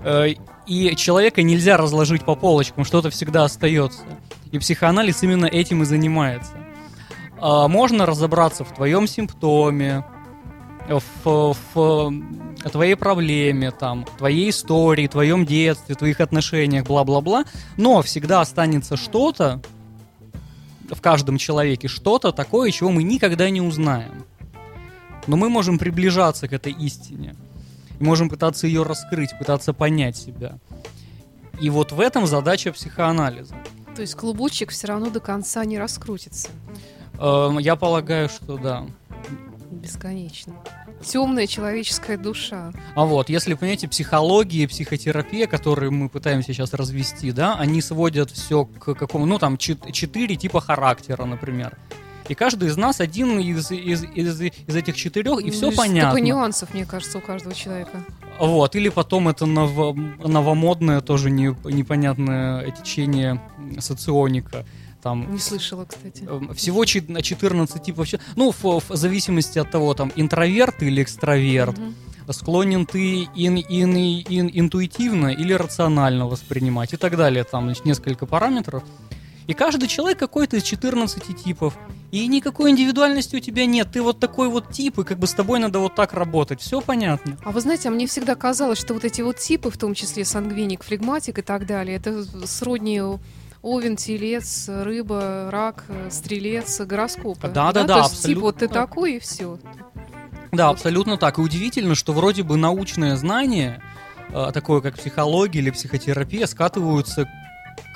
Э, 0.03 0.29
И 0.67 0.95
человека 0.95 1.43
нельзя 1.43 1.77
разложить 1.77 2.23
по 2.25 2.35
полочкам, 2.35 2.85
что-то 2.85 3.09
всегда 3.11 3.43
остается. 3.43 4.01
И 4.51 4.57
психоанализ 4.57 5.21
именно 5.23 5.45
этим 5.45 5.83
и 5.83 5.85
занимается. 5.85 6.53
А, 7.39 7.67
Можно 7.67 8.05
разобраться 8.05 8.63
в 8.63 8.73
твоем 8.73 9.07
симптоме, 9.07 10.03
в, 10.87 11.55
в 11.73 12.13
твоей 12.71 12.95
проблеме, 12.95 13.71
там, 13.71 14.05
твоей 14.17 14.49
истории, 14.49 15.07
твоем 15.07 15.45
детстве, 15.45 15.95
твоих 15.95 16.19
отношениях, 16.19 16.85
бла-бла-бла, 16.85 17.45
но 17.77 18.01
всегда 18.01 18.41
останется 18.41 18.95
что-то 18.97 19.61
в 20.89 21.01
каждом 21.01 21.37
человеке, 21.37 21.87
что-то 21.87 22.31
такое, 22.31 22.71
чего 22.71 22.91
мы 22.91 23.03
никогда 23.03 23.49
не 23.49 23.61
узнаем. 23.61 24.25
Но 25.27 25.37
мы 25.37 25.49
можем 25.49 25.77
приближаться 25.79 26.47
к 26.47 26.53
этой 26.53 26.71
истине. 26.73 27.35
И 27.99 28.03
можем 28.03 28.29
пытаться 28.29 28.67
ее 28.67 28.83
раскрыть, 28.83 29.37
пытаться 29.37 29.73
понять 29.73 30.17
себя. 30.17 30.57
И 31.61 31.69
вот 31.69 31.91
в 31.91 31.99
этом 31.99 32.27
задача 32.27 32.71
психоанализа. 32.71 33.55
То 33.95 34.01
есть 34.01 34.15
клубочек 34.15 34.71
все 34.71 34.87
равно 34.87 35.09
до 35.09 35.21
конца 35.21 35.63
не 35.63 35.79
раскрутится. 35.79 36.49
Эм, 37.17 37.57
Я 37.59 37.75
полагаю, 37.77 38.27
что 38.27 38.57
да. 38.57 38.85
Бесконечно. 39.71 40.53
Темная 41.03 41.47
человеческая 41.47 42.17
душа. 42.17 42.71
А 42.95 43.05
вот, 43.05 43.29
если, 43.29 43.53
понимаете, 43.53 43.87
психология 43.87 44.63
и 44.63 44.67
психотерапия, 44.67 45.47
которые 45.47 45.91
мы 45.91 46.09
пытаемся 46.09 46.53
сейчас 46.53 46.73
развести, 46.73 47.31
да, 47.31 47.55
они 47.55 47.81
сводят 47.81 48.31
все 48.31 48.65
к 48.65 48.93
какому, 48.95 49.25
ну, 49.25 49.39
там, 49.39 49.57
чет- 49.57 49.91
четыре 49.91 50.35
типа 50.35 50.61
характера, 50.61 51.25
например. 51.25 51.77
И 52.27 52.33
каждый 52.33 52.69
из 52.69 52.77
нас 52.77 53.01
один 53.01 53.39
из, 53.39 53.69
из, 53.71 54.03
из, 54.03 54.41
из 54.41 54.75
этих 54.75 54.95
четырех, 54.95 55.41
и 55.41 55.51
все 55.51 55.69
Ну, 55.69 55.75
понятно. 55.75 56.09
Столько 56.11 56.25
нюансов, 56.25 56.73
мне 56.73 56.85
кажется, 56.85 57.19
у 57.19 57.21
каждого 57.21 57.53
человека. 57.53 58.03
Вот, 58.39 58.75
или 58.75 58.89
потом 58.89 59.29
это 59.29 59.45
ново- 59.45 59.93
новомодное, 60.27 61.01
тоже 61.01 61.29
не, 61.29 61.55
непонятное 61.65 62.71
течение 62.71 63.39
соционика. 63.79 64.65
Там 65.05 65.31
Не 65.31 65.37
слышала, 65.37 65.85
кстати. 65.85 66.23
Эм, 66.27 66.51
Всего 66.55 66.83
чет- 66.83 67.09
на 67.09 67.21
14 67.21 67.83
типов. 67.83 68.07
Ну, 68.35 68.51
в, 68.51 68.63
в 68.63 68.95
зависимости 68.95 69.59
от 69.59 69.69
того, 69.69 69.93
там, 69.93 70.11
интроверт 70.15 70.81
или 70.81 71.03
экстраверт. 71.03 71.77
Мгм. 71.77 71.93
Склонен 72.31 72.87
ты 72.87 73.27
ин, 73.35 73.57
ин, 73.57 73.95
ин- 73.95 74.49
интуитивно 74.51 75.27
или 75.27 75.53
рационально 75.53 76.25
воспринимать 76.25 76.93
и 76.93 76.97
так 76.97 77.17
далее. 77.17 77.43
Там 77.43 77.65
значит, 77.65 77.85
несколько 77.85 78.25
параметров. 78.25 78.81
И 79.45 79.53
каждый 79.53 79.87
человек 79.87 80.17
какой-то 80.17 80.57
из 80.57 80.63
14 80.63 81.33
типов. 81.35 81.77
И 82.09 82.25
никакой 82.25 82.71
индивидуальности 82.71 83.35
у 83.35 83.39
тебя 83.39 83.67
нет. 83.67 83.89
Ты 83.93 84.01
вот 84.01 84.19
такой 84.19 84.47
вот 84.49 84.71
тип, 84.71 84.97
и 84.97 85.03
как 85.03 85.19
бы 85.19 85.27
с 85.27 85.33
тобой 85.33 85.59
надо 85.59 85.77
вот 85.77 85.93
так 85.93 86.13
работать. 86.13 86.61
Все 86.61 86.81
понятно. 86.81 87.37
А 87.45 87.51
вы 87.51 87.61
знаете, 87.61 87.89
а 87.89 87.91
мне 87.91 88.07
всегда 88.07 88.33
казалось, 88.33 88.79
что 88.79 88.95
вот 88.95 89.05
эти 89.05 89.21
вот 89.21 89.37
типы, 89.37 89.69
в 89.69 89.77
том 89.77 89.93
числе 89.93 90.25
сангвиник, 90.25 90.83
флегматик 90.83 91.37
и 91.37 91.41
так 91.43 91.67
далее, 91.67 91.97
это 91.97 92.25
сродни 92.47 92.99
овен, 93.65 93.95
телец, 93.95 94.69
рыба, 94.69 95.49
рак, 95.51 95.85
стрелец, 96.11 96.79
гороскопы. 96.81 97.47
Да-да-да, 97.47 97.95
То 97.95 97.99
есть, 98.01 98.11
абсолютно 98.11 98.27
типа, 98.27 98.41
вот 98.41 98.57
ты 98.57 98.67
так. 98.67 98.89
такой 98.89 99.15
и 99.15 99.19
все. 99.19 99.57
Да, 100.51 100.69
абсолютно 100.69 101.17
так. 101.17 101.39
И 101.39 101.41
удивительно, 101.41 101.95
что 101.95 102.13
вроде 102.13 102.43
бы 102.43 102.57
научное 102.57 103.15
знание, 103.15 103.81
э, 104.29 104.51
такое 104.53 104.81
как 104.81 104.95
психология 104.97 105.59
или 105.59 105.71
психотерапия, 105.71 106.45
скатываются 106.45 107.27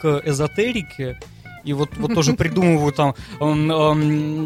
к 0.02 0.22
эзотерике. 0.26 1.20
И 1.64 1.74
вот, 1.74 1.90
вот 1.98 2.16
тоже 2.16 2.34
придумывают 2.38 2.96
там, 2.96 3.14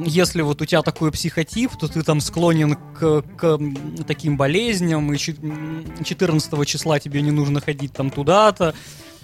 если 0.03 0.41
вот 0.41 0.61
у 0.61 0.65
тебя 0.65 0.81
такой 0.81 1.09
психотип, 1.11 1.71
то 1.77 1.87
ты 1.87 2.01
там 2.01 2.19
склонен 2.19 2.75
к, 2.75 3.21
к 3.37 3.59
таким 4.05 4.35
болезням, 4.35 5.13
и 5.13 5.15
чет- 5.17 5.41
м, 5.41 5.85
14 6.03 6.65
числа 6.65 6.99
тебе 6.99 7.21
не 7.21 7.31
нужно 7.31 7.61
ходить 7.61 7.93
там 7.93 8.09
туда-то, 8.09 8.75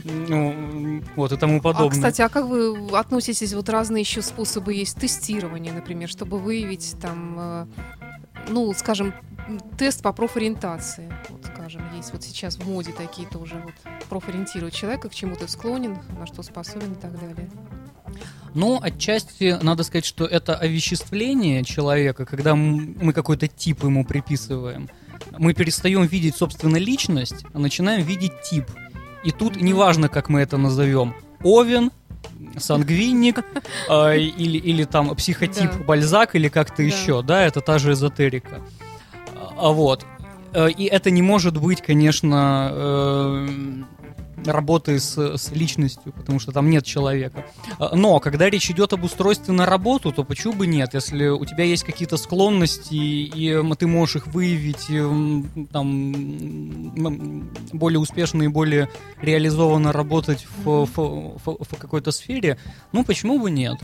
ну, 0.03 1.03
вот 1.15 1.31
и 1.31 1.37
тому 1.37 1.61
подобное. 1.61 1.89
А, 1.89 1.91
кстати, 1.91 2.21
а 2.21 2.29
как 2.29 2.45
вы 2.45 2.77
относитесь, 2.97 3.53
вот 3.53 3.69
разные 3.69 4.01
еще 4.01 4.21
способы 4.21 4.73
есть 4.73 4.97
тестирования, 4.99 5.73
например, 5.73 6.09
чтобы 6.09 6.39
выявить 6.39 6.95
там, 7.01 7.35
э, 7.37 7.65
ну, 8.49 8.73
скажем, 8.73 9.13
тест 9.77 10.01
по 10.01 10.13
профориентации, 10.13 11.11
вот, 11.29 11.45
скажем, 11.45 11.81
есть 11.95 12.13
вот 12.13 12.23
сейчас 12.23 12.57
в 12.57 12.69
моде 12.69 12.91
такие 12.91 13.27
тоже 13.27 13.61
вот 13.63 13.73
профориентируют 14.09 14.73
человека, 14.73 15.09
к 15.09 15.15
чему 15.15 15.35
ты 15.35 15.47
склонен, 15.47 15.97
на 16.17 16.25
что 16.27 16.43
способен 16.43 16.93
и 16.93 16.95
так 16.95 17.19
далее. 17.19 17.49
Ну, 18.53 18.79
отчасти 18.81 19.57
надо 19.61 19.83
сказать, 19.83 20.05
что 20.05 20.25
это 20.25 20.55
овеществление 20.55 21.63
человека, 21.63 22.25
когда 22.25 22.55
мы 22.55 23.13
какой-то 23.13 23.47
тип 23.47 23.83
ему 23.83 24.03
приписываем. 24.03 24.89
Мы 25.37 25.53
перестаем 25.53 26.05
видеть, 26.05 26.35
собственно, 26.35 26.77
личность, 26.77 27.45
а 27.53 27.59
начинаем 27.59 28.03
видеть 28.03 28.31
тип. 28.49 28.65
И 29.23 29.31
тут 29.31 29.59
неважно, 29.61 30.09
как 30.09 30.29
мы 30.29 30.41
это 30.41 30.57
назовем. 30.57 31.13
Овен, 31.43 31.91
сангвиник, 32.57 33.43
э, 33.89 34.17
или, 34.19 34.57
или 34.57 34.83
там 34.85 35.15
психотип 35.15 35.71
Да. 35.71 35.83
Бальзак, 35.83 36.35
или 36.35 36.47
как-то 36.49 36.77
Да. 36.77 36.83
еще, 36.83 37.21
да, 37.21 37.41
это 37.43 37.61
та 37.61 37.79
же 37.79 37.91
эзотерика. 37.93 38.59
А 39.57 39.69
вот. 39.71 40.05
Э, 40.53 40.69
И 40.69 40.85
это 40.85 41.11
не 41.11 41.21
может 41.21 41.57
быть, 41.57 41.81
конечно, 41.81 42.69
э, 42.71 43.47
работой 44.45 44.99
с, 44.99 45.17
с 45.37 45.51
личностью, 45.51 46.11
потому 46.13 46.39
что 46.39 46.51
там 46.51 46.69
нет 46.69 46.85
человека. 46.85 47.45
А, 47.79 47.95
Но 47.95 48.19
когда 48.19 48.49
речь 48.49 48.69
идет 48.71 48.93
об 48.93 49.03
устройстве 49.03 49.53
на 49.53 49.65
работу, 49.65 50.11
то 50.11 50.23
почему 50.23 50.53
бы 50.53 50.67
нет? 50.67 50.93
Если 50.93 51.27
у 51.27 51.45
тебя 51.45 51.63
есть 51.63 51.83
какие-то 51.83 52.17
склонности, 52.17 52.93
и 52.95 53.61
ты 53.77 53.87
можешь 53.87 54.17
их 54.17 54.27
выявить 54.27 54.87
там, 55.71 57.49
более 57.73 57.99
успешно 57.99 58.43
и 58.43 58.47
более 58.47 58.89
реализованно 59.21 59.91
работать 59.91 60.45
в, 60.63 60.85
в- 60.85 61.37
в- 61.45 61.63
в 61.63 61.75
какой-то 61.77 62.11
сфере, 62.11 62.57
ну 62.91 63.03
почему 63.03 63.39
бы 63.39 63.51
нет? 63.51 63.77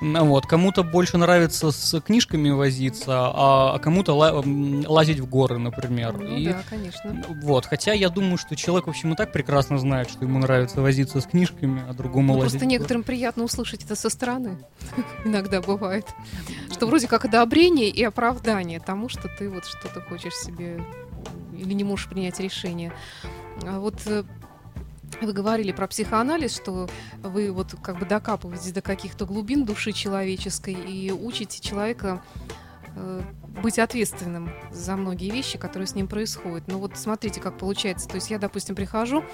Вот, 0.00 0.46
кому-то 0.46 0.82
больше 0.82 1.16
нравится 1.18 1.70
с 1.70 2.00
книжками 2.00 2.50
возиться, 2.50 3.12
а, 3.32 3.74
а 3.74 3.78
кому-то 3.78 4.12
лазить 4.14 5.20
в 5.20 5.26
горы, 5.28 5.58
например. 5.58 6.18
Ну 6.18 6.36
И 6.36 6.46
да, 6.48 6.62
конечно. 6.68 7.22
вот, 7.42 7.66
хотя 7.66 7.92
я 7.92 8.08
думаю, 8.08 8.36
что 8.36 8.56
человек, 8.56 8.86
в 8.86 8.90
общем, 8.90 9.12
и 9.12 9.16
так 9.16 9.32
прекрасно 9.32 9.78
знает, 9.78 10.10
что 10.10 10.24
ему 10.24 10.38
нравится 10.38 10.80
возиться 10.80 11.20
с 11.20 11.24
книжками, 11.26 11.82
а 11.88 11.94
другому 11.94 12.34
Ну, 12.34 12.38
лазить. 12.40 12.52
просто 12.52 12.66
некоторым 12.66 13.02
приятно 13.02 13.44
услышать 13.44 13.84
это 13.84 13.96
со 13.96 14.10
стороны. 14.10 14.58
Иногда 15.24 15.60
бывает. 15.60 16.06
Что 16.72 16.86
вроде 16.86 17.08
как 17.08 17.24
одобрение 17.24 17.88
и 17.88 18.02
оправдание 18.04 18.80
тому, 18.80 19.08
что 19.08 19.28
ты 19.38 19.48
вот 19.48 19.64
что-то 19.64 20.00
хочешь 20.02 20.34
себе 20.36 20.82
или 21.56 21.72
не 21.72 21.84
можешь 21.84 22.08
принять 22.08 22.38
решение. 22.38 22.92
А 23.64 23.80
вот 23.80 23.94
э, 24.06 24.24
вы 25.20 25.32
говорили 25.32 25.72
про 25.72 25.86
психоанализ, 25.86 26.54
что 26.54 26.88
вы 27.22 27.52
вот 27.52 27.74
как 27.82 27.98
бы 27.98 28.06
докапываетесь 28.06 28.72
до 28.72 28.82
каких-то 28.82 29.26
глубин 29.26 29.64
души 29.64 29.92
человеческой 29.92 30.74
и 30.74 31.10
учите 31.12 31.60
человека 31.60 32.22
э, 32.94 33.22
быть 33.62 33.78
ответственным 33.78 34.50
за 34.70 34.96
многие 34.96 35.30
вещи, 35.30 35.58
которые 35.58 35.86
с 35.86 35.94
ним 35.94 36.08
происходят. 36.08 36.64
Ну 36.68 36.78
вот 36.78 36.96
смотрите, 36.96 37.40
как 37.40 37.58
получается. 37.58 38.08
То 38.08 38.16
есть 38.16 38.30
я, 38.30 38.38
допустим, 38.38 38.74
прихожу, 38.74 39.24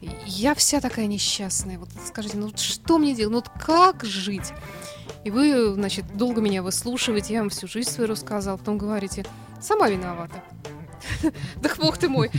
я 0.00 0.54
вся 0.54 0.80
такая 0.80 1.06
несчастная. 1.06 1.78
Вот 1.78 1.88
скажите, 2.06 2.36
ну 2.36 2.46
вот 2.46 2.58
что 2.58 2.98
мне 2.98 3.14
делать? 3.14 3.32
Ну 3.32 3.38
вот 3.38 3.50
как 3.64 4.04
жить? 4.04 4.52
И 5.24 5.30
вы, 5.30 5.74
значит, 5.74 6.16
долго 6.16 6.40
меня 6.40 6.62
выслушиваете, 6.62 7.34
я 7.34 7.40
вам 7.40 7.50
всю 7.50 7.66
жизнь 7.66 7.90
свою 7.90 8.08
рассказал, 8.08 8.58
потом 8.58 8.78
говорите, 8.78 9.26
сама 9.60 9.88
виновата. 9.88 10.42
Да 11.56 11.70
бог 11.78 11.98
ты 11.98 12.08
мой, 12.08 12.30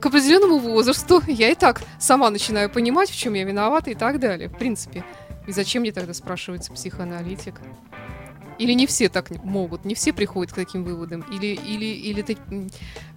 к 0.00 0.06
определенному 0.06 0.58
возрасту 0.58 1.22
я 1.26 1.50
и 1.50 1.54
так 1.54 1.82
сама 1.98 2.30
начинаю 2.30 2.70
понимать, 2.70 3.10
в 3.10 3.16
чем 3.16 3.34
я 3.34 3.44
виновата 3.44 3.90
и 3.90 3.94
так 3.94 4.20
далее. 4.20 4.48
В 4.48 4.56
принципе. 4.58 5.04
И 5.46 5.52
зачем 5.52 5.82
мне 5.82 5.92
тогда 5.92 6.12
спрашивается 6.14 6.72
психоаналитик? 6.72 7.54
Или 8.58 8.72
не 8.72 8.86
все 8.86 9.08
так 9.08 9.30
могут, 9.44 9.84
не 9.84 9.94
все 9.94 10.12
приходят 10.12 10.52
к 10.52 10.56
таким 10.56 10.82
выводам? 10.84 11.20
Или, 11.32 11.46
или, 11.54 11.84
или 11.86 12.36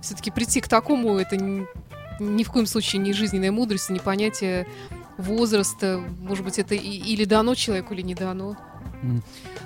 все-таки 0.01 0.29
прийти 0.31 0.61
к 0.61 0.67
такому, 0.67 1.17
это 1.17 1.35
н- 1.35 1.67
ни 2.19 2.43
в 2.43 2.51
коем 2.51 2.67
случае 2.67 3.01
не 3.01 3.11
жизненная 3.11 3.51
мудрость, 3.51 3.89
не 3.89 3.99
понятие 3.99 4.67
возраста. 5.17 5.99
Может 6.19 6.45
быть, 6.45 6.59
это 6.59 6.75
и- 6.75 6.79
или 6.79 7.25
дано 7.25 7.55
человеку, 7.55 7.93
или 7.95 8.01
не 8.01 8.13
дано. 8.15 8.55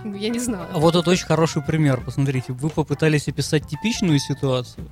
Я 0.05 0.29
не 0.29 0.39
знаю. 0.39 0.67
А 0.71 0.79
Вот 0.79 0.95
это 0.95 1.09
очень 1.09 1.25
хороший 1.25 1.61
пример. 1.61 1.99
Посмотрите, 2.01 2.53
вы 2.53 2.69
попытались 2.69 3.27
описать 3.27 3.67
типичную 3.67 4.19
ситуацию, 4.19 4.87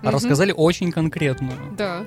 а 0.00 0.06
Мгм. 0.06 0.14
рассказали 0.14 0.52
очень 0.56 0.92
конкретную. 0.92 1.58
Да. 1.76 2.04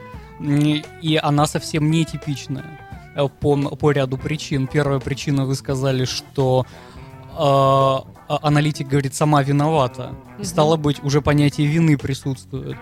И 1.02 1.20
она 1.22 1.46
совсем 1.46 1.92
не 1.92 2.04
типичная 2.06 2.80
э, 3.16 3.28
по, 3.28 3.56
по 3.76 3.92
ряду 3.92 4.18
причин. 4.18 4.68
Первая 4.68 5.00
причина, 5.00 5.46
вы 5.46 5.56
сказали, 5.56 6.06
что 6.06 6.66
э, 7.34 7.36
а- 7.38 8.04
аналитик 8.42 8.88
говорит, 8.88 9.14
сама 9.14 9.44
виновата. 9.44 10.16
Мгм. 10.38 10.46
Стало 10.46 10.78
быть, 10.78 11.04
уже 11.04 11.22
понятие 11.22 11.68
вины 11.68 11.98
присутствует. 11.98 12.78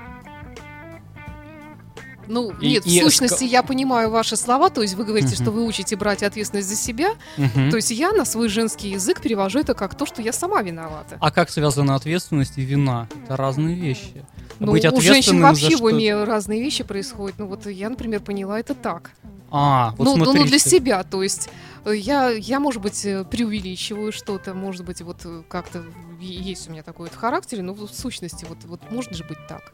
Ну, 2.30 2.52
И- 2.62 2.70
нет, 2.74 2.86
и 2.86 3.00
в 3.00 3.04
сущности, 3.04 3.44
я 3.44 3.64
понимаю 3.64 4.12
ваши 4.12 4.36
слова, 4.38 4.70
то 4.70 4.84
есть 4.84 4.94
вы 4.94 5.04
говорите, 5.04 5.34
Мгм. 5.36 5.44
что 5.44 5.52
вы 5.52 5.66
учите 5.66 5.96
брать 5.96 6.22
ответственность 6.22 6.70
за 6.70 6.76
себя, 6.76 7.16
Мгм. 7.38 7.72
то 7.72 7.76
есть 7.78 7.90
я 7.90 8.12
на 8.14 8.24
свой 8.24 8.50
женский 8.50 8.92
язык 8.92 9.20
перевожу 9.20 9.60
это 9.60 9.74
как 9.74 9.96
то, 9.96 10.06
что 10.06 10.22
я 10.22 10.32
сама 10.32 10.62
виновата. 10.62 11.18
А 11.20 11.32
как 11.32 11.50
связана 11.50 11.96
ответственность 11.96 12.54
и 12.58 12.62
вина? 12.62 13.08
Это 13.26 13.36
разные 13.36 13.76
вещи. 13.76 14.24
Ну, 14.60 14.72
Быть 14.74 14.86
у 14.86 15.02
женщин 15.02 15.42
вообще 15.42 15.76
в 15.76 15.84
уме 15.84 16.24
разные 16.24 16.62
вещи 16.62 16.84
происходят. 16.84 17.40
Ну, 17.40 17.48
вот 17.48 17.66
я, 17.66 17.90
например, 17.90 18.20
поняла 18.20 18.60
это 18.60 18.76
так. 18.76 19.12
А, 19.52 19.96
вот 19.98 20.06
ну, 20.06 20.12
ну, 20.18 20.26
ну, 20.26 20.32
для 20.34 20.42
смотрите. 20.60 20.70
себя, 20.70 21.04
то 21.04 21.24
есть 21.24 21.50
э, 21.86 21.96
я, 21.96 22.30
я, 22.30 22.60
может 22.60 22.84
быть, 22.84 23.04
э, 23.06 23.24
преувеличиваю 23.24 24.12
что-то, 24.12 24.54
может 24.54 24.86
быть, 24.86 25.02
вот 25.02 25.22
э, 25.26 25.42
как-то 25.48 25.84
есть 26.20 26.68
у 26.70 26.72
меня 26.72 26.84
такое 26.84 27.08
вот 27.08 27.16
в 27.16 27.20
характере, 27.20 27.64
но 27.64 27.74
в 27.74 27.88
сущности 27.92 28.46
вот, 28.48 28.60
вот 28.66 28.80
может 28.92 29.16
же 29.16 29.24
быть 29.24 29.40
так. 29.48 29.74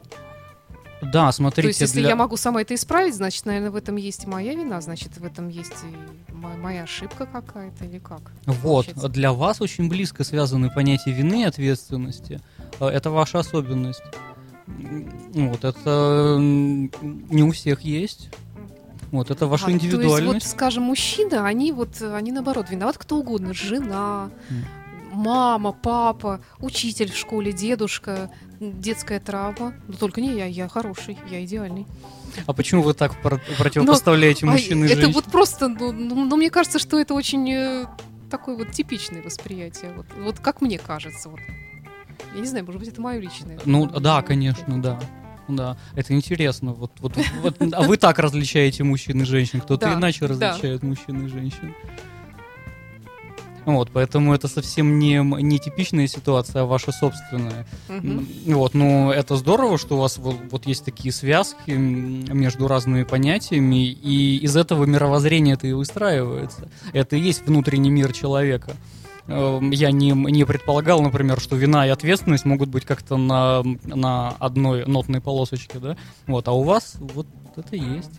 Да, 1.02 1.30
смотрите. 1.32 1.62
то 1.62 1.68
есть 1.68 1.80
если 1.80 2.00
для- 2.00 2.08
я 2.10 2.16
могу 2.16 2.36
сама 2.36 2.62
это 2.62 2.74
исправить, 2.74 3.14
значит, 3.14 3.44
наверное, 3.46 3.70
в 3.70 3.76
этом 3.76 3.96
есть 3.96 4.24
и 4.24 4.26
моя 4.26 4.54
вина, 4.54 4.80
значит, 4.80 5.16
в 5.18 5.24
этом 5.24 5.48
есть 5.48 5.74
и 5.84 6.32
мо- 6.32 6.56
моя 6.56 6.84
ошибка 6.84 7.26
какая-то 7.26 7.84
или 7.84 7.98
как? 7.98 8.20
Вот, 8.46 8.86
получается? 8.86 9.08
для 9.08 9.32
вас 9.32 9.60
очень 9.60 9.88
близко 9.88 10.24
связаны 10.24 10.70
понятия 10.70 11.12
вины 11.12 11.42
и 11.42 11.44
ответственности. 11.44 12.40
Э, 12.80 12.86
Это 12.88 13.10
ваша 13.10 13.40
особенность. 13.40 14.02
Вот, 14.66 15.64
это 15.64 16.36
не 16.40 17.42
у 17.42 17.52
всех 17.52 17.82
есть. 17.82 18.30
Вот, 19.12 19.30
это 19.30 19.46
ваша 19.46 19.66
А, 19.66 19.66
То 19.68 19.72
есть, 19.74 19.84
вот, 19.84 19.94
индивидуальность. 19.94 20.50
скажем, 20.50 20.82
мужчины, 20.84 21.34
они 21.34 21.70
вот, 21.72 22.02
они 22.02 22.32
наоборот 22.32 22.66
виноваты 22.70 22.98
кто 22.98 23.18
угодно, 23.18 23.54
жена. 23.54 24.30
Мама, 25.16 25.72
папа, 25.72 26.40
учитель 26.60 27.10
в 27.10 27.16
школе, 27.16 27.52
дедушка, 27.52 28.30
детская 28.60 29.18
травма. 29.20 29.74
Но 29.88 29.94
только 29.94 30.20
не 30.20 30.34
я, 30.36 30.46
я 30.46 30.68
хороший, 30.68 31.18
я 31.30 31.44
идеальный. 31.44 31.86
А 32.46 32.52
почему 32.52 32.82
вы 32.82 32.92
так 32.94 33.20
про- 33.22 33.40
противопоставляете 33.58 34.44
Ну, 34.46 34.52
мужчин 34.52 34.80
и 34.80 34.82
а, 34.82 34.86
Это 34.86 34.94
женщин? 34.96 35.12
вот 35.14 35.24
просто, 35.24 35.68
ну, 35.68 35.92
ну, 35.92 36.24
ну, 36.26 36.36
мне 36.36 36.50
кажется, 36.50 36.78
что 36.78 36.98
это 37.00 37.14
очень 37.14 37.50
э, 37.50 37.86
такое 38.30 38.56
вот 38.56 38.72
типичное 38.72 39.22
восприятие. 39.22 39.92
Вот, 39.96 40.06
вот 40.18 40.38
как 40.40 40.60
мне 40.60 40.78
кажется. 40.78 41.30
Вот. 41.30 41.40
Я 42.34 42.40
не 42.40 42.46
знаю, 42.46 42.66
может 42.66 42.78
быть, 42.80 42.90
это 42.90 43.00
мое 43.00 43.18
личное. 43.18 43.58
Ну, 43.64 43.86
да, 43.86 44.20
конечно, 44.22 44.80
да. 44.82 45.00
Да, 45.48 45.76
это 45.94 46.12
интересно. 46.12 46.72
Вот, 46.72 46.90
вот, 46.98 47.16
вот, 47.40 47.56
а 47.72 47.82
вы 47.82 47.96
так 47.96 48.18
различаете 48.18 48.82
мужчин 48.82 49.22
и 49.22 49.24
женщин, 49.24 49.60
кто-то 49.60 49.86
Да, 49.86 49.94
иначе 49.94 50.26
да. 50.26 50.50
различает 50.50 50.82
мужчин 50.82 51.24
и 51.24 51.28
женщин. 51.28 51.72
Вот, 53.66 53.90
поэтому 53.92 54.32
это 54.32 54.46
совсем 54.48 54.98
не, 54.98 55.18
не 55.42 55.58
типичная 55.58 56.06
ситуация, 56.06 56.62
а 56.62 56.66
ваша 56.66 56.92
собственная. 56.92 57.66
М, 57.88 58.26
Вот, 58.46 58.74
ну, 58.74 59.10
это 59.10 59.36
здорово, 59.36 59.76
что 59.76 59.96
у 59.96 60.00
вас 60.00 60.18
вот, 60.18 60.36
вот 60.50 60.66
есть 60.66 60.84
такие 60.84 61.12
связки 61.12 61.72
между 61.72 62.68
разными 62.68 63.02
понятиями, 63.02 63.86
и 63.90 64.38
из 64.38 64.56
этого 64.56 64.84
мировоззрение 64.84 65.54
это 65.54 65.66
и 65.66 65.72
выстраивается. 65.72 66.68
Это 66.92 67.16
и 67.16 67.20
есть 67.20 67.44
внутренний 67.46 67.90
мир 67.90 68.12
человека. 68.12 68.72
Эм, 69.26 69.72
Я 69.72 69.90
не, 69.90 70.12
не 70.12 70.44
предполагал, 70.44 71.02
например, 71.02 71.40
что 71.40 71.56
вина 71.56 71.84
и 71.86 71.90
ответственность 71.90 72.44
могут 72.44 72.68
быть 72.68 72.84
как-то 72.84 73.16
на, 73.16 73.64
на 73.84 74.28
одной 74.38 74.86
нотной 74.86 75.20
полосочке, 75.20 75.80
да? 75.80 75.96
Вот, 76.28 76.46
а 76.46 76.52
у 76.52 76.62
вас 76.62 76.94
вот 77.00 77.26
это 77.56 77.74
есть. 77.74 78.12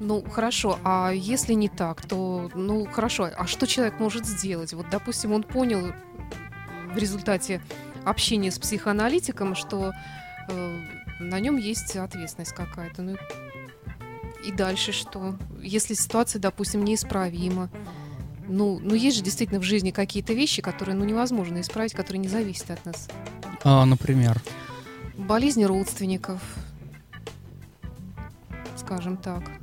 Ну, 0.00 0.22
хорошо, 0.22 0.78
а 0.82 1.10
если 1.10 1.52
не 1.52 1.68
так, 1.68 2.06
то, 2.06 2.50
ну, 2.54 2.86
хорошо, 2.86 3.28
а 3.36 3.46
что 3.46 3.66
человек 3.66 4.00
может 4.00 4.24
сделать? 4.24 4.72
Вот, 4.72 4.86
допустим, 4.90 5.32
он 5.32 5.42
понял 5.42 5.92
в 6.92 6.96
результате 6.96 7.60
общения 8.04 8.50
с 8.50 8.58
психоаналитиком, 8.58 9.54
что 9.54 9.92
э, 10.48 10.80
на 11.20 11.38
нем 11.38 11.58
есть 11.58 11.96
ответственность 11.96 12.52
какая-то. 12.52 13.02
Ну, 13.02 13.16
и 14.42 14.50
дальше 14.52 14.92
что? 14.92 15.36
Если 15.60 15.92
ситуация, 15.92 16.40
допустим, 16.40 16.82
неисправима, 16.82 17.68
ну, 18.48 18.80
ну, 18.82 18.94
есть 18.94 19.18
же 19.18 19.22
действительно 19.22 19.60
в 19.60 19.64
жизни 19.64 19.90
какие-то 19.90 20.32
вещи, 20.32 20.62
которые, 20.62 20.96
ну, 20.96 21.04
невозможно 21.04 21.60
исправить, 21.60 21.92
которые 21.92 22.20
не 22.20 22.28
зависят 22.28 22.70
от 22.70 22.86
нас. 22.86 23.08
А, 23.64 23.84
например. 23.84 24.40
Болезни 25.18 25.64
родственников, 25.64 26.40
скажем 28.78 29.18
так. 29.18 29.59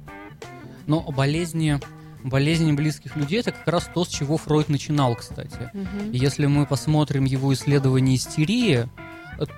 Но 0.88 1.02
болезни, 1.02 1.80
болезни 2.23 2.71
близких 2.71 3.15
людей 3.15 3.41
это 3.41 3.52
как 3.52 3.67
раз 3.67 3.89
то, 3.93 4.04
с 4.06 4.08
чего 4.08 4.38
Фройд 4.38 4.69
начинал, 4.69 5.15
кстати. 5.15 5.71
И 6.12 6.17
Если 6.17 6.45
мы 6.47 6.65
посмотрим 6.65 7.26
его 7.26 7.54
исследование 7.54 8.15
истерии, 8.15 8.89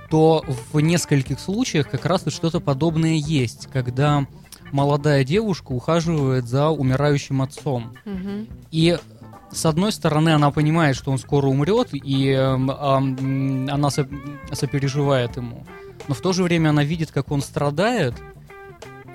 то 0.09 0.43
в 0.73 0.79
нескольких 0.81 1.39
случаях 1.39 1.89
как 1.89 2.05
раз 2.05 2.25
вот 2.25 2.33
что-то 2.33 2.59
подобное 2.59 3.13
есть, 3.13 3.67
когда 3.71 4.25
молодая 4.71 5.23
девушка 5.23 5.71
ухаживает 5.71 6.47
за 6.47 6.69
умирающим 6.69 7.41
отцом. 7.41 7.95
Мгм. 8.05 8.47
И 8.71 8.97
с 9.51 9.65
одной 9.65 9.91
стороны, 9.91 10.29
она 10.29 10.51
понимает, 10.51 10.95
что 10.95 11.11
он 11.11 11.17
скоро 11.17 11.47
умрет, 11.47 11.89
и 11.93 12.27
эм, 12.29 12.69
ам, 12.69 13.67
она 13.71 13.89
со- 13.89 14.07
сопереживает 14.51 15.37
ему. 15.37 15.65
Но 16.07 16.13
в 16.13 16.21
то 16.21 16.33
же 16.33 16.43
время 16.43 16.69
она 16.69 16.83
видит, 16.83 17.11
как 17.11 17.31
он 17.31 17.41
страдает, 17.41 18.13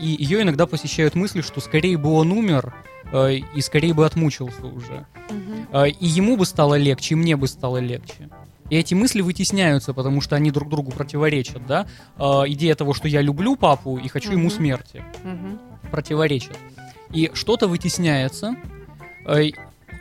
и 0.00 0.06
ее 0.18 0.42
иногда 0.42 0.66
посещают 0.66 1.14
мысли, 1.14 1.40
что 1.40 1.60
скорее 1.60 1.96
бы 1.98 2.12
он 2.12 2.32
умер, 2.32 2.74
э, 3.12 3.36
и 3.54 3.60
скорее 3.60 3.94
бы 3.94 4.04
отмучился 4.06 4.66
уже. 4.66 5.06
А, 5.72 5.84
И 5.86 6.06
ему 6.06 6.36
бы 6.36 6.46
стало 6.46 6.74
легче, 6.76 7.14
и 7.14 7.16
мне 7.16 7.36
бы 7.36 7.46
стало 7.48 7.78
легче. 7.78 8.28
И 8.70 8.76
эти 8.76 8.94
мысли 8.94 9.20
вытесняются, 9.20 9.92
потому 9.92 10.20
что 10.22 10.36
они 10.36 10.50
друг 10.50 10.68
другу 10.70 10.90
противоречат, 10.90 11.66
да? 11.66 11.86
А, 12.16 12.44
Идея 12.46 12.74
того, 12.74 12.94
что 12.94 13.08
я 13.08 13.20
люблю 13.20 13.56
папу 13.56 13.98
и 13.98 14.08
хочу 14.08 14.32
ему 14.32 14.44
Мгм. 14.48 14.50
смерти, 14.50 15.02
Мгм. 15.22 15.58
противоречат. 15.90 16.56
И 17.12 17.30
что-то 17.34 17.68
вытесняется, 17.68 18.56
э, 19.26 19.50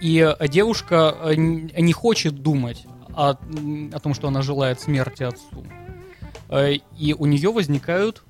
и 0.02 0.36
э, 0.40 0.48
девушка 0.48 1.16
э, 1.24 1.36
не 1.36 1.94
хочет 1.94 2.42
думать 2.42 2.86
о, 3.16 3.32
о 3.32 4.00
том, 4.00 4.14
что 4.14 4.28
она 4.30 4.42
желает 4.42 4.80
смерти 4.82 5.24
отцу. 5.24 5.64
Э, 6.50 6.74
И 6.98 7.14
у 7.14 7.26
нее 7.26 7.52
возникают 7.52 8.24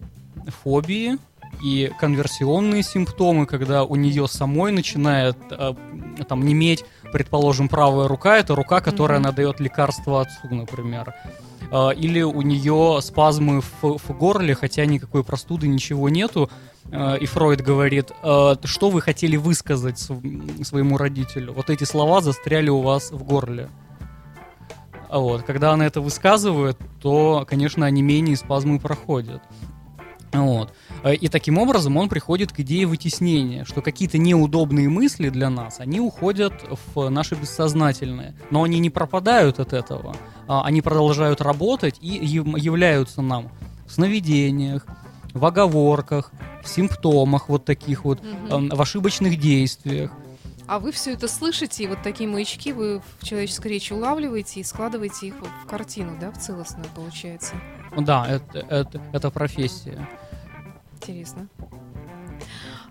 фобии 0.63 1.17
и 1.63 1.91
конверсионные 1.99 2.83
симптомы, 2.83 3.45
когда 3.45 3.83
у 3.83 3.95
нее 3.95 4.27
самой 4.27 4.71
начинает 4.71 5.37
э, 5.51 5.73
там 6.27 6.45
неметь, 6.45 6.83
предположим, 7.11 7.69
правая 7.69 8.07
рука, 8.07 8.37
это 8.37 8.53
рука, 8.55 8.81
которая 8.81 9.19
Мгм. 9.19 9.27
она 9.27 9.35
дает 9.35 9.59
лекарство 9.59 10.21
отцу, 10.21 10.47
например. 10.51 11.13
Э, 11.71 11.89
Или 11.95 12.21
у 12.21 12.41
нее 12.41 12.99
спазмы 13.01 13.61
в, 13.61 13.97
в 13.97 14.17
горле, 14.17 14.55
хотя 14.55 14.85
никакой 14.85 15.23
простуды, 15.23 15.67
ничего 15.67 16.09
нету. 16.09 16.49
Э, 16.91 17.17
И 17.21 17.25
Фройд 17.25 17.61
говорит, 17.61 18.11
«Э, 18.23 18.55
что 18.65 18.89
вы 18.89 19.01
хотели 19.01 19.37
высказать 19.37 19.97
св- 19.99 20.65
своему 20.67 20.97
родителю? 20.97 21.53
Вот 21.53 21.69
эти 21.69 21.85
слова 21.85 22.21
застряли 22.21 22.69
у 22.69 22.81
вас 22.81 23.11
в 23.11 23.23
горле. 23.23 23.69
А 25.09 25.19
Вот. 25.19 25.43
Когда 25.43 25.71
она 25.71 25.85
это 25.85 26.01
высказывает, 26.01 26.77
то, 27.01 27.45
конечно, 27.47 27.85
онемение 27.85 28.33
и 28.33 28.35
спазмы 28.35 28.79
проходят. 28.79 29.41
Вот. 30.33 30.73
Э, 31.03 31.13
И 31.15 31.27
таким 31.27 31.57
образом 31.57 31.97
он 31.97 32.09
приходит 32.09 32.51
к 32.51 32.59
идее 32.61 32.85
вытеснения, 32.87 33.65
что 33.65 33.81
какие-то 33.81 34.17
неудобные 34.17 34.89
мысли 34.89 35.29
для 35.29 35.49
нас, 35.49 35.79
они 35.79 35.99
уходят 35.99 36.53
в 36.95 37.09
наше 37.09 37.35
бессознательное. 37.35 38.33
Но 38.51 38.63
они 38.63 38.79
не 38.79 38.89
пропадают 38.89 39.59
от 39.59 39.73
этого. 39.73 40.15
а 40.47 40.63
Они 40.65 40.81
продолжают 40.81 41.41
работать 41.41 41.97
и 42.01 42.09
яв- 42.37 42.57
являются 42.59 43.21
нам 43.21 43.49
в 43.87 43.91
сновидениях, 43.91 44.85
в 45.33 45.45
оговорках, 45.45 46.31
в 46.63 46.67
симптомах 46.67 47.49
вот 47.49 47.65
таких 47.65 48.05
вот, 48.05 48.19
эм, 48.49 48.69
в 48.69 48.81
ошибочных 48.81 49.39
действиях. 49.39 50.11
А 50.67 50.79
вы 50.79 50.91
все 50.93 51.11
это 51.13 51.27
слышите, 51.27 51.83
и 51.83 51.87
вот 51.87 52.01
такие 52.03 52.29
маячки 52.29 52.71
вы 52.71 53.01
в 53.19 53.25
человеческой 53.25 53.67
речи 53.73 53.91
улавливаете 53.93 54.61
и 54.61 54.63
складываете 54.63 55.27
их 55.27 55.33
в 55.63 55.67
картину, 55.67 56.11
да, 56.21 56.31
в 56.31 56.37
целостную, 56.37 56.87
получается. 56.95 57.55
Да, 57.97 58.25
это, 58.27 58.59
это, 58.69 59.01
это 59.11 59.29
профессия. 59.29 60.07
Интересно. 61.03 61.49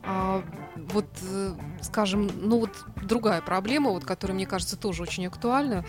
А, 0.05 0.42
вот, 0.77 1.07
э, 1.22 1.55
скажем, 1.81 2.29
ну 2.35 2.61
вот 2.61 2.70
другая 2.96 3.40
проблема, 3.40 3.90
вот, 3.90 4.05
которая, 4.05 4.35
мне 4.35 4.46
кажется, 4.46 4.77
тоже 4.77 5.03
очень 5.03 5.27
актуальна. 5.27 5.85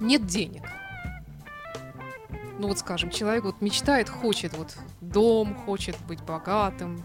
Нет 0.00 0.26
денег. 0.26 0.62
Ну 2.58 2.68
вот, 2.68 2.78
скажем, 2.78 3.10
человек 3.10 3.44
вот 3.44 3.60
мечтает, 3.60 4.08
хочет 4.08 4.56
вот 4.56 4.76
дом, 5.00 5.54
хочет 5.64 5.96
быть 6.06 6.22
богатым. 6.22 7.02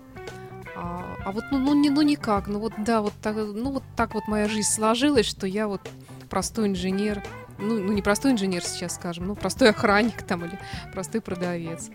А, 0.76 1.16
а 1.24 1.32
вот, 1.32 1.46
ну, 1.52 1.60
ну, 1.60 1.74
не, 1.74 1.90
ну 1.90 2.02
никак, 2.02 2.48
ну 2.48 2.60
вот, 2.60 2.74
да, 2.78 3.02
вот 3.02 3.14
так, 3.22 3.36
ну 3.36 3.72
вот 3.72 3.84
так 3.96 4.14
вот 4.14 4.28
моя 4.28 4.50
жизнь 4.50 4.70
сложилась, 4.70 5.26
что 5.26 5.48
я 5.48 5.70
вот 5.70 5.88
простой 6.30 6.68
инженер, 6.68 7.24
ну, 7.58 7.80
ну 7.80 7.94
не 7.94 8.02
простой 8.02 8.34
инженер 8.34 8.64
сейчас, 8.64 8.96
скажем, 8.96 9.28
ну 9.28 9.36
простой 9.36 9.70
охранник 9.70 10.24
там 10.24 10.44
или 10.44 10.60
простой 10.92 11.22
продавец. 11.22 11.90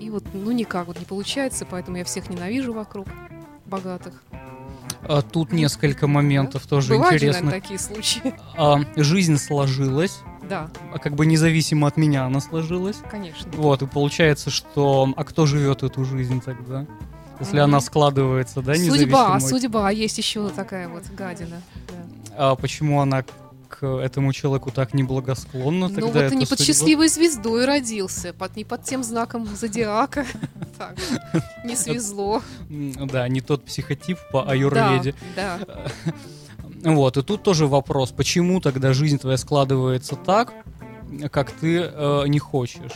А, 0.00 0.02
и 0.02 0.10
вот, 0.10 0.24
ну, 0.32 0.50
никак 0.52 0.86
вот 0.86 0.98
не 0.98 1.04
получается, 1.04 1.66
поэтому 1.68 1.98
я 1.98 2.04
всех 2.04 2.28
ненавижу 2.30 2.72
вокруг 2.72 3.06
богатых. 3.66 4.14
А 5.02 5.22
Тут 5.22 5.52
несколько 5.52 6.06
моментов 6.06 6.66
тоже 6.66 6.92
Бывают 6.94 7.14
интересно. 7.14 7.46
наверное, 7.46 7.60
такие 7.60 7.78
случаи. 7.78 8.34
А, 8.56 8.80
Жизнь 8.96 9.36
сложилась, 9.38 10.20
Да, 10.48 10.70
а 10.92 10.98
как 10.98 11.14
бы 11.14 11.26
независимо 11.26 11.86
от 11.88 11.96
меня 11.96 12.24
она 12.26 12.40
сложилась. 12.40 12.96
конечно. 13.10 13.50
Вот, 13.56 13.82
и 13.82 13.86
получается, 13.86 14.50
что... 14.50 15.12
А 15.16 15.24
кто 15.24 15.46
живет 15.46 15.82
эту 15.82 16.04
жизнь 16.04 16.40
тогда? 16.44 16.86
Если 17.40 17.56
Мгм. 17.56 17.64
она 17.64 17.80
складывается, 17.80 18.60
да, 18.60 18.74
Судьба, 18.74 18.84
независимо 18.94 19.34
от- 19.36 19.42
судьба, 19.42 19.90
есть 19.90 20.18
еще 20.18 20.48
такая 20.50 20.88
вот 20.88 21.04
гадина. 21.16 21.62
да. 21.88 21.94
А 22.36 22.54
почему 22.56 23.00
она 23.00 23.24
к 23.70 23.86
этому 23.86 24.32
человеку 24.32 24.70
так 24.70 24.92
неблагосклонна 24.94 25.88
Ну 25.88 25.94
тогда? 25.94 26.24
вот 26.24 26.32
и 26.32 26.36
не 26.36 26.46
под 26.46 26.58
судьба? 26.58 26.64
счастливой 26.64 27.08
звездой 27.08 27.64
родился, 27.64 28.32
под, 28.34 28.56
не 28.56 28.64
под 28.64 28.84
тем 28.84 29.02
знаком 29.02 29.46
зодиака. 29.46 30.26
Так, 30.78 30.96
не 31.64 31.76
свезло. 31.76 32.40
Да, 32.70 33.28
не 33.28 33.42
тот 33.42 33.66
психотип 33.66 34.18
по 34.32 34.48
аюрведе. 34.50 35.14
Да, 35.36 35.58
Вот, 36.82 37.18
и 37.18 37.22
тут 37.22 37.42
тоже 37.42 37.66
вопрос, 37.66 38.10
почему 38.12 38.60
тогда 38.62 38.94
жизнь 38.94 39.18
твоя 39.18 39.36
складывается 39.36 40.16
так, 40.16 40.54
как 41.30 41.50
ты 41.50 41.80
э, 41.82 42.24
не 42.28 42.38
хочешь? 42.38 42.92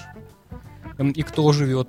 Эм, 0.96 1.10
И 1.10 1.20
кто 1.22 1.52
живет 1.52 1.88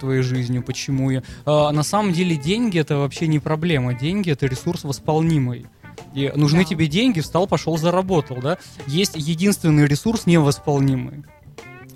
твоей 0.00 0.22
жизнью, 0.22 0.62
почему 0.62 1.10
я... 1.10 1.22
А, 1.44 1.70
на 1.72 1.82
самом 1.82 2.12
деле 2.14 2.36
деньги 2.36 2.78
это 2.78 2.96
вообще 2.96 3.26
не 3.26 3.38
проблема, 3.38 3.92
деньги 3.92 4.30
это 4.30 4.46
ресурс 4.46 4.84
восполнимый. 4.84 5.66
И 6.14 6.30
нужны 6.34 6.60
Да. 6.60 6.64
тебе 6.64 6.86
деньги, 6.86 7.20
встал, 7.20 7.46
пошел, 7.46 7.76
заработал, 7.76 8.36
да? 8.40 8.58
Есть 8.86 9.16
единственный 9.16 9.86
ресурс 9.86 10.26
невосполнимый. 10.26 11.24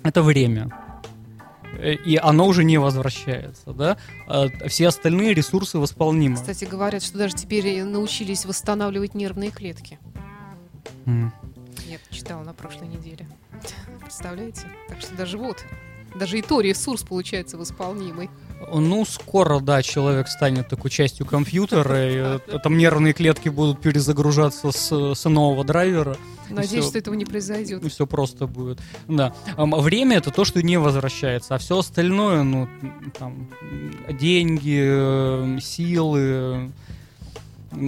Это 0.03 0.21
время. 0.21 0.69
Э, 1.77 1.93
И 1.93 2.17
оно 2.17 2.45
уже 2.47 2.63
не 2.65 2.77
возвращается, 2.77 3.71
да? 3.73 3.97
А 4.27 4.47
Все 4.67 4.87
остальные 4.89 5.33
ресурсы 5.33 5.77
восполнимы. 5.79 6.35
Кстати, 6.35 6.65
говорят, 6.65 7.01
что 7.03 7.17
даже 7.17 7.35
теперь 7.35 7.83
научились 7.83 8.45
восстанавливать 8.45 9.15
нервные 9.15 9.51
клетки. 9.51 9.97
М. 11.05 11.31
Нет, 11.87 12.01
читала 12.11 12.43
на 12.43 12.53
прошлой 12.53 12.87
неделе. 12.87 13.27
Представляете? 14.01 14.63
Так 14.89 14.99
что 15.01 15.15
даже 15.15 15.37
вот, 15.37 15.63
даже 16.15 16.39
и 16.39 16.41
то 16.41 16.61
ресурс 16.61 17.03
получается 17.03 17.57
восполнимый. 17.57 18.29
Ну, 18.71 19.05
скоро, 19.05 19.59
да, 19.59 19.81
человек 19.81 20.27
станет 20.27 20.67
такой 20.67 20.91
частью 20.91 21.25
компьютера, 21.25 22.09
и 22.09 22.39
э, 22.47 22.59
там 22.61 22.77
нервные 22.77 23.13
клетки 23.13 23.49
будут 23.49 23.79
перезагружаться 23.81 24.71
с, 24.71 25.15
с 25.15 25.29
нового 25.29 25.63
драйвера. 25.63 26.17
Надеюсь, 26.49 26.83
всё. 26.83 26.89
что 26.89 26.99
этого 26.99 27.13
не 27.13 27.25
произойдет. 27.25 27.83
Все 27.91 28.05
просто 28.05 28.47
будет. 28.47 28.79
Да. 29.07 29.33
Время 29.55 30.17
это 30.17 30.31
то, 30.31 30.45
что 30.45 30.61
не 30.61 30.77
возвращается, 30.77 31.55
а 31.55 31.57
все 31.57 31.79
остальное, 31.79 32.43
ну, 32.43 32.67
там, 33.17 33.47
деньги, 34.09 34.81
э, 34.81 35.59
силы, 35.61 36.71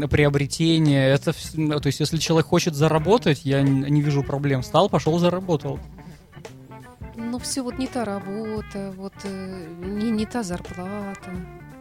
приобретение, 0.10 1.10
это, 1.10 1.34
ну, 1.56 1.80
то 1.80 1.88
есть, 1.88 2.00
если 2.00 2.18
человек 2.18 2.48
хочет 2.48 2.76
заработать, 2.76 3.42
я 3.44 3.62
не 3.62 3.90
не 3.90 4.02
вижу 4.02 4.24
проблем. 4.24 4.62
Встал, 4.62 4.90
пошел, 4.90 5.18
заработал. 5.20 5.80
Ну, 7.32 7.40
все 7.40 7.62
вот 7.62 7.80
не 7.80 7.88
та 7.88 8.04
работа, 8.04 8.94
вот 8.98 9.14
э, 9.24 9.66
не, 9.80 10.12
не 10.12 10.26
та 10.26 10.44
зарплата. 10.44 11.32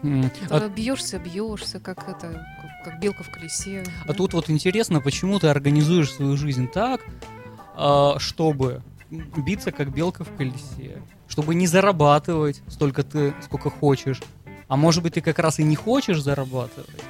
М. 0.04 0.30
А 0.48 0.68
бьешься, 0.68 1.18
бьешься, 1.18 1.80
как 1.80 2.08
это, 2.08 2.46
как, 2.84 3.00
белка 3.00 3.24
в 3.24 3.30
колесе. 3.30 3.84
А 4.04 4.08
да? 4.08 4.14
тут 4.14 4.32
вот 4.32 4.48
интересно, 4.48 5.00
почему 5.00 5.40
ты 5.40 5.48
организуешь 5.48 6.12
свою 6.12 6.36
жизнь 6.36 6.68
так, 6.68 7.00
а, 7.74 8.14
чтобы 8.20 8.82
биться 9.10 9.72
как 9.72 9.92
белка 9.92 10.22
в 10.22 10.32
колесе, 10.36 11.02
чтобы 11.26 11.56
не 11.56 11.66
зарабатывать 11.66 12.62
столько 12.68 13.02
ты, 13.02 13.34
сколько 13.42 13.70
хочешь. 13.70 14.22
А 14.68 14.76
может 14.76 15.02
быть, 15.02 15.14
ты 15.14 15.20
как 15.20 15.40
раз 15.40 15.58
и 15.58 15.64
не 15.64 15.74
хочешь 15.74 16.22
зарабатывать. 16.22 17.02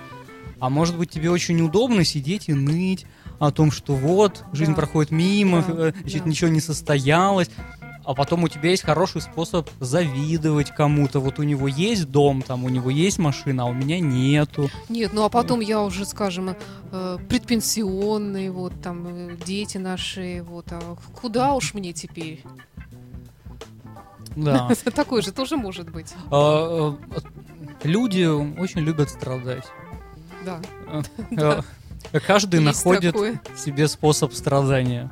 А 0.60 0.70
может 0.70 0.96
быть, 0.96 1.10
тебе 1.10 1.30
очень 1.30 1.60
удобно 1.60 2.04
сидеть 2.04 2.48
и 2.48 2.54
ныть 2.54 3.04
о 3.38 3.50
том, 3.50 3.70
что 3.70 3.94
вот, 3.94 4.44
жизнь 4.52 4.72
Да. 4.72 4.76
проходит 4.76 5.10
мимо, 5.10 5.62
Да, 5.66 5.88
э, 5.88 5.92
значит, 6.00 6.24
да. 6.24 6.30
ничего 6.30 6.50
не 6.50 6.60
состоялось. 6.60 7.50
А 8.04 8.14
потом 8.14 8.44
у 8.44 8.48
тебя 8.48 8.70
есть 8.70 8.82
хороший 8.82 9.20
способ 9.20 9.68
завидовать 9.78 10.70
кому-то. 10.70 11.20
Вот 11.20 11.38
у 11.38 11.42
него 11.42 11.68
есть 11.68 12.10
дом, 12.10 12.42
там 12.42 12.64
у 12.64 12.68
него 12.68 12.90
есть 12.90 13.18
машина, 13.18 13.64
а 13.64 13.66
у 13.66 13.72
меня 13.72 14.00
нету. 14.00 14.70
Нет, 14.88 15.12
ну 15.12 15.24
а 15.24 15.28
потом 15.28 15.60
я 15.60 15.82
уже, 15.82 16.06
скажем, 16.06 16.56
э, 16.92 17.18
предпенсионный, 17.28 18.50
вот 18.50 18.72
там 18.82 19.06
э, 19.06 19.36
дети 19.44 19.78
наши, 19.78 20.42
вот, 20.48 20.72
а 20.72 20.96
куда 21.20 21.54
уж 21.54 21.74
мне 21.74 21.92
теперь? 21.92 22.42
Да. 24.36 24.68
Такое 24.94 25.22
же 25.22 25.32
тоже 25.32 25.56
может 25.56 25.90
быть. 25.90 26.14
А, 26.30 26.96
э, 27.14 27.20
Люди 27.82 28.24
очень 28.24 28.80
любят 28.80 29.10
страдать. 29.10 29.64
Да. 30.44 30.60
Каждый 32.26 32.60
находит 32.60 33.16
себе 33.56 33.88
способ 33.88 34.32
страдания. 34.32 35.10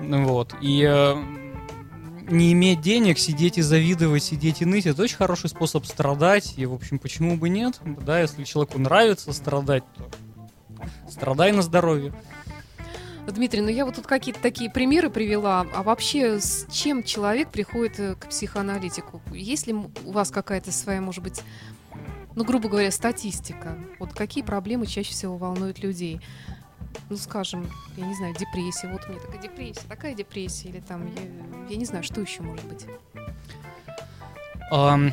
Вот. 0.00 0.54
И 0.60 0.82
не 2.32 2.52
иметь 2.52 2.80
денег, 2.80 3.18
сидеть 3.18 3.58
и 3.58 3.62
завидовать, 3.62 4.24
сидеть 4.24 4.62
и 4.62 4.64
ныть, 4.64 4.86
это 4.86 5.02
очень 5.02 5.16
хороший 5.16 5.50
способ 5.50 5.86
страдать. 5.86 6.54
И, 6.56 6.66
в 6.66 6.72
общем, 6.72 6.98
почему 6.98 7.36
бы 7.36 7.48
нет? 7.48 7.80
Да, 7.84 8.20
если 8.20 8.44
человеку 8.44 8.78
нравится 8.78 9.32
страдать, 9.32 9.84
то 9.96 10.10
страдай 11.10 11.52
на 11.52 11.62
здоровье. 11.62 12.12
Дмитрий, 13.26 13.60
ну 13.60 13.68
я 13.68 13.84
вот 13.84 13.94
тут 13.94 14.06
какие-то 14.06 14.40
такие 14.40 14.68
примеры 14.68 15.08
привела. 15.08 15.66
А 15.74 15.82
вообще, 15.84 16.40
с 16.40 16.66
чем 16.72 17.04
человек 17.04 17.50
приходит 17.50 18.00
э, 18.00 18.14
к 18.16 18.26
психоаналитику? 18.28 19.22
Есть 19.32 19.68
ли 19.68 19.74
у 19.74 20.10
вас 20.10 20.30
какая-то 20.30 20.72
своя, 20.72 21.00
может 21.00 21.22
быть, 21.22 21.40
ну, 22.34 22.44
грубо 22.44 22.68
говоря, 22.68 22.90
статистика? 22.90 23.78
Вот 24.00 24.12
какие 24.12 24.42
проблемы 24.42 24.86
чаще 24.86 25.12
всего 25.12 25.36
волнуют 25.36 25.78
людей? 25.78 26.20
Ну, 27.10 27.16
скажем, 27.16 27.68
я 27.96 28.06
не 28.06 28.14
знаю, 28.14 28.34
депрессия. 28.34 28.88
Вот 28.88 29.02
у 29.06 29.12
меня 29.12 29.20
такая 29.20 29.42
депрессия, 29.42 29.82
такая 29.88 30.14
депрессия. 30.14 30.68
Или 30.68 30.80
там, 30.80 31.06
я, 31.06 31.22
я 31.70 31.76
не 31.76 31.84
знаю, 31.84 32.04
что 32.04 32.20
еще 32.20 32.42
может 32.42 32.64
быть. 32.66 32.86
Ам, 34.70 35.12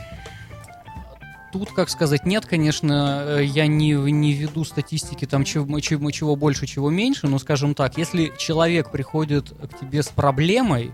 Тут, 1.51 1.71
как 1.71 1.89
сказать, 1.89 2.25
нет, 2.25 2.45
конечно, 2.45 3.23
э, 3.25 3.43
я 3.43 3.65
не, 3.65 3.93
не 3.93 4.33
веду 4.33 4.63
статистики 4.63 5.25
там 5.25 5.43
чего, 5.43 5.79
чего, 5.79 6.11
чего 6.11 6.35
больше, 6.35 6.67
чего 6.67 6.91
меньше, 6.91 7.27
но, 7.27 7.39
скажем 7.39 7.73
так, 7.73 7.97
если 7.97 8.31
человек 8.37 8.91
приходит 8.91 9.49
к 9.49 9.79
тебе 9.79 10.03
с 10.03 10.09
проблемой, 10.09 10.91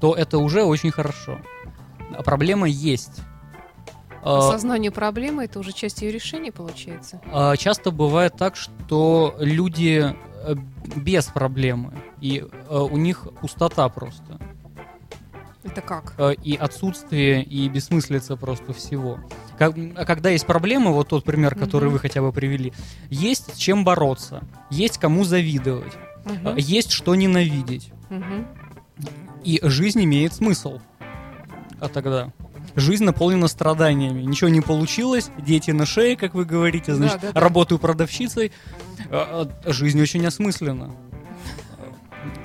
то 0.00 0.14
это 0.14 0.38
уже 0.38 0.62
очень 0.62 0.90
хорошо. 0.90 1.38
А 2.16 2.22
проблема 2.22 2.66
есть. 2.66 3.20
А, 4.30 4.38
Осознание 4.48 4.90
проблемы 4.90 5.44
это 5.46 5.58
уже 5.58 5.72
часть 5.72 6.02
ее 6.02 6.12
решения, 6.12 6.52
получается. 6.52 7.18
а, 7.32 7.56
Часто 7.56 7.90
бывает 7.90 8.34
так, 8.36 8.56
что 8.56 9.34
люди 9.40 10.04
э, 10.44 10.54
без 10.96 11.24
проблемы, 11.26 11.94
и 12.20 12.44
э, 12.68 12.76
у 12.78 12.96
них 12.98 13.26
пустота 13.40 13.88
просто. 13.88 14.38
Это 15.64 15.80
как? 15.80 16.12
э, 16.18 16.34
и 16.42 16.56
отсутствие, 16.56 17.42
и 17.42 17.70
бессмыслица 17.70 18.36
просто 18.36 18.74
всего. 18.74 19.18
А 19.58 20.04
когда 20.04 20.28
есть 20.28 20.44
проблема, 20.46 20.90
вот 20.90 21.08
тот 21.08 21.24
пример, 21.24 21.54
который 21.54 21.84
Мгм. 21.86 21.92
вы 21.94 21.98
хотя 21.98 22.20
бы 22.20 22.30
привели, 22.30 22.74
есть 23.08 23.54
с 23.54 23.56
чем 23.56 23.82
бороться, 23.82 24.42
есть 24.68 24.98
кому 24.98 25.24
завидовать, 25.24 25.94
э, 26.26 26.54
есть 26.58 26.90
что 26.90 27.14
ненавидеть, 27.14 27.92
Мгм. 28.10 28.46
и 29.42 29.58
жизнь 29.62 30.04
имеет 30.04 30.34
смысл. 30.34 30.80
А 31.80 31.88
тогда 31.88 32.28
жизнь 32.78 33.04
наполнена 33.04 33.48
страданиями, 33.48 34.22
ничего 34.22 34.50
не 34.50 34.60
получилось, 34.60 35.30
дети 35.38 35.70
на 35.72 35.86
шее, 35.86 36.16
как 36.16 36.34
вы 36.34 36.44
говорите, 36.44 36.94
значит, 36.94 37.20
Да, 37.20 37.26
да, 37.28 37.32
да. 37.32 37.40
работаю 37.40 37.78
продавщицей, 37.78 38.52
э, 39.10 39.46
э, 39.64 39.72
жизнь 39.72 40.00
очень 40.00 40.24
осмыслена. 40.26 40.90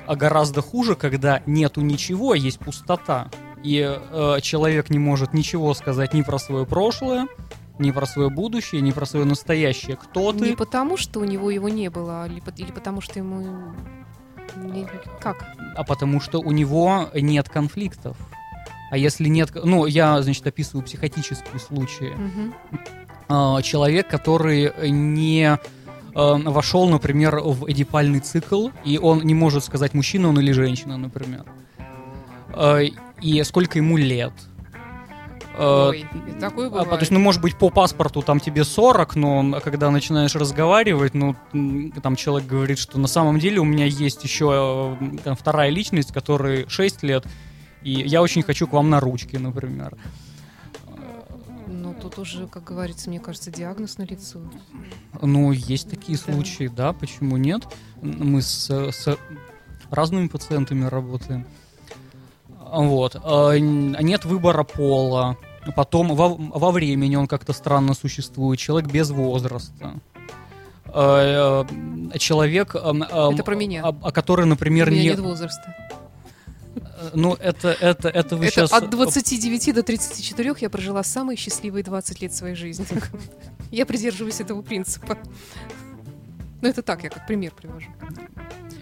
А 0.06 0.16
гораздо 0.16 0.60
хуже, 0.60 0.94
когда 0.94 1.42
нету 1.46 1.80
ничего, 1.80 2.32
а 2.32 2.36
есть 2.36 2.58
пустота. 2.58 3.28
И 3.62 3.80
э, 3.80 4.38
человек 4.42 4.90
не 4.90 4.98
может 4.98 5.32
ничего 5.32 5.72
сказать 5.74 6.12
ни 6.12 6.20
про 6.22 6.38
свое 6.38 6.66
прошлое, 6.66 7.26
ни 7.78 7.90
про 7.90 8.06
свое 8.06 8.28
будущее, 8.28 8.82
ни 8.82 8.90
про 8.92 9.06
свое 9.06 9.24
настоящее. 9.24 9.96
Кто 9.96 10.32
ты? 10.32 10.50
Не 10.50 10.56
потому, 10.56 10.96
что 10.98 11.20
у 11.20 11.24
него 11.24 11.50
его 11.50 11.68
не 11.70 11.88
было, 11.88 12.24
а 12.24 12.28
или 12.28 12.70
потому, 12.70 13.00
что 13.00 13.18
ему... 13.18 13.72
не- 14.56 14.86
Как? 15.20 15.44
А 15.74 15.82
потому 15.84 16.20
что 16.20 16.38
у 16.40 16.52
него 16.52 17.08
нет 17.14 17.48
конфликтов. 17.48 18.16
А 18.90 18.96
если 18.96 19.28
нет... 19.28 19.50
Ну, 19.54 19.86
я, 19.86 20.20
значит, 20.22 20.46
описываю 20.46 20.84
психотические 20.84 21.58
случаи. 21.58 22.12
А, 23.28 23.62
человек, 23.62 24.08
который 24.08 24.72
не 24.90 25.42
э, 25.46 25.58
вошел, 26.14 26.88
например, 26.88 27.40
в 27.40 27.70
эдипальный 27.70 28.20
цикл, 28.20 28.68
и 28.84 28.98
он 28.98 29.22
не 29.22 29.34
может 29.34 29.64
сказать, 29.64 29.94
мужчина 29.94 30.28
он 30.28 30.38
или 30.38 30.52
женщина, 30.52 30.96
например. 30.96 31.44
Э, 32.50 32.82
И 33.20 33.42
сколько 33.44 33.78
ему 33.78 33.96
лет. 33.96 34.32
Э, 35.56 35.88
Ой, 35.90 36.06
такое 36.40 36.66
а, 36.66 36.70
бывает. 36.70 36.90
то 36.90 36.98
есть, 36.98 37.12
ну, 37.12 37.20
может 37.20 37.40
быть, 37.40 37.56
по 37.56 37.70
паспорту 37.70 38.22
там 38.22 38.40
тебе 38.40 38.64
40, 38.64 39.16
но 39.16 39.60
когда 39.62 39.90
начинаешь 39.90 40.34
разговаривать, 40.34 41.14
ну, 41.14 41.36
там 42.02 42.16
человек 42.16 42.48
говорит, 42.48 42.78
что 42.78 42.98
на 42.98 43.06
самом 43.08 43.38
деле 43.38 43.60
у 43.60 43.64
меня 43.64 43.86
есть 43.86 44.22
еще 44.24 44.96
э, 45.00 45.18
там, 45.22 45.36
вторая 45.36 45.70
личность, 45.70 46.12
которой 46.12 46.66
6 46.68 47.02
лет, 47.04 47.24
и 47.84 47.90
я 48.08 48.22
очень 48.22 48.42
хочу 48.42 48.66
к 48.66 48.72
вам 48.72 48.90
на 48.90 48.98
ручки, 49.00 49.36
например. 49.36 49.96
Ну, 51.66 51.94
тут 51.94 52.18
уже, 52.18 52.46
как 52.46 52.64
говорится, 52.64 53.08
мне 53.10 53.20
кажется, 53.20 53.50
диагноз 53.50 53.98
на 53.98 54.02
лицо. 54.04 54.40
Ну, 55.20 55.52
есть 55.52 55.88
такие 55.90 56.18
Да. 56.18 56.32
случаи, 56.32 56.70
да, 56.74 56.92
почему 56.92 57.36
нет? 57.36 57.62
Мы 58.00 58.42
с, 58.42 58.70
с 58.70 59.16
разными 59.90 60.28
пациентами 60.28 60.84
работаем. 60.86 61.46
Вот. 62.58 63.16
А, 63.22 63.54
Нет 63.56 64.24
выбора 64.24 64.64
пола. 64.64 65.36
Потом 65.76 66.14
во, 66.14 66.28
во 66.34 66.70
времени 66.72 67.16
он 67.16 67.26
как-то 67.26 67.52
странно 67.52 67.94
существует. 67.94 68.58
Человек 68.58 68.90
без 68.90 69.10
возраста. 69.10 69.94
А, 70.86 71.64
э, 72.12 72.18
Человек, 72.18 72.74
ам, 72.76 73.04
ам, 73.10 73.34
Это 73.34 73.42
про 73.44 73.54
меня. 73.56 73.92
который, 74.12 74.46
например, 74.46 74.88
У 74.88 74.90
меня 74.90 75.02
не... 75.02 75.08
нет 75.08 75.20
возраста. 75.20 75.74
Ну, 77.14 77.34
это, 77.34 77.68
это, 77.68 78.08
это 78.08 78.36
вы 78.36 78.46
Это 78.46 78.52
сейчас... 78.54 78.72
от 78.72 78.90
29 78.90 79.74
до 79.74 79.82
34 79.82 80.54
я 80.60 80.70
прожила 80.70 81.02
самые 81.02 81.36
счастливые 81.36 81.82
20 81.84 82.22
лет 82.22 82.34
своей 82.34 82.54
жизни. 82.54 82.86
Я 83.70 83.86
придерживаюсь 83.86 84.40
этого 84.40 84.62
принципа. 84.62 85.18
Ну, 86.62 86.68
это 86.68 86.82
так, 86.82 87.02
я 87.02 87.10
как 87.10 87.26
пример 87.26 87.52
привожу. 87.52 87.88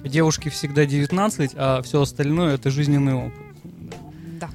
Девушки 0.05 0.49
всегда 0.51 0.85
19, 0.85 1.53
а 1.57 1.80
все 1.83 2.03
остальное 2.03 2.55
это 2.55 2.70
жизненный 2.70 3.14
опыт. 3.14 3.41
Да. 4.39 4.51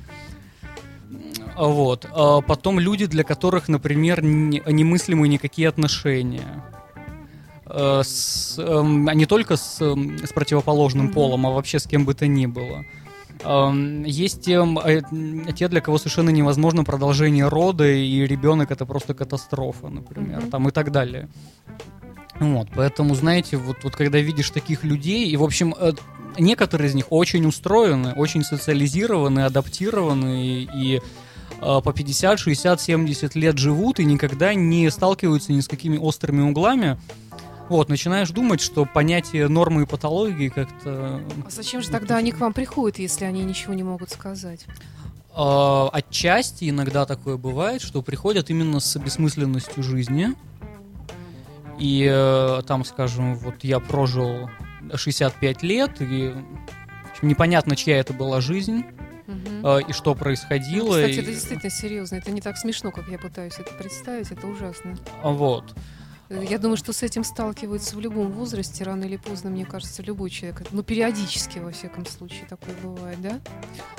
А 1.56 1.66
Вот. 1.68 2.06
А 2.14 2.42
Потом 2.42 2.80
люди, 2.80 3.06
для 3.08 3.24
которых, 3.24 3.68
например, 3.68 4.24
не- 4.24 4.62
немыслимы 4.66 5.28
никакие 5.28 5.68
отношения. 5.70 6.64
Э, 7.66 8.02
С, 8.04 8.58
эм, 8.60 9.10
а 9.10 9.14
не 9.14 9.26
только 9.26 9.58
с, 9.58 9.82
эм, 9.82 10.20
с 10.26 10.32
противоположным 10.32 11.06
Мгм. 11.08 11.14
полом, 11.14 11.48
а 11.48 11.52
вообще 11.52 11.80
с 11.80 11.88
кем 11.88 12.06
бы 12.06 12.14
то 12.14 12.28
ни 12.28 12.46
было. 12.46 12.86
Эм, 13.44 14.04
Есть 14.04 14.48
э, 14.48 15.02
те, 15.56 15.68
для 15.68 15.82
кого 15.82 15.98
совершенно 15.98 16.30
невозможно 16.30 16.84
продолжение 16.84 17.48
рода, 17.48 17.88
и 17.88 18.26
ребенок 18.26 18.72
это 18.72 18.86
просто 18.86 19.14
катастрофа, 19.14 19.90
например, 19.90 20.44
там 20.50 20.68
и 20.68 20.72
так 20.72 20.92
далее. 20.92 21.30
Вот, 22.40 22.68
поэтому, 22.76 23.16
знаете, 23.16 23.58
вот, 23.58 23.78
вот 23.84 23.96
когда 23.96 24.20
видишь 24.20 24.52
таких 24.52 24.84
людей, 24.84 25.30
и, 25.30 25.38
в 25.38 25.44
общем, 25.44 25.74
э, 25.78 25.94
некоторые 26.38 26.90
из 26.90 26.96
них 26.96 27.06
очень 27.10 27.46
устроены, 27.46 28.14
очень 28.14 28.44
социализированы, 28.44 29.42
адаптированы, 29.42 30.46
и, 30.46 30.70
и 30.76 31.02
э, 31.62 31.82
по 31.84 31.94
50, 31.94 32.40
60, 32.40 32.82
70 32.82 33.36
лет 33.36 33.58
живут 33.58 34.00
и 34.00 34.06
никогда 34.06 34.54
не 34.54 34.90
сталкиваются 34.92 35.52
ни 35.52 35.62
с 35.62 35.68
какими 35.68 35.98
острыми 35.98 36.42
углами, 36.42 36.98
вот, 37.70 37.90
начинаешь 37.90 38.30
думать, 38.30 38.62
что 38.62 38.86
понятие 38.86 39.48
нормы 39.48 39.84
и 39.84 39.86
патологии 39.86 40.50
как-то... 40.50 41.22
А 41.46 41.50
зачем 41.50 41.82
же 41.82 41.90
тогда 41.90 42.18
они 42.18 42.32
к 42.32 42.40
вам 42.40 42.54
приходят, 42.54 43.00
если 43.00 43.26
они 43.26 43.44
ничего 43.44 43.74
не 43.74 43.84
могут 43.84 44.10
сказать? 44.12 44.66
Э, 45.36 45.88
отчасти 45.92 46.70
иногда 46.70 47.06
такое 47.06 47.38
бывает, 47.38 47.82
что 47.82 48.02
приходят 48.02 48.50
именно 48.50 48.80
с 48.80 48.96
бессмысленностью 48.98 49.84
жизни. 49.84 50.30
И 51.80 52.08
э, 52.10 52.62
там, 52.66 52.84
скажем, 52.86 53.36
вот 53.36 53.64
я 53.64 53.80
прожил 53.80 54.50
65 54.96 55.64
лет, 55.64 56.02
и 56.02 56.34
общем, 57.18 57.28
непонятно, 57.28 57.76
чья 57.76 57.98
это 57.98 58.14
была 58.14 58.42
жизнь. 58.42 58.84
Э, 59.64 59.80
и 59.88 59.92
что 59.92 60.16
происходило. 60.16 60.90
Кстати, 60.96 61.12
и- 61.12 61.22
это 61.22 61.32
действительно 61.32 61.72
серьезно. 61.72 62.16
Это 62.16 62.32
не 62.32 62.42
так 62.42 62.58
смешно, 62.58 62.92
как 62.92 63.08
я 63.10 63.18
пытаюсь 63.18 63.56
это 63.58 63.74
представить. 63.74 64.32
Это 64.32 64.48
ужасно. 64.48 64.96
Вот. 65.24 65.76
Я 66.30 66.58
думаю, 66.58 66.76
что 66.76 66.92
с 66.92 67.04
этим 67.04 67.24
сталкиваются 67.24 67.96
в 67.96 68.00
любом 68.02 68.32
возрасте, 68.32 68.84
рано 68.84 69.06
или 69.06 69.16
поздно, 69.16 69.50
мне 69.50 69.66
кажется, 69.66 70.04
любой 70.04 70.30
человек. 70.30 70.64
Ну, 70.72 70.84
периодически, 70.84 71.60
во 71.60 71.72
всяком 71.72 72.06
случае, 72.06 72.46
такое 72.50 72.76
бывает, 72.84 73.22
да? 73.22 73.40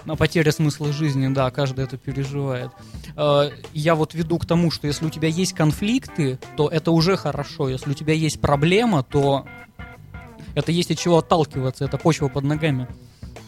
На 0.04 0.14
потеря 0.14 0.52
смысла 0.52 0.92
жизни, 0.92 1.28
да, 1.28 1.50
каждый 1.50 1.84
это 1.84 1.96
переживает. 1.96 2.70
Э, 3.16 3.50
Я 3.72 3.94
вот 3.94 4.12
веду 4.12 4.38
к 4.38 4.44
тому, 4.46 4.70
что 4.70 4.86
если 4.86 5.06
у 5.06 5.10
тебя 5.10 5.28
есть 5.28 5.54
конфликты, 5.54 6.38
то 6.56 6.68
это 6.68 6.90
уже 6.90 7.16
хорошо. 7.16 7.68
Если 7.70 7.90
у 7.90 7.94
тебя 7.94 8.12
есть 8.12 8.40
проблема, 8.40 9.02
то 9.02 9.46
это 10.54 10.70
есть 10.70 10.90
от 10.90 10.98
чего 10.98 11.18
отталкиваться, 11.18 11.86
это 11.86 11.96
почва 11.96 12.28
под 12.28 12.44
ногами. 12.44 12.88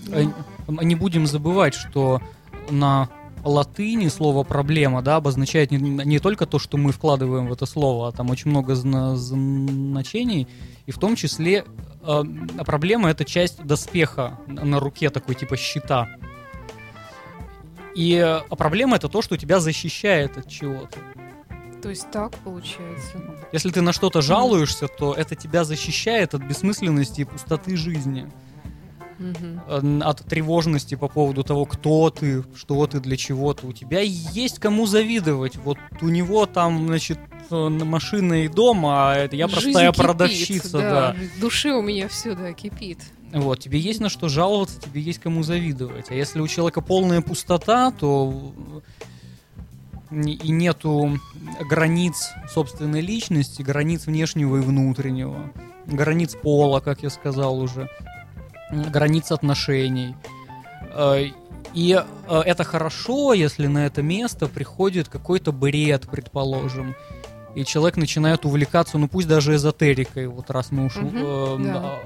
Э, 0.08 0.24
Не 0.68 0.94
будем 0.94 1.26
забывать, 1.26 1.74
что 1.74 2.22
на 2.70 3.10
латыни 3.44 4.08
слово 4.08 4.44
проблема, 4.44 5.02
да, 5.02 5.16
обозначает 5.16 5.70
не, 5.70 5.78
не 5.78 6.18
только 6.18 6.46
то, 6.46 6.58
что 6.58 6.76
мы 6.76 6.92
вкладываем 6.92 7.46
в 7.48 7.52
это 7.52 7.66
слово, 7.66 8.08
а 8.08 8.12
там 8.12 8.30
очень 8.30 8.50
много 8.50 8.74
зна- 8.74 9.16
значений, 9.16 10.48
и 10.86 10.92
в 10.92 10.98
том 10.98 11.16
числе 11.16 11.64
э, 12.02 12.22
проблема 12.66 13.10
это 13.10 13.24
часть 13.24 13.62
доспеха 13.64 14.38
на 14.46 14.64
на 14.64 14.80
руке 14.80 15.10
такой 15.10 15.34
типа 15.34 15.56
щита. 15.56 16.08
И 17.94 18.14
э, 18.14 18.40
а 18.48 18.56
проблема 18.56 18.96
это 18.96 19.08
то, 19.08 19.22
что 19.22 19.36
тебя 19.36 19.60
защищает 19.60 20.38
от 20.38 20.48
чего-то. 20.48 20.98
То 21.82 21.88
есть 21.88 22.10
так 22.10 22.36
получается. 22.38 23.16
Если 23.52 23.70
ты 23.70 23.80
на 23.80 23.92
что-то 23.92 24.20
жалуешься, 24.20 24.86
то 24.86 25.14
это 25.14 25.34
тебя 25.34 25.64
защищает 25.64 26.34
от 26.34 26.42
бессмысленности 26.42 27.22
и 27.22 27.24
пустоты 27.24 27.76
жизни. 27.76 28.30
Э, 29.20 30.00
От 30.02 30.24
тревожности 30.24 30.94
по 30.94 31.08
поводу 31.08 31.44
того, 31.44 31.66
кто 31.66 32.08
ты, 32.10 32.42
что 32.56 32.86
ты, 32.86 33.00
для 33.00 33.16
чего 33.16 33.52
ты. 33.52 33.66
У 33.66 33.72
тебя 33.72 34.00
есть 34.00 34.58
кому 34.58 34.86
завидовать. 34.86 35.56
Вот 35.56 35.76
у 36.00 36.08
него 36.08 36.46
там, 36.46 36.86
значит, 36.86 37.18
э, 37.50 37.68
машина 37.68 38.44
и 38.44 38.48
дом, 38.48 38.86
а 38.86 39.14
это 39.14 39.36
я 39.36 39.46
Жизнь 39.48 39.62
простая 39.72 39.90
кипит, 39.92 40.02
продавщица, 40.04 40.78
да. 40.78 41.16
В 41.36 41.40
душе 41.40 41.72
у 41.72 41.82
меня 41.82 42.08
все, 42.08 42.34
да, 42.34 42.52
кипит. 42.54 42.98
Вот, 43.32 43.60
тебе 43.60 43.78
есть 43.78 44.00
на 44.00 44.08
что 44.08 44.28
жаловаться, 44.28 44.80
тебе 44.80 45.00
есть 45.02 45.20
кому 45.20 45.42
завидовать. 45.42 46.06
А 46.10 46.14
если 46.14 46.40
у 46.40 46.48
человека 46.48 46.80
полная 46.80 47.20
пустота, 47.20 47.92
то 47.92 48.52
не- 50.10 50.34
и 50.34 50.50
нету 50.50 51.18
границ 51.68 52.30
собственной 52.52 53.00
личности, 53.02 53.62
границ 53.62 54.06
внешнего 54.06 54.56
и 54.56 54.60
внутреннего, 54.60 55.52
границ 55.86 56.34
пола, 56.34 56.80
как 56.80 57.02
я 57.02 57.10
сказал 57.10 57.60
уже, 57.60 57.88
границ 58.72 59.32
отношений. 59.32 60.14
Э, 60.94 61.26
И 61.74 61.92
э, 62.28 62.40
это 62.46 62.64
хорошо, 62.64 63.32
если 63.32 63.68
на 63.68 63.86
это 63.86 64.02
место 64.02 64.48
приходит 64.48 65.08
какой-то 65.08 65.52
бред, 65.52 66.08
предположим, 66.10 66.94
и 67.54 67.64
человек 67.64 67.96
начинает 67.96 68.44
увлекаться, 68.44 68.98
ну 68.98 69.06
пусть 69.08 69.28
даже 69.28 69.54
эзотерикой, 69.54 70.26
вот 70.26 70.50
раз 70.50 70.70
мы 70.72 70.86
уж 70.86 70.96
Мгм, 70.96 71.16
э, 71.16 71.98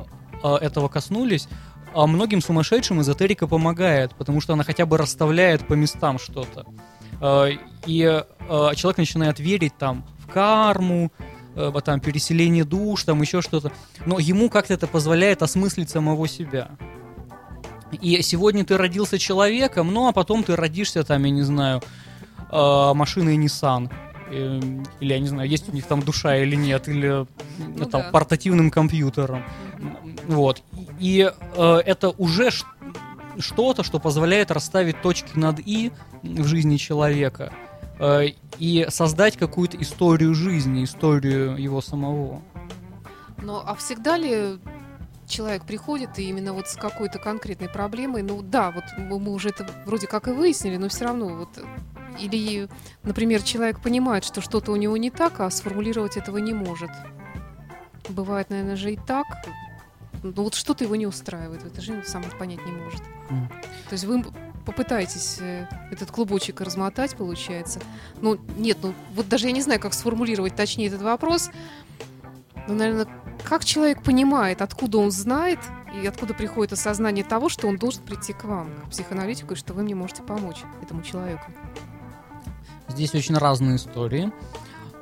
да. 0.43 0.59
этого 0.59 0.89
коснулись, 0.89 1.49
а 1.95 2.07
многим 2.07 2.41
сумасшедшим 2.43 3.01
эзотерика 3.01 3.47
помогает, 3.47 4.15
потому 4.19 4.41
что 4.43 4.53
она 4.53 4.65
хотя 4.65 4.85
бы 4.85 4.99
расставляет 4.99 5.67
по 5.67 5.75
местам 5.75 6.19
что-то. 6.19 6.67
Э, 7.21 7.51
И 7.87 8.01
человек 8.77 8.99
начинает 8.99 9.39
верить 9.41 9.77
там 9.79 10.05
в 10.19 10.27
карму, 10.33 11.11
там 11.85 12.01
переселение 12.01 12.65
душ, 12.65 13.05
там 13.05 13.21
еще 13.23 13.43
что-то. 13.43 13.73
Но 14.07 14.19
ему 14.19 14.51
как-то 14.51 14.75
это 14.75 14.87
позволяет 14.87 15.43
осмыслить 15.43 15.91
самого 15.91 16.29
себя. 16.29 16.71
И 18.01 18.21
сегодня 18.23 18.65
ты 18.65 18.77
родился 18.77 19.19
человеком, 19.19 19.93
ну 19.93 20.09
а 20.09 20.13
потом 20.13 20.43
ты 20.43 20.57
родишься 20.57 21.05
там, 21.05 21.25
я 21.25 21.31
не 21.31 21.43
знаю, 21.43 21.83
э, 22.51 22.93
машиной 22.95 23.37
Nissan. 23.37 23.91
Э, 24.31 24.61
Или, 25.01 25.13
я 25.13 25.19
не 25.21 25.29
знаю, 25.29 25.49
есть 25.49 25.69
у 25.69 25.73
них 25.73 25.87
там 25.87 26.03
душа 26.03 26.37
или 26.37 26.57
нет, 26.57 26.89
или 26.89 27.23
э, 27.23 27.27
Ну 27.59 27.85
там 27.85 28.03
да. 28.03 28.11
портативным 28.11 28.71
компьютером. 28.71 29.45
Вот. 30.27 30.63
И 30.99 31.31
э, 31.57 31.77
это 31.85 32.11
уже 32.11 32.51
что-то, 33.39 33.83
что 33.83 33.99
позволяет 33.99 34.51
расставить 34.51 35.01
точки 35.03 35.39
над 35.39 35.61
«и» 35.61 35.93
в 36.23 36.47
жизни 36.47 36.77
человека 36.77 37.53
э, 37.53 37.74
и 38.01 38.87
создать 38.89 39.37
какую-то 39.37 39.81
историю 39.81 40.35
жизни, 40.35 40.85
историю 40.85 41.57
его 41.57 41.81
самого. 41.81 42.43
Ну, 43.43 43.61
а 43.65 43.75
всегда 43.75 44.17
ли 44.17 44.59
человек 45.27 45.65
приходит 45.65 46.19
и 46.19 46.29
именно 46.29 46.53
вот 46.53 46.69
с 46.69 46.77
какой-то 46.77 47.19
конкретной 47.19 47.69
проблемой? 47.69 48.23
Ну, 48.23 48.43
да, 48.43 48.71
вот 48.71 48.85
мы 48.99 49.33
уже 49.33 49.51
это 49.51 49.67
вроде 49.87 50.07
как 50.07 50.29
и 50.29 50.33
выяснили, 50.33 50.77
но 50.77 50.89
все 50.89 51.05
равно 51.05 51.29
вот... 51.29 51.49
э, 51.57 51.65
Или, 52.21 52.69
например, 53.03 53.43
человек 53.43 53.81
понимает, 53.81 54.25
что 54.25 54.41
что-то 54.41 54.73
у 54.73 54.77
него 54.77 54.97
не 54.97 55.11
так, 55.11 55.41
а 55.41 55.51
сформулировать 55.51 56.17
этого 56.17 56.39
не 56.39 56.53
может. 56.53 56.91
Бывает, 58.09 58.51
наверное, 58.51 58.77
же 58.77 58.93
и 58.93 58.97
так. 58.97 59.27
Ну, 60.23 60.33
вот 60.43 60.55
что-то 60.55 60.85
его 60.85 60.97
не 60.97 61.07
устраивает 61.07 61.65
этой 61.65 61.83
жизни, 61.83 62.03
сам 62.07 62.23
это 62.23 62.37
понять 62.37 62.65
не 62.65 62.73
может. 62.73 63.03
Мгм. 63.31 63.49
То 63.89 63.93
есть 63.93 64.05
вы 64.05 64.25
попытаетесь 64.65 65.39
э, 65.41 65.67
этот 65.91 66.11
клубочек 66.11 66.61
размотать, 66.61 67.17
получается. 67.17 67.81
Ну, 68.21 68.39
нет, 68.57 68.79
ну, 68.83 68.95
вот 69.15 69.29
даже 69.29 69.47
я 69.47 69.53
не 69.53 69.63
знаю, 69.63 69.81
как 69.81 69.95
сформулировать 69.95 70.57
точнее 70.57 70.89
этот 70.89 71.03
вопрос. 71.03 71.51
Ну, 72.67 72.75
наверное, 72.75 73.07
как 73.43 73.65
человек 73.65 74.03
понимает, 74.03 74.63
откуда 74.63 74.99
он 74.99 75.11
знает 75.11 75.59
и 76.03 76.07
откуда 76.07 76.35
приходит 76.35 76.73
осознание 76.73 77.25
того, 77.25 77.49
что 77.49 77.69
он 77.69 77.77
должен 77.77 78.03
прийти 78.03 78.33
к 78.33 78.45
вам, 78.45 78.69
к 78.87 78.91
психоаналитику, 78.91 79.55
и 79.55 79.57
что 79.57 79.75
вы 79.75 79.83
мне 79.83 79.95
можете 79.95 80.23
помочь 80.23 80.63
этому 80.83 81.03
человеку. 81.03 81.53
Здесь 82.89 83.15
очень 83.15 83.37
разные 83.37 83.77
истории. 83.77 84.33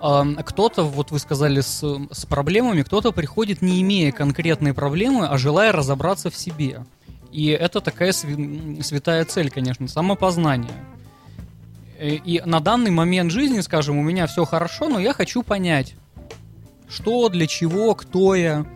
А, 0.00 0.24
Кто-то, 0.24 0.82
вот 0.82 1.12
вы 1.12 1.18
сказали, 1.18 1.60
с, 1.60 1.84
с 2.10 2.26
проблемами, 2.26 2.82
кто-то 2.82 3.12
приходит, 3.12 3.62
не 3.62 3.80
имея 3.82 4.10
конкретной 4.10 4.74
проблемы, 4.74 5.26
а 5.26 5.38
желая 5.38 5.72
разобраться 5.72 6.30
в 6.30 6.36
себе. 6.36 6.84
И 7.32 7.46
это 7.46 7.80
такая 7.80 8.12
святая 8.12 9.24
цель, 9.24 9.50
конечно, 9.50 9.88
самопознание. 9.88 10.84
И, 11.98 12.20
и 12.24 12.42
на 12.44 12.60
данный 12.60 12.90
момент 12.90 13.32
жизни, 13.32 13.60
скажем, 13.60 13.96
у 13.98 14.02
меня 14.02 14.26
все 14.26 14.44
хорошо, 14.44 14.88
но 14.88 14.98
я 15.00 15.14
хочу 15.14 15.42
понять, 15.42 15.94
что, 16.88 17.28
для 17.30 17.46
чего, 17.46 17.94
кто 17.94 18.34
я. 18.34 18.66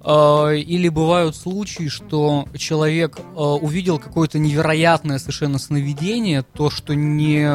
А, 0.00 0.52
Или 0.52 0.88
бывают 0.88 1.34
случаи, 1.34 1.88
что 1.88 2.46
человек 2.56 3.18
а, 3.34 3.54
увидел 3.54 3.98
какое-то 3.98 4.38
невероятное 4.38 5.18
совершенно 5.18 5.58
сновидение, 5.58 6.42
то, 6.42 6.70
что 6.70 6.94
не 6.94 7.48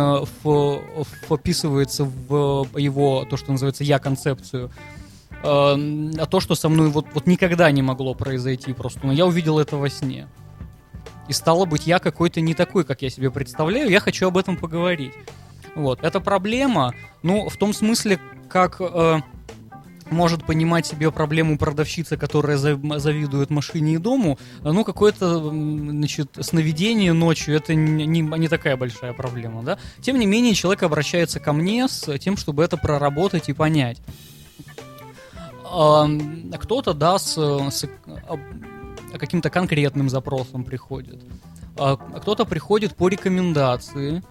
вписывается 1.29 2.03
в 2.03 2.67
его, 2.77 3.25
то, 3.29 3.37
что 3.37 3.51
называется, 3.51 3.85
я-концепцию, 3.85 4.71
а 5.43 5.75
а 6.17 6.25
то, 6.25 6.39
что 6.39 6.55
со 6.55 6.69
мной 6.69 6.89
вот, 6.89 7.05
вот 7.13 7.27
никогда 7.27 7.69
не 7.71 7.81
могло 7.81 8.13
произойти 8.13 8.73
просто. 8.73 9.01
Но 9.03 9.11
я 9.13 9.25
увидел 9.25 9.59
это 9.59 9.77
во 9.77 9.89
сне. 9.89 10.27
И 11.27 11.33
стало 11.33 11.65
быть, 11.65 11.87
я 11.87 11.99
какой-то 11.99 12.41
не 12.41 12.53
такой, 12.53 12.83
как 12.83 13.01
я 13.01 13.09
себе 13.09 13.31
представляю, 13.31 13.89
я 13.89 13.99
хочу 13.99 14.27
об 14.27 14.37
этом 14.37 14.57
поговорить. 14.57 15.13
Вот. 15.75 16.03
Это 16.03 16.19
проблема, 16.19 16.93
ну, 17.23 17.49
в 17.49 17.57
том 17.57 17.73
смысле, 17.73 18.19
как 18.49 18.77
э, 18.79 19.21
может 20.11 20.45
понимать 20.45 20.85
себе 20.85 21.11
проблему 21.11 21.57
продавщица, 21.57 22.17
которая 22.17 22.57
за- 22.57 22.79
завидует 22.99 23.49
машине 23.49 23.93
и 23.93 23.97
дому, 23.97 24.37
ну, 24.61 24.83
какое-то, 24.83 25.39
значит, 25.49 26.37
сновидение 26.41 27.13
ночью, 27.13 27.55
это 27.55 27.73
не- 27.73 28.05
не 28.21 28.47
такая 28.47 28.77
большая 28.77 29.13
проблема, 29.13 29.63
да. 29.63 29.77
Тем 30.01 30.19
не 30.19 30.25
менее, 30.25 30.53
человек 30.53 30.83
обращается 30.83 31.39
ко 31.39 31.53
мне 31.53 31.87
с 31.87 32.17
тем, 32.19 32.37
чтобы 32.37 32.63
это 32.63 32.77
проработать 32.77 33.49
и 33.49 33.53
понять. 33.53 33.99
А, 35.73 36.07
Кто-то, 36.59 36.93
да, 36.93 37.17
с, 37.17 37.35
с, 37.37 37.85
каким-то 39.17 39.49
конкретным 39.49 40.09
запросом 40.09 40.63
приходит. 40.63 41.23
А 41.77 41.95
Кто-то 41.95 42.45
приходит 42.45 42.95
по 42.95 43.07
рекомендации. 43.07 44.21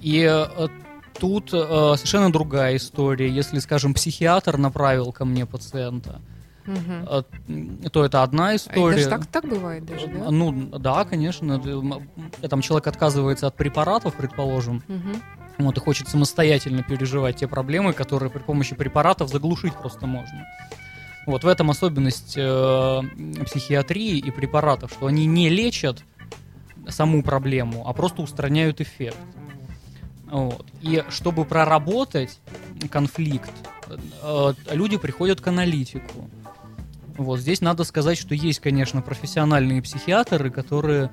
И 0.00 0.20
э, 0.28 0.68
тут 1.18 1.50
э, 1.52 1.58
совершенно 1.96 2.32
другая 2.32 2.76
история. 2.76 3.28
Если, 3.28 3.58
скажем, 3.58 3.94
психиатр 3.94 4.56
направил 4.56 5.12
ко 5.12 5.24
мне 5.24 5.44
пациента, 5.46 6.20
э, 6.66 7.22
то 7.92 8.04
это 8.04 8.22
одна 8.22 8.48
А 8.48 8.56
история. 8.56 8.96
даже 8.96 9.08
так, 9.08 9.26
так 9.26 9.48
бывает 9.48 9.84
даже, 9.84 10.06
да? 10.08 10.30
Ну, 10.30 10.52
да, 10.78 11.04
конечно. 11.04 11.60
Там 12.48 12.62
человек 12.62 12.86
отказывается 12.86 13.46
от 13.46 13.56
препаратов, 13.56 14.14
предположим, 14.14 14.82
Мгм. 14.88 15.22
вот, 15.58 15.76
и 15.76 15.80
хочет 15.80 16.08
самостоятельно 16.08 16.82
переживать 16.82 17.36
те 17.36 17.46
проблемы, 17.46 17.92
которые 17.92 18.30
при 18.30 18.40
помощи 18.40 18.74
препаратов 18.74 19.28
заглушить 19.28 19.74
просто 19.74 20.06
можно. 20.06 20.46
Вот 21.26 21.44
в 21.44 21.46
этом 21.46 21.70
особенность 21.70 22.34
э, 22.36 23.02
психиатрии 23.44 24.18
и 24.18 24.30
препаратов, 24.30 24.92
что 24.92 25.06
они 25.06 25.26
не 25.26 25.48
лечат 25.48 26.02
саму 26.88 27.22
проблему, 27.22 27.86
а 27.86 27.92
просто 27.92 28.22
устраняют 28.22 28.80
эффект. 28.80 29.18
Вот. 30.26 30.66
И 30.80 31.04
чтобы 31.08 31.44
проработать 31.44 32.38
конфликт, 32.90 33.50
э, 34.22 34.54
люди 34.72 34.96
приходят 34.96 35.40
к 35.40 35.46
аналитику. 35.46 36.30
Вот 37.16 37.38
здесь 37.40 37.60
надо 37.60 37.84
сказать, 37.84 38.16
что 38.16 38.34
есть, 38.34 38.60
конечно, 38.60 39.02
профессиональные 39.02 39.82
психиатры, 39.82 40.50
которые 40.50 41.10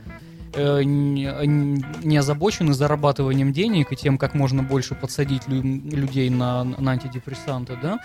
э, 0.53 0.84
не, 0.84 1.26
не 2.05 2.18
озабочены 2.18 2.74
зарабатыванием 2.74 3.51
денег 3.51 3.91
и 3.91 3.95
тем, 3.95 4.18
как 4.18 4.34
можно 4.34 4.64
больше 4.64 4.95
подсадить 4.95 5.47
лю- 5.47 5.62
людей 5.62 6.30
на, 6.30 6.64
на 6.64 6.91
антидепрессанты, 6.91 7.78
да, 7.82 7.99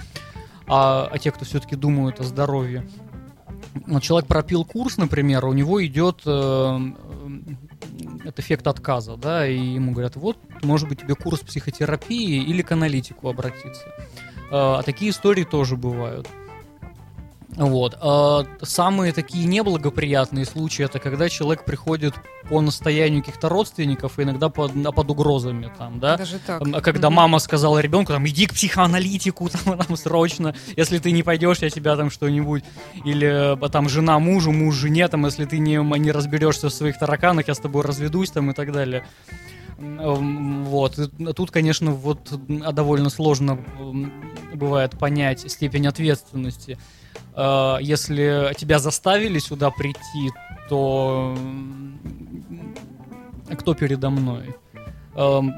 а, 0.67 1.09
а 1.11 1.19
те, 1.19 1.31
кто 1.31 1.45
все-таки 1.45 1.77
думают 1.77 2.21
о 2.21 2.25
здоровье. 2.25 2.87
Вот 3.87 4.03
человек 4.03 4.29
пропил 4.29 4.65
курс, 4.65 4.97
например, 4.99 5.45
у 5.47 5.53
него 5.53 5.85
идет 5.85 6.23
э, 6.27 6.31
м, 6.31 7.59
этот 8.23 8.41
эффект 8.41 8.67
отказа, 8.67 9.17
да, 9.17 9.47
и 9.47 9.57
ему 9.59 9.93
говорят, 9.93 10.17
вот, 10.17 10.37
может 10.63 10.89
быть, 10.89 11.01
тебе 11.01 11.15
курс 11.15 11.41
психотерапии 11.41 12.43
или 12.45 12.63
к 12.63 12.73
аналитику 12.73 13.29
обратиться. 13.29 13.87
Э, 14.51 14.79
А 14.79 14.83
такие 14.83 15.11
истории 15.11 15.45
тоже 15.45 15.77
бывают. 15.77 16.29
Вот. 17.57 17.99
А 18.01 18.47
самые 18.63 19.13
такие 19.13 19.45
неблагоприятные 19.45 20.47
случаи 20.47 20.85
это 20.85 20.99
когда 20.99 21.29
человек 21.29 21.65
приходит 21.65 22.15
по 22.49 22.61
настоянию 22.63 23.21
каких-то 23.23 23.49
родственников, 23.51 24.19
иногда 24.19 24.49
под, 24.49 24.73
а 24.85 24.91
под 24.91 25.11
угрозами 25.11 25.71
там, 25.77 26.01
да. 26.01 26.17
Даже 26.17 26.39
так. 26.39 26.63
А 26.63 26.81
Когда 26.81 27.09
Мгм. 27.09 27.17
мама 27.17 27.39
сказала 27.41 27.79
ребенку, 27.79 28.13
там, 28.13 28.27
иди 28.27 28.47
к 28.47 28.55
психоаналитику, 28.55 29.49
там, 29.65 29.79
там, 29.79 29.97
срочно, 29.97 30.55
если 30.77 30.99
ты 30.99 31.13
не 31.13 31.23
пойдешь, 31.23 31.59
я 31.59 31.69
тебя 31.69 31.95
там 31.97 32.11
что-нибудь, 32.11 32.65
или 33.05 33.59
там 33.69 33.89
жена 33.89 34.19
мужу, 34.19 34.51
муж 34.51 34.75
жене, 34.77 35.07
там, 35.09 35.27
если 35.27 35.45
ты 35.45 35.59
не, 35.59 35.77
не 35.99 36.11
разберешься 36.11 36.69
в 36.71 36.73
своих 36.73 36.99
тараканах, 36.99 37.49
я 37.49 37.55
с 37.55 37.59
тобой 37.59 37.83
разведусь, 37.85 38.31
там, 38.31 38.51
и 38.51 38.55
так 38.55 38.73
далее. 38.73 39.05
Вот. 39.79 40.99
Тут, 41.37 41.51
конечно, 41.51 41.91
вот 41.93 42.31
довольно 42.49 43.11
сложно 43.11 43.59
бывает 44.55 44.99
понять 44.99 45.51
степень 45.51 45.87
ответственности. 45.87 46.79
Э, 47.35 47.76
Если 47.80 48.53
тебя 48.57 48.78
заставили 48.78 49.39
сюда 49.39 49.70
прийти, 49.70 50.30
то 50.68 51.35
кто 53.59 53.74
передо 53.74 54.11
мной? 54.11 54.55
Эм, 55.14 55.55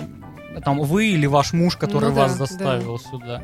Там 0.65 0.81
вы 0.81 1.07
или 1.09 1.27
ваш 1.27 1.53
муж, 1.53 1.77
который 1.77 2.11
Ну 2.11 2.15
да, 2.15 2.23
вас 2.23 2.37
заставил 2.39 2.99
сюда? 2.99 3.43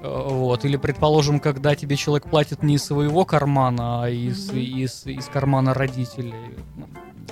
Э, 0.00 0.28
Вот. 0.30 0.64
Или, 0.64 0.76
предположим, 0.76 1.40
когда 1.40 1.74
тебе 1.74 1.96
человек 1.96 2.28
платит 2.30 2.62
не 2.62 2.74
из 2.76 2.84
своего 2.84 3.24
кармана, 3.24 4.04
а 4.04 4.08
из, 4.08 4.48
Мгм. 4.50 4.58
из, 4.58 5.06
из 5.06 5.26
кармана 5.26 5.74
родителей, 5.74 6.56
ну, 6.76 6.86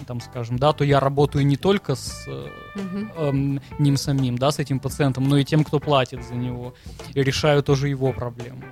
там, 0.06 0.20
скажем, 0.20 0.58
да, 0.58 0.72
то 0.72 0.84
я 0.84 0.98
работаю 1.00 1.46
не 1.46 1.56
только 1.56 1.94
с 1.94 2.24
э, 2.28 2.48
Мгм. 2.74 3.10
эм, 3.18 3.60
ним 3.78 3.96
самим, 3.96 4.36
да, 4.38 4.50
с 4.50 4.58
этим 4.58 4.80
пациентом, 4.80 5.28
но 5.28 5.36
и 5.38 5.44
тем, 5.44 5.62
кто 5.64 5.78
платит 5.78 6.24
за 6.24 6.34
него, 6.34 6.74
и 7.14 7.22
решаю 7.22 7.62
тоже 7.62 7.88
его 7.88 8.12
проблемы. 8.12 8.64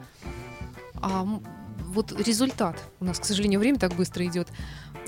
А 1.00 1.24
вот 1.88 2.12
результат. 2.20 2.76
У 3.00 3.04
нас, 3.04 3.18
к 3.18 3.24
сожалению, 3.24 3.60
время 3.60 3.78
так 3.78 3.94
быстро 3.94 4.24
идет. 4.26 4.48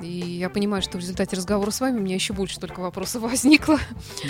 И 0.01 0.09
я 0.09 0.49
понимаю, 0.51 0.83
что 0.83 0.97
в 0.99 1.01
результате 1.01 1.37
разговора 1.37 1.71
с 1.71 1.81
вами 1.81 1.99
у 1.99 2.03
меня 2.03 2.15
еще 2.15 2.33
больше 2.33 2.59
только 2.59 2.81
вопросов 2.81 3.23
возникло, 3.31 3.79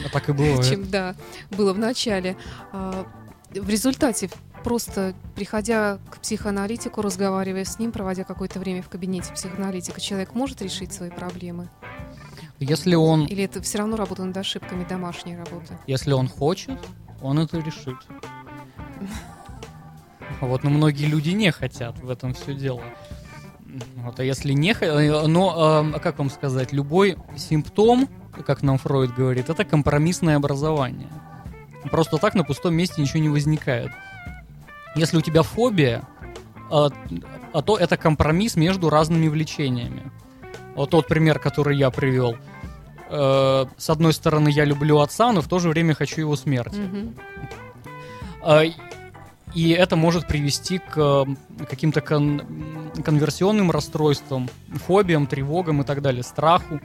А 0.05 0.09
так 0.11 0.28
и 0.28 0.32
бывает. 0.32 0.64
чем 0.68 0.88
да, 0.90 1.14
было 1.51 1.72
в 1.72 1.78
начале. 1.78 2.36
А, 2.72 3.07
В 3.55 3.68
результате, 3.68 4.30
просто 4.64 5.14
приходя 5.36 5.98
к 6.11 6.18
психоаналитику, 6.18 7.03
разговаривая 7.03 7.64
с 7.64 7.78
ним, 7.78 7.92
проводя 7.92 8.24
какое-то 8.24 8.59
время 8.59 8.82
в 8.82 8.88
кабинете 8.88 9.32
психоаналитика, 9.32 10.01
человек 10.01 10.34
может 10.34 10.61
решить 10.62 10.92
свои 10.92 11.11
проблемы? 11.11 11.68
Если 12.59 12.94
он, 12.94 13.24
Или 13.26 13.44
это 13.44 13.62
все 13.62 13.78
равно 13.78 13.96
работа 13.96 14.22
над 14.24 14.36
ошибками, 14.36 14.84
домашняя 14.84 15.38
работа? 15.38 15.78
если 15.86 16.12
он 16.12 16.28
хочет, 16.28 16.78
он 17.22 17.38
это 17.38 17.59
решит. 17.59 17.96
Вот, 20.41 20.64
но 20.64 20.70
многие 20.70 21.07
люди 21.07 21.30
не 21.30 21.51
хотят, 21.53 21.99
в 21.99 22.11
этом 22.11 22.34
все 22.34 22.55
дело. 22.55 22.82
Вот, 23.97 24.18
а 24.18 24.24
если 24.24 24.53
не 24.53 24.74
хотят, 24.74 25.26
но, 25.26 25.80
эм, 25.82 26.01
как 26.01 26.18
вам 26.18 26.30
сказать, 26.30 26.72
любой 26.72 27.16
симптом, 27.36 28.09
как 28.47 28.62
нам 28.62 28.78
Фройд 28.78 29.14
говорит, 29.14 29.51
это 29.51 29.64
компромиссное 29.64 30.36
образование. 30.36 31.09
Просто 31.91 32.18
так 32.18 32.34
на 32.34 32.45
пустом 32.45 32.74
месте 32.74 33.01
ничего 33.01 33.20
не 33.20 33.28
возникает. 33.28 33.91
Если 34.97 35.16
у 35.16 35.20
тебя 35.20 35.43
фобия, 35.43 36.03
а, 36.70 36.91
а 37.53 37.62
то 37.62 37.76
это 37.76 37.97
компромисс 37.97 38.57
между 38.57 38.91
разными 38.91 39.28
влечениями. 39.28 40.11
Вот 40.74 40.91
тот 40.91 41.07
пример, 41.07 41.38
который 41.38 41.76
я 41.76 41.91
привел. 41.91 42.36
Э, 43.09 43.66
с 43.76 43.91
одной 43.91 44.12
стороны, 44.12 44.49
я 44.49 44.64
люблю 44.64 44.99
отца, 44.99 45.32
но 45.32 45.41
в 45.41 45.49
то 45.49 45.59
же 45.59 45.68
время 45.68 45.95
хочу 45.95 46.20
его 46.20 46.36
смерти. 46.36 46.76
Мгм. 46.76 47.14
И 49.55 49.70
это 49.70 49.96
может 49.96 50.28
привести 50.28 50.78
к 50.78 51.26
каким-то 51.68 52.01
кон- 52.01 52.42
конверсионным 53.05 53.70
расстройствам, 53.70 54.48
фобиям, 54.86 55.26
тревогам 55.26 55.82
и 55.82 55.84
так 55.84 56.03
далее, 56.03 56.22
страху. 56.22 56.80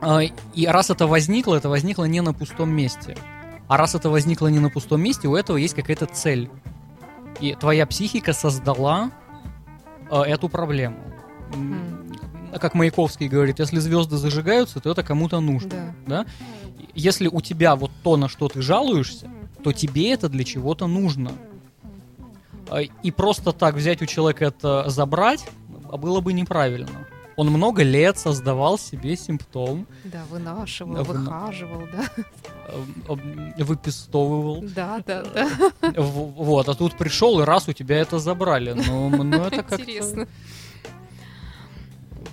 А, 0.00 0.20
И 0.54 0.66
раз 0.66 0.90
это 0.90 1.06
возникло, 1.06 1.56
это 1.56 1.68
возникло 1.68 2.04
не 2.04 2.20
на 2.22 2.32
пустом 2.32 2.70
месте. 2.70 3.16
А 3.68 3.76
раз 3.76 3.94
это 3.94 4.08
возникло 4.10 4.48
не 4.48 4.58
на 4.58 4.70
пустом 4.70 5.02
месте, 5.02 5.28
у 5.28 5.36
этого 5.36 5.56
есть 5.58 5.74
какая-то 5.74 6.06
цель. 6.06 6.50
И 7.40 7.54
твоя 7.54 7.86
психика 7.86 8.32
создала 8.32 9.10
а, 10.10 10.22
эту 10.24 10.48
проблему. 10.48 10.96
М, 11.54 12.06
Как 12.60 12.74
Маяковский 12.74 13.28
говорит, 13.28 13.60
если 13.60 13.78
звезды 13.78 14.16
зажигаются, 14.16 14.80
то 14.80 14.90
это 14.90 15.02
кому-то 15.04 15.38
нужно 15.40 15.70
Да. 15.70 15.94
да? 16.06 16.26
Если 16.94 17.28
у 17.28 17.40
тебя 17.40 17.76
вот 17.76 17.92
то, 18.02 18.16
на 18.16 18.28
что 18.28 18.48
ты 18.48 18.60
жалуешься, 18.62 19.30
то 19.62 19.72
тебе 19.72 20.12
это 20.12 20.28
для 20.28 20.44
чего-то 20.44 20.86
нужно. 20.86 21.32
А, 22.68 22.80
И 22.82 23.10
просто 23.10 23.52
так 23.52 23.74
взять 23.74 24.02
у 24.02 24.06
человека 24.06 24.44
это 24.44 24.88
забрать 24.88 25.44
а 25.92 25.96
было 25.96 26.20
бы 26.20 26.32
неправильно. 26.32 27.06
Он 27.36 27.48
много 27.48 27.82
лет 27.82 28.18
создавал 28.18 28.78
себе 28.78 29.16
симптом, 29.16 29.86
Да, 30.04 30.22
вынашивал, 30.30 30.94
Да, 30.96 31.02
выхаживал, 31.02 31.82
да. 31.92 32.04
э, 32.68 33.16
э, 33.56 33.64
выпистовывал. 33.64 34.62
Да, 34.62 35.00
да, 35.06 35.24
да. 35.34 35.48
В- 35.96 36.32
Вот, 36.44 36.68
а 36.68 36.74
тут 36.74 36.96
пришел, 36.98 37.40
и 37.40 37.44
раз 37.44 37.66
у 37.68 37.72
тебя 37.72 37.96
это 37.98 38.18
забрали. 38.18 38.72
Ну, 38.72 39.08
ну 39.24 39.42
это 39.42 39.62
как 39.62 39.80
Интересно. 39.80 40.28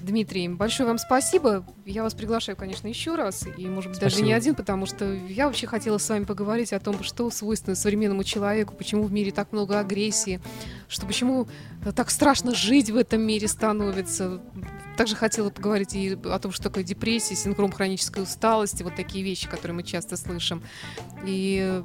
Дмитрий, 0.07 0.47
большое 0.47 0.87
вам 0.87 0.97
спасибо. 0.97 1.65
Я 1.85 2.01
вас 2.01 2.13
приглашаю, 2.13 2.55
конечно, 2.55 2.87
еще 2.87 3.15
раз, 3.15 3.45
и, 3.57 3.67
может 3.67 3.91
быть, 3.91 3.99
даже 3.99 4.15
Спасибо. 4.15 4.27
не 4.27 4.33
один, 4.33 4.55
потому 4.55 4.85
что 4.85 5.13
я 5.13 5.47
вообще 5.47 5.67
хотела 5.67 5.97
с 5.97 6.07
вами 6.07 6.23
поговорить 6.23 6.71
о 6.71 6.79
том, 6.79 7.03
что 7.03 7.29
свойственно 7.29 7.75
современному 7.75 8.23
человеку, 8.23 8.73
почему 8.73 9.03
в 9.03 9.11
мире 9.11 9.33
так 9.33 9.51
много 9.51 9.79
агрессии, 9.79 10.39
что 10.87 11.05
почему 11.05 11.49
э, 11.85 11.91
так 11.91 12.09
страшно 12.09 12.55
жить 12.55 12.89
в 12.89 12.95
этом 12.95 13.21
мире 13.21 13.49
становится. 13.49 14.41
Также 14.95 15.17
хотела 15.17 15.49
поговорить 15.49 15.93
и 15.93 16.17
о 16.23 16.39
том, 16.39 16.53
что 16.53 16.63
такое 16.63 16.85
депрессия, 16.85 17.35
синдром 17.35 17.73
хронической 17.73 18.23
усталости, 18.23 18.83
вот 18.83 18.95
такие 18.95 19.25
вещи, 19.25 19.49
которые 19.49 19.75
мы 19.75 19.83
часто 19.83 20.15
слышим. 20.15 20.63
И 21.25 21.83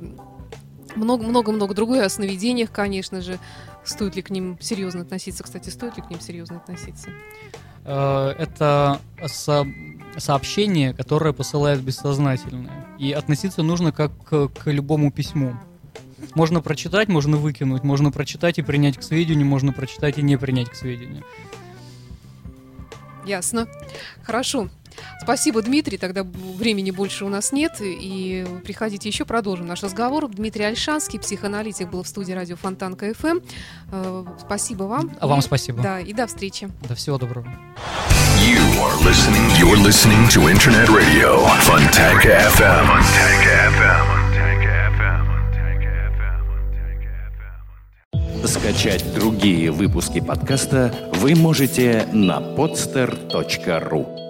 много-много-много 0.94 1.74
другое 1.74 2.04
о 2.04 2.08
сновидениях, 2.08 2.70
конечно 2.70 3.20
же. 3.20 3.40
Стоит 3.84 4.14
ли 4.14 4.22
к 4.22 4.30
ним 4.30 4.58
серьезно 4.60 5.02
относиться? 5.02 5.42
Кстати, 5.42 5.70
стоит 5.70 5.96
ли 5.96 6.02
к 6.02 6.10
ним 6.10 6.20
серьезно 6.20 6.58
относиться? 6.58 7.10
Э, 7.84 8.34
это 8.38 9.00
со- 9.26 9.66
сообщение, 10.16 10.92
которое 10.94 11.32
посылает 11.32 11.80
бессознательное. 11.80 12.86
И 12.98 13.12
относиться 13.12 13.62
нужно 13.62 13.92
как 13.92 14.12
к, 14.24 14.48
к 14.48 14.70
любому 14.70 15.10
письму. 15.10 15.56
Можно 16.34 16.60
прочитать, 16.60 17.08
можно 17.08 17.36
выкинуть, 17.36 17.82
можно 17.82 18.10
прочитать 18.10 18.58
и 18.58 18.62
принять 18.62 18.96
к 18.96 19.02
сведению, 19.02 19.46
можно 19.46 19.72
прочитать 19.72 20.18
и 20.18 20.22
не 20.22 20.36
принять 20.36 20.70
к 20.70 20.74
сведению. 20.74 21.24
Ясно. 23.26 23.68
Хорошо. 24.22 24.68
Спасибо, 25.20 25.62
Дмитрий. 25.62 25.98
Тогда 25.98 26.24
времени 26.24 26.90
больше 26.90 27.24
у 27.24 27.28
нас 27.28 27.52
нет. 27.52 27.76
И 27.80 28.46
приходите 28.64 29.08
еще, 29.08 29.24
продолжим 29.24 29.66
наш 29.66 29.82
разговор. 29.82 30.28
Дмитрий 30.28 30.64
Альшанский, 30.64 31.18
психоаналитик, 31.18 31.90
был 31.90 32.02
в 32.02 32.08
студии 32.08 32.32
радио 32.32 32.56
Фонтанка 32.56 33.12
КФМ. 33.14 33.38
Э, 33.92 34.24
спасибо 34.40 34.84
вам. 34.84 35.10
А 35.20 35.26
вам 35.26 35.42
спасибо. 35.42 35.82
Да, 35.82 36.00
и 36.00 36.12
до 36.12 36.26
встречи. 36.26 36.70
До 36.88 36.94
всего 36.94 37.18
доброго. 37.18 37.46
You 38.38 38.58
are 38.80 38.96
listening, 39.04 39.48
you're 39.58 39.76
listening 39.76 40.28
to 40.28 40.48
Internet 40.48 40.88
Radio, 40.88 41.46
Fontanka 41.60 42.50
FM. 42.56 42.86
FM. 43.68 44.22
Скачать 48.44 49.14
другие 49.14 49.70
выпуски 49.70 50.20
подкаста 50.20 50.92
вы 51.14 51.36
можете 51.36 52.08
на 52.12 52.40
podster.ru. 52.40 54.21